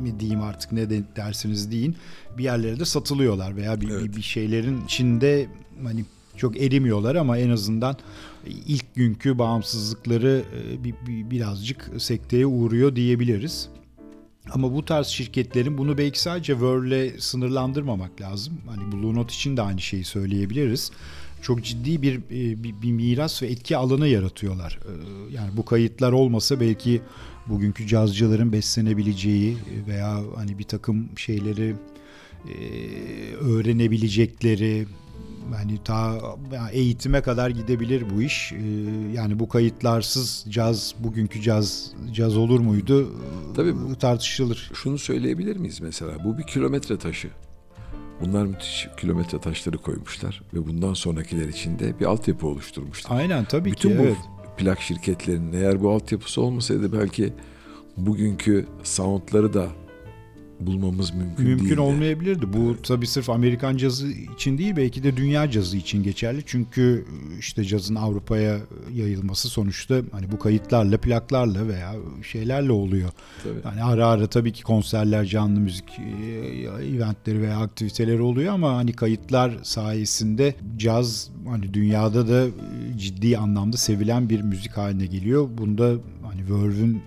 mi 0.02 0.20
diyeyim 0.20 0.41
artık 0.41 0.72
ne 0.72 0.90
de 0.90 1.02
dersiniz 1.15 1.72
deyin 1.72 1.95
bir 2.38 2.44
yerlere 2.44 2.80
de 2.80 2.86
satılıyorlar 2.86 3.56
veya 3.56 3.82
bir, 3.82 3.90
Evet. 3.90 4.03
bir, 4.03 4.15
bir 4.15 4.22
şeylerin 4.22 4.86
içinde 4.86 5.48
hani 5.84 6.06
çok 6.38 6.61
erimiyorlar 6.61 7.15
ama 7.15 7.38
en 7.38 7.49
azından 7.49 7.98
ilk 8.68 8.95
günkü 8.95 9.38
bağımsızlıkları 9.40 10.44
e, 10.74 10.84
bir, 10.84 10.94
bir- 11.07 11.30
birazcık 11.32 11.90
sekteye 11.98 12.45
uğruyor 12.45 12.95
diyebiliriz. 12.95 13.70
Ama 14.52 14.74
bu 14.74 14.86
tarz 14.86 15.07
şirketlerin 15.07 15.78
bunu 15.78 15.98
belki 15.98 16.22
sadece 16.22 16.61
Verve'le 16.61 17.20
sınırlandırmamak 17.20 18.22
lazım. 18.22 18.53
Hani 18.68 18.91
Blue 18.91 19.14
Note 19.15 19.34
için 19.34 19.57
de 19.57 19.61
aynı 19.61 19.82
şeyi 19.82 20.03
söyleyebiliriz. 20.03 20.91
Çok 21.44 21.64
ciddi 21.64 22.02
bir, 22.02 22.15
e, 22.18 22.64
bir, 22.64 22.82
bir 22.82 22.91
miras 22.91 23.44
ve 23.44 23.48
etki 23.48 23.78
alanı 23.78 24.07
yaratıyorlar. 24.07 24.80
E, 24.86 24.91
Yani 25.36 25.49
bu 25.57 25.65
kayıtlar 25.65 26.11
olmasa 26.11 26.60
belki 26.60 27.02
bugünkü 27.48 27.88
cazcıların 27.88 28.52
beslenebileceği 28.52 29.57
veya 29.88 30.22
hani 30.36 30.60
bir 30.60 30.64
takım 30.64 31.10
şeyleri 31.18 31.76
e, 32.49 32.56
öğrenebilecekleri 33.36 34.86
yani 35.53 35.80
ta 35.86 36.18
eğitime 36.72 37.22
kadar 37.22 37.49
gidebilir 37.49 38.03
bu 38.15 38.22
iş. 38.22 38.52
Yani 39.14 39.40
bu 39.40 39.49
kayıtlarsız 39.49 40.45
caz 40.49 40.95
bugünkü 40.99 41.41
caz 41.41 41.91
caz 42.14 42.38
olur 42.38 42.60
muydu? 42.60 43.14
Tabii 43.56 43.76
bu- 43.76 43.95
tartışılır. 43.95 44.72
Şunu 44.74 44.98
söyleyebilir 44.98 45.56
miyiz 45.57 45.82
mesela? 45.82 46.24
Bu 46.26 46.38
bir 46.38 46.44
kilometre 46.44 46.98
taşı. 46.98 47.30
Bunlar 48.22 48.45
müthiş 48.45 48.88
kilometre 48.98 49.40
taşları 49.40 49.77
koymuşlar 49.77 50.41
ve 50.53 50.68
bundan 50.68 50.94
sonrakiler 50.94 51.48
için 51.48 51.80
de 51.80 51.99
bir 51.99 52.06
altyapı 52.06 52.48
oluşturmuşlar. 52.48 53.18
Aynen 53.18 53.45
tabii 53.45 53.72
Bütün 53.72 53.90
ki 53.90 53.98
bu 53.99 54.03
evet. 54.03 54.18
plak 54.57 54.81
şirketlerinin 54.81 55.53
eğer 55.53 55.81
bu 55.81 55.91
altyapısı 55.91 56.41
olmasaydı 56.41 57.02
belki 57.02 57.34
bugünkü 57.98 58.65
soundları 58.84 59.53
da 59.53 59.68
bulmamız 60.68 61.14
mümkün, 61.14 61.45
Mümkün 61.45 61.65
değildi. 61.69 61.80
olmayabilirdi. 61.81 62.53
Bu 62.53 62.76
tabii 62.84 63.07
sırf 63.07 63.30
Amerikan 63.30 63.77
cazı 63.77 64.07
için 64.07 64.57
değil 64.57 64.73
belki 64.77 65.03
de 65.03 65.18
dünya 65.18 65.52
cazı 65.52 65.77
için 65.77 66.03
geçerli. 66.03 66.44
Çünkü 66.45 67.06
işte 67.40 67.64
cazın 67.65 67.95
Avrupa'ya 67.95 68.57
yayılması 68.94 69.49
sonuçta 69.49 69.95
hani 70.11 70.31
bu 70.31 70.40
kayıtlarla, 70.40 70.98
plaklarla 70.98 71.68
veya 71.68 71.94
şeylerle 72.31 72.72
oluyor. 72.72 73.10
Tabii. 73.44 73.60
Yani 73.65 73.84
ara 73.84 74.07
ara 74.07 74.27
tabii 74.27 74.52
ki 74.53 74.64
konserler, 74.64 75.26
canlı 75.26 75.60
müzik 75.60 75.85
e, 75.99 76.85
eventleri 76.95 77.41
veya 77.41 77.57
aktiviteleri 77.57 78.22
oluyor 78.22 78.53
ama 78.53 78.76
hani 78.76 78.94
kayıtlar 78.94 79.53
sayesinde 79.64 80.56
caz 80.77 81.30
hani 81.49 81.73
dünyada 81.73 82.27
da 82.27 82.45
e, 82.45 82.98
ciddi 82.98 83.38
anlamda 83.38 83.77
sevilen 83.77 84.30
bir 84.30 84.41
müzik 84.41 84.72
haline 84.72 85.06
geliyor. 85.06 85.49
Bunda 85.57 85.94
hani 86.23 86.41
Verve'ün 86.49 87.02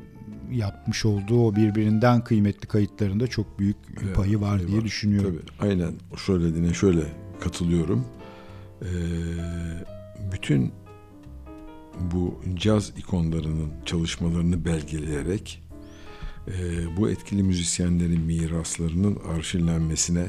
yapmış 0.52 1.05
olduğu 1.05 1.47
o 1.47 1.56
birbirinden 1.56 2.24
kıymetli 2.24 2.68
kayıtlarında 2.68 3.27
çok 3.27 3.59
büyük 3.59 3.77
Evet, 4.05 4.16
payı 4.16 4.40
var 4.40 4.66
diye 4.68 4.78
var. 4.78 4.85
düşünüyorum. 4.85 5.43
Tabii, 5.59 5.70
aynen 5.70 5.93
söylediğine 6.16 6.74
şöyle 6.74 7.02
katılıyorum. 7.40 8.05
Ee, 8.82 8.86
bütün 10.32 10.73
bu 12.01 12.40
caz 12.55 12.93
ikonlarının 12.97 13.70
çalışmalarını 13.85 14.64
belgeleyerek 14.64 15.62
e, 16.48 16.52
bu 16.97 17.10
etkili 17.10 17.43
müzisyenlerin 17.43 18.20
miraslarının 18.20 19.18
arşivlenmesine 19.36 20.27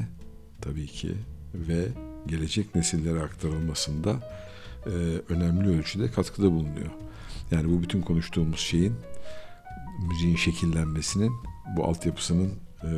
tabii 0.60 0.86
ki 0.86 1.12
ve 1.54 1.88
gelecek 2.26 2.74
nesillere 2.74 3.20
aktarılmasında 3.20 4.16
e, 4.86 4.90
önemli 5.28 5.68
ölçüde 5.68 6.10
katkıda 6.10 6.50
bulunuyor. 6.52 6.90
Yani 7.50 7.72
bu 7.72 7.82
bütün 7.82 8.02
konuştuğumuz 8.02 8.58
şeyin 8.60 8.94
müziğin 9.98 10.36
şekillenmesinin 10.36 11.32
bu 11.76 11.84
altyapısının 11.84 12.52
e, 12.82 12.90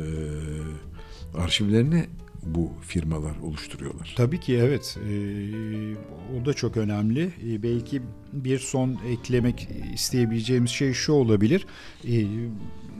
arşivlerini 1.37 2.05
bu 2.43 2.71
firmalar 2.81 3.37
oluşturuyorlar. 3.43 4.13
Tabii 4.17 4.39
ki 4.39 4.57
evet. 4.57 4.97
Ee, 5.09 5.95
o 6.41 6.45
da 6.45 6.53
çok 6.53 6.77
önemli. 6.77 7.31
Ee, 7.47 7.63
belki 7.63 8.01
bir 8.33 8.59
son 8.59 8.97
eklemek 9.07 9.67
isteyebileceğimiz 9.93 10.71
şey 10.71 10.93
şu 10.93 11.13
olabilir. 11.13 11.65
Ee, 12.07 12.15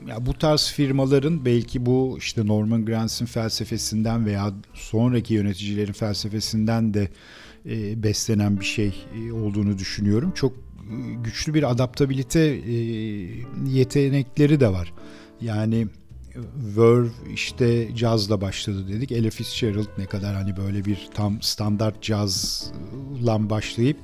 ya 0.08 0.26
bu 0.26 0.34
tarz 0.34 0.72
firmaların 0.72 1.44
belki 1.44 1.86
bu 1.86 2.16
işte 2.18 2.46
Norman 2.46 2.86
Grantz'in 2.86 3.26
felsefesinden 3.26 4.26
veya 4.26 4.52
sonraki 4.74 5.34
yöneticilerin 5.34 5.92
felsefesinden 5.92 6.94
de 6.94 7.08
e, 7.66 8.02
beslenen 8.02 8.60
bir 8.60 8.64
şey 8.64 9.06
e, 9.16 9.32
olduğunu 9.32 9.78
düşünüyorum. 9.78 10.32
Çok 10.34 10.52
güçlü 11.24 11.54
bir 11.54 11.70
adaptabilite 11.70 12.40
e, 12.40 12.74
yetenekleri 13.68 14.60
de 14.60 14.68
var. 14.68 14.92
Yani 15.40 15.86
Verve 16.76 17.08
işte 17.34 17.96
cazla 17.96 18.40
başladı 18.40 18.88
dedik. 18.88 19.12
Ella 19.12 19.30
Fitzgerald 19.30 19.88
ne 19.98 20.06
kadar 20.06 20.34
hani 20.34 20.56
böyle 20.56 20.84
bir 20.84 21.08
tam 21.14 21.42
standart 21.42 22.02
cazla 22.02 23.50
başlayıp 23.50 23.96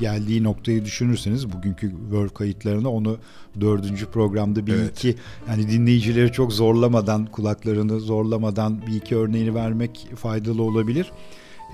geldiği 0.00 0.44
noktayı 0.44 0.84
düşünürseniz 0.84 1.52
bugünkü 1.52 1.92
Verve 2.12 2.28
kayıtlarına 2.28 2.88
onu 2.88 3.18
dördüncü 3.60 4.06
programda 4.06 4.66
bir 4.66 4.74
Evet. 4.74 4.98
iki 4.98 5.14
yani 5.48 5.70
dinleyicileri 5.70 6.32
çok 6.32 6.52
zorlamadan 6.52 7.26
kulaklarını 7.26 8.00
zorlamadan 8.00 8.86
bir 8.86 8.94
iki 8.94 9.16
örneğini 9.16 9.54
vermek 9.54 10.08
faydalı 10.16 10.62
olabilir. 10.62 11.12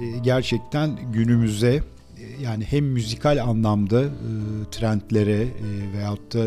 E, 0.00 0.18
gerçekten 0.18 1.12
günümüze 1.12 1.74
e, 1.74 1.82
yani 2.42 2.64
hem 2.64 2.84
müzikal 2.84 3.42
anlamda 3.42 4.02
e, 4.02 4.10
trendlere 4.70 5.42
e, 5.42 5.48
veyahut 5.96 6.34
da 6.34 6.46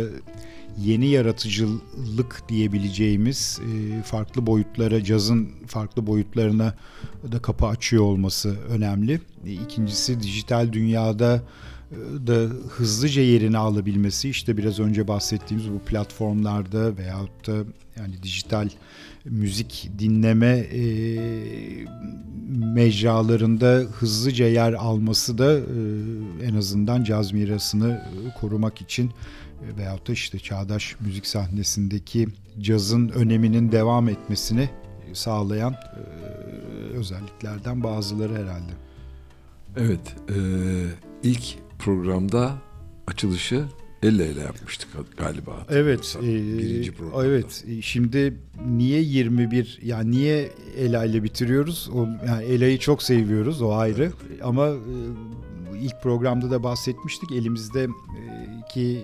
yeni 0.78 1.08
yaratıcılık 1.08 2.44
diyebileceğimiz 2.50 3.60
e, 3.62 4.04
farklı 4.04 4.46
boyutlara, 4.46 5.04
cazın 5.04 5.50
farklı 5.68 6.08
boyutlarına 6.08 6.76
da 7.32 7.42
kapı 7.42 7.66
açıyor 7.66 8.04
olması 8.04 8.56
önemli. 8.70 9.22
E, 9.46 9.52
İkincisi 9.52 10.22
dijital 10.22 10.74
dünyada 10.74 11.44
e, 11.92 12.28
da 12.28 12.34
hızlıca 12.70 13.22
yerini 13.22 13.58
alabilmesi 13.58 14.30
işte 14.30 14.58
biraz 14.58 14.80
önce 14.80 15.08
bahsettiğimiz 15.08 15.72
bu 15.72 15.80
platformlarda 15.80 16.98
veyahut 16.98 17.48
da 17.48 17.54
yani 17.98 18.24
dijital 18.24 18.70
müzik 19.26 19.92
dinleme 20.00 20.58
e, 20.58 20.86
mecralarında 22.48 23.68
hızlıca 23.68 24.48
yer 24.48 24.74
alması 24.74 25.38
da 25.38 25.54
e, 25.54 25.64
en 26.46 26.56
azından 26.56 27.04
caz 27.04 27.32
mirasını 27.32 27.90
e, 27.92 28.40
korumak 28.40 28.82
için 28.82 29.08
e, 29.08 29.78
veyahut 29.78 30.08
da 30.08 30.14
işte 30.14 30.40
çağdaş 30.40 30.96
müzik 31.00 31.28
sahnesindeki 31.28 32.28
cazın 32.60 33.10
öneminin 33.10 33.72
devam 33.72 34.10
etmesini 34.10 34.70
sağlayan 35.14 35.74
e, 35.74 36.00
özelliklerden 36.98 37.84
bazıları 37.84 38.34
herhalde. 38.34 38.72
Evet, 39.78 40.16
e, 40.30 40.38
ilk 41.24 41.44
programda 41.80 42.54
açılışı 43.08 43.66
elle 44.04 44.26
ele 44.26 44.40
yapmıştık 44.40 44.90
galiba. 45.18 45.66
Evet, 45.70 46.18
Birinci 46.22 46.90
e, 46.90 46.94
programda. 46.94 47.28
evet. 47.28 47.64
E, 47.68 47.82
Şimdi 47.82 48.34
niye 48.68 49.02
21 49.02 49.80
yani 49.84 50.12
niye 50.12 50.50
Ela 50.78 51.06
ile 51.06 51.24
bitiriyoruz? 51.24 51.90
O 51.94 52.08
yani 52.28 52.44
Ela'yı 52.44 52.80
çok 52.80 53.04
seviyoruz 53.04 53.62
o 53.62 53.74
ayrı. 53.74 54.12
Ama 54.44 54.68
e, 54.68 54.76
ilk 55.82 56.02
programda 56.04 56.52
da 56.52 56.64
bahsetmiştik 56.64 57.32
elimizde 57.32 57.84
e, 57.84 57.88
ki 58.74 59.04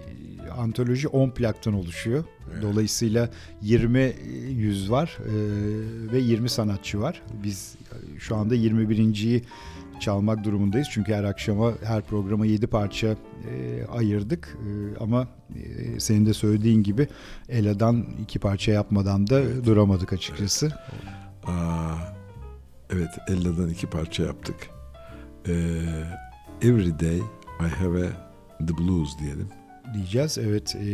antoloji 0.57 1.07
10 1.07 1.29
plaktan 1.29 1.73
oluşuyor. 1.73 2.23
Evet. 2.53 2.63
Dolayısıyla 2.63 3.29
20 3.61 4.13
yüz 4.49 4.91
var 4.91 5.17
e, 5.19 5.33
ve 6.13 6.19
20 6.19 6.49
sanatçı 6.49 6.99
var. 7.01 7.21
Biz 7.43 7.75
e, 7.91 8.19
şu 8.19 8.35
anda 8.35 8.55
21.yi 8.55 9.43
çalmak 10.01 10.43
durumundayız. 10.43 10.87
Çünkü 10.91 11.13
her 11.13 11.23
akşama, 11.23 11.71
her 11.83 12.01
programa 12.01 12.45
7 12.45 12.67
parça 12.67 13.07
e, 13.07 13.85
ayırdık. 13.85 14.57
E, 14.67 14.97
ama 15.03 15.27
e, 15.55 15.99
senin 15.99 16.25
de 16.25 16.33
söylediğin 16.33 16.83
gibi 16.83 17.07
Ela'dan 17.49 18.05
iki 18.21 18.39
parça 18.39 18.71
yapmadan 18.71 19.27
da 19.27 19.65
duramadık 19.65 20.13
açıkçası. 20.13 20.71
Aa, 21.47 21.95
evet, 22.89 23.09
Ella'dan 23.29 23.69
iki 23.69 23.87
parça 23.87 24.23
yaptık. 24.23 24.55
Ee, 25.47 25.53
Every 26.61 26.99
Day 26.99 27.17
I 27.59 27.67
Have 27.79 28.07
a 28.07 28.09
The 28.67 28.77
Blues 28.77 29.19
diyelim. 29.19 29.47
diyeceğiz. 29.93 30.37
Evet. 30.37 30.75
e, 30.75 30.85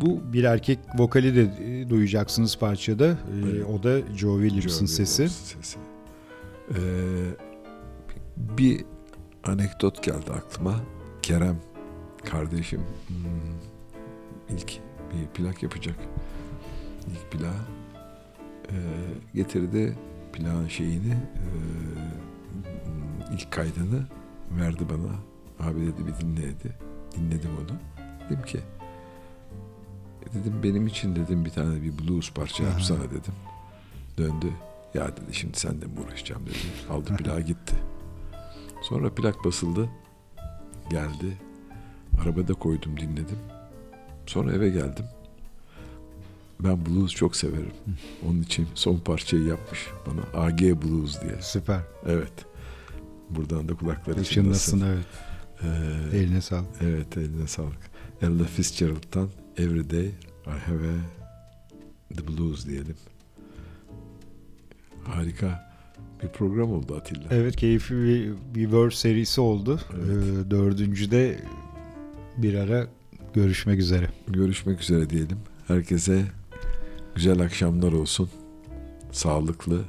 bu 0.00 0.32
bir 0.32 0.44
erkek 0.44 0.78
vokali 0.98 1.36
de 1.36 1.42
e, 1.64 1.88
duyacaksınız 1.90 2.58
parçada. 2.58 3.06
E, 3.06 3.14
Evet. 3.44 3.66
O 3.66 3.82
da 3.82 3.98
Joe 4.16 4.42
Williams'ın 4.42 4.86
Joe 4.86 4.96
sesi. 4.96 5.28
Williams 5.28 5.64
sesi. 5.64 5.78
Ee, 6.70 6.74
bir 8.36 8.84
anekdot 9.44 10.02
geldi 10.02 10.32
aklıma. 10.32 10.74
Kerem 11.22 11.56
kardeşim 12.24 12.80
hmm, 13.08 14.56
ilk 14.56 14.72
bir 15.12 15.26
plak 15.34 15.62
yapacak. 15.62 15.96
İlk 17.10 17.32
plağı 17.32 17.54
ee, 18.70 18.74
getirdi 19.34 19.96
plağın 20.32 20.68
şeyini 20.68 21.12
ee, 21.12 23.34
ilk 23.34 23.50
kaydını 23.52 24.06
verdi 24.50 24.84
bana. 24.90 25.12
Abi 25.68 25.80
dedi 25.80 26.06
bir 26.06 26.14
dinle 26.20 26.42
dedi. 26.42 26.72
Dinledim 27.16 27.50
onu. 27.58 27.78
Dedim 28.30 28.42
ki 28.42 28.58
"E," 30.22 30.34
dedim 30.34 30.60
benim 30.62 30.86
için 30.86 31.16
dedim 31.16 31.44
bir 31.44 31.50
tane 31.50 31.82
bir 31.82 31.98
blues 31.98 32.32
parça 32.32 32.64
yapsana 32.64 33.04
dedim. 33.04 33.34
Döndü. 34.18 34.46
Ya 34.94 35.08
dedi 35.08 35.34
şimdi 35.34 35.58
sen 35.58 35.80
de 35.80 35.86
mi 35.86 35.92
uğraşacağım 36.00 36.46
dedi. 36.46 36.56
Aldı 36.90 37.16
plağı 37.24 37.40
gitti. 37.40 37.74
Sonra 38.88 39.14
plak 39.14 39.44
basıldı. 39.44 39.88
Geldi. 40.90 41.36
Arabada 42.22 42.54
koydum 42.54 42.96
dinledim. 43.00 43.38
Sonra 44.26 44.52
eve 44.52 44.68
geldim. 44.68 45.04
Ben 46.60 46.86
blues 46.86 47.12
çok 47.12 47.36
severim. 47.36 47.72
Onun 48.26 48.42
için 48.42 48.68
son 48.74 48.98
parçayı 48.98 49.42
yapmış 49.42 49.86
bana. 50.06 50.44
AG 50.44 50.60
Blues 50.60 51.22
diye. 51.22 51.36
Süper. 51.40 51.80
Evet. 52.06 52.32
Buradan 53.30 53.68
da 53.68 53.74
kulakları 53.74 54.24
Çınlasın 54.24 54.80
evet. 54.80 55.06
Ee, 55.62 56.18
Eline 56.18 56.40
sağlık. 56.40 56.68
Evet 56.80 57.16
eline 57.16 57.46
sağlık. 57.46 57.90
Ella 58.22 58.44
Fitzgerald'dan 58.44 59.28
Every 59.56 59.90
Day 59.90 60.06
I 60.46 60.58
Have 60.66 60.88
a 60.88 60.98
The 62.16 62.28
Blues 62.28 62.66
diyelim. 62.66 62.96
Harika 65.04 65.65
bir 66.22 66.28
program 66.28 66.72
oldu 66.72 66.94
Atilla. 66.94 67.24
Evet 67.30 67.56
keyifli 67.56 67.96
bir, 67.96 68.32
bir 68.54 68.72
verse 68.72 68.96
serisi 68.96 69.40
oldu. 69.40 69.80
Evet. 69.94 70.24
Ee, 70.46 70.50
dördüncüde 70.50 71.38
bir 72.36 72.54
ara 72.54 72.86
görüşmek 73.34 73.78
üzere. 73.80 74.08
Görüşmek 74.28 74.80
üzere 74.80 75.10
diyelim. 75.10 75.38
Herkese 75.68 76.22
güzel 77.14 77.40
akşamlar 77.40 77.92
olsun. 77.92 78.28
Sağlıklı, 79.12 79.80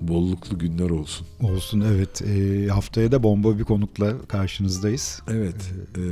bolluklu 0.00 0.58
günler 0.58 0.90
olsun. 0.90 1.26
Olsun 1.42 1.80
evet. 1.80 2.22
Ee, 2.22 2.66
haftaya 2.68 3.12
da 3.12 3.22
bomba 3.22 3.58
bir 3.58 3.64
konukla 3.64 4.18
karşınızdayız. 4.28 5.22
Evet. 5.30 5.72
eee, 5.96 6.02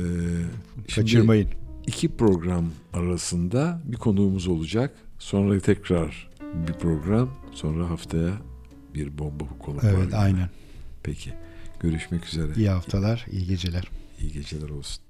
şimdi 0.87 0.95
Kaçırmayın. 0.95 1.47
iki 1.87 2.09
program 2.17 2.65
arasında 2.93 3.81
bir 3.85 3.97
konuğumuz 3.97 4.47
olacak. 4.47 4.93
Sonra 5.19 5.59
tekrar 5.59 6.29
bir 6.67 6.73
program. 6.73 7.29
Sonra 7.51 7.89
haftaya 7.89 8.31
bir 8.97 9.17
bomba 9.17 9.43
var. 9.43 9.83
Evet 9.83 10.13
aynen. 10.13 10.49
Peki. 11.03 11.33
Görüşmek 11.79 12.25
üzere. 12.25 12.51
İyi 12.55 12.69
haftalar, 12.69 13.25
iyi 13.31 13.47
geceler. 13.47 13.83
İyi 14.19 14.31
geceler 14.31 14.69
olsun. 14.69 15.03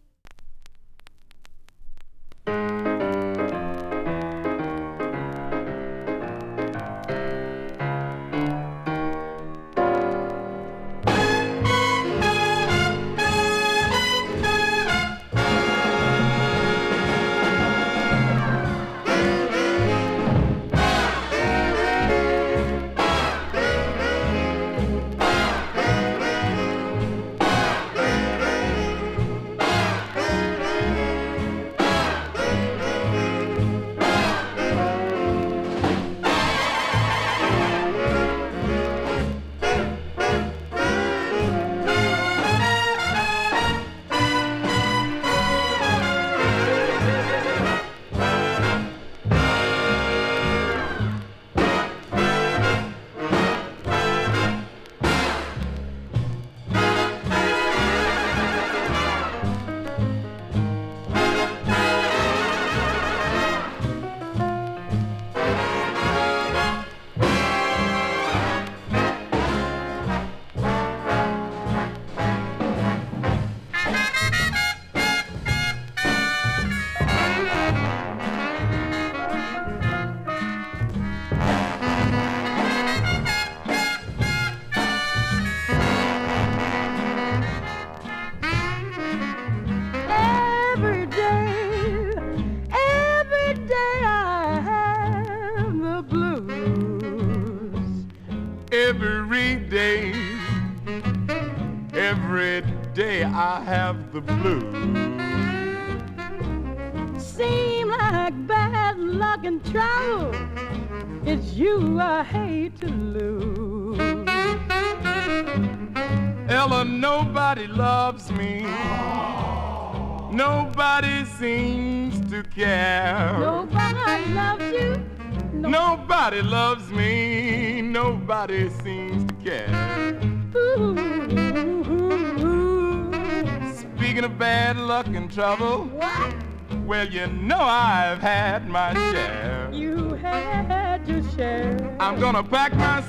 You 137.27 137.33
know 137.33 137.59
I've 137.59 138.21
had 138.21 138.69
my 138.69 138.93
share. 138.93 139.69
You 139.73 140.13
had 140.13 141.05
your 141.07 141.23
share. 141.31 141.77
I'm 141.99 142.19
gonna 142.19 142.43
pack 142.43 142.73
my 142.75 143.01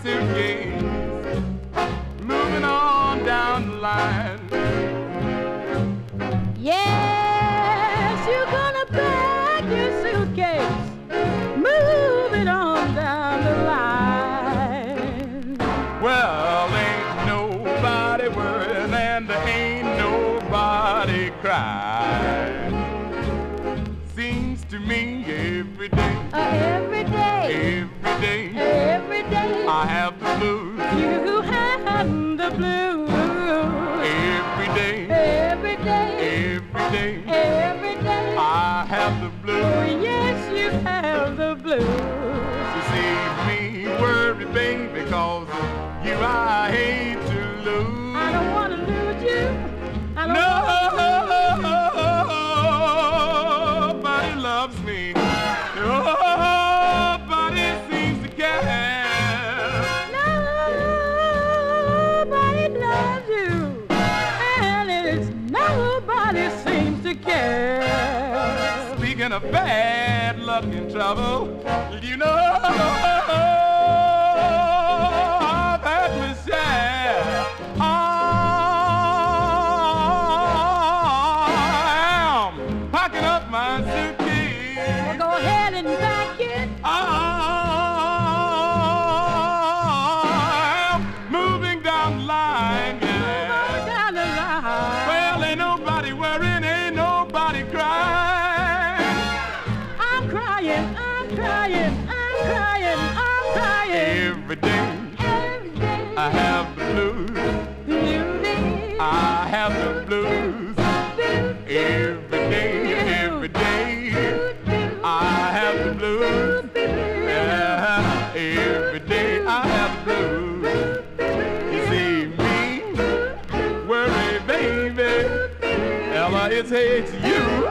every 37.48 37.94
day. 38.02 38.34
I 38.36 38.84
have 38.88 39.20
the 39.22 39.30
blues. 39.42 39.64
Oh, 39.64 39.82
yes, 40.02 40.38
you 40.50 40.70
have 40.80 41.36
the 41.36 41.54
blues. 41.54 41.82
You 42.74 42.82
see 42.92 43.12
me 43.48 43.88
worry, 44.00 44.44
baby, 44.46 44.86
because 45.00 45.48
you 46.04 46.14
I 46.14 46.70
hate 46.70 47.20
to 47.32 47.40
lose. 47.68 48.16
I 48.16 48.32
don't 48.32 48.52
want 48.52 48.70
to 48.72 48.78
lose 48.92 49.22
you. 49.22 49.48
I 50.16 50.26
don't 50.26 50.34
no. 50.34 51.27
in 70.64 70.90
trouble. 70.90 71.57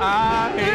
I 0.10 0.67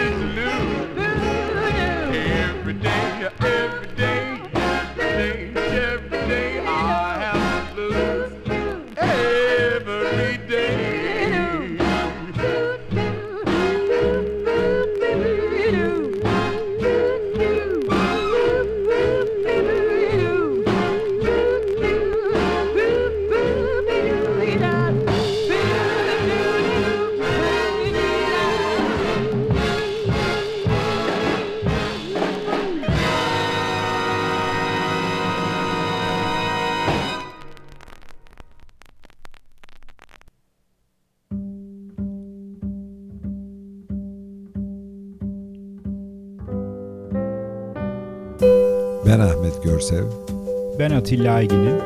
Atilla 51.13 51.35
Aygin'in 51.35 51.79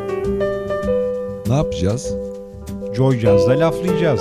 Ne 1.47 1.55
yapacağız? 1.55 2.15
Joy 2.97 3.19
Jazz'da 3.19 3.61
laflayacağız. 3.61 4.21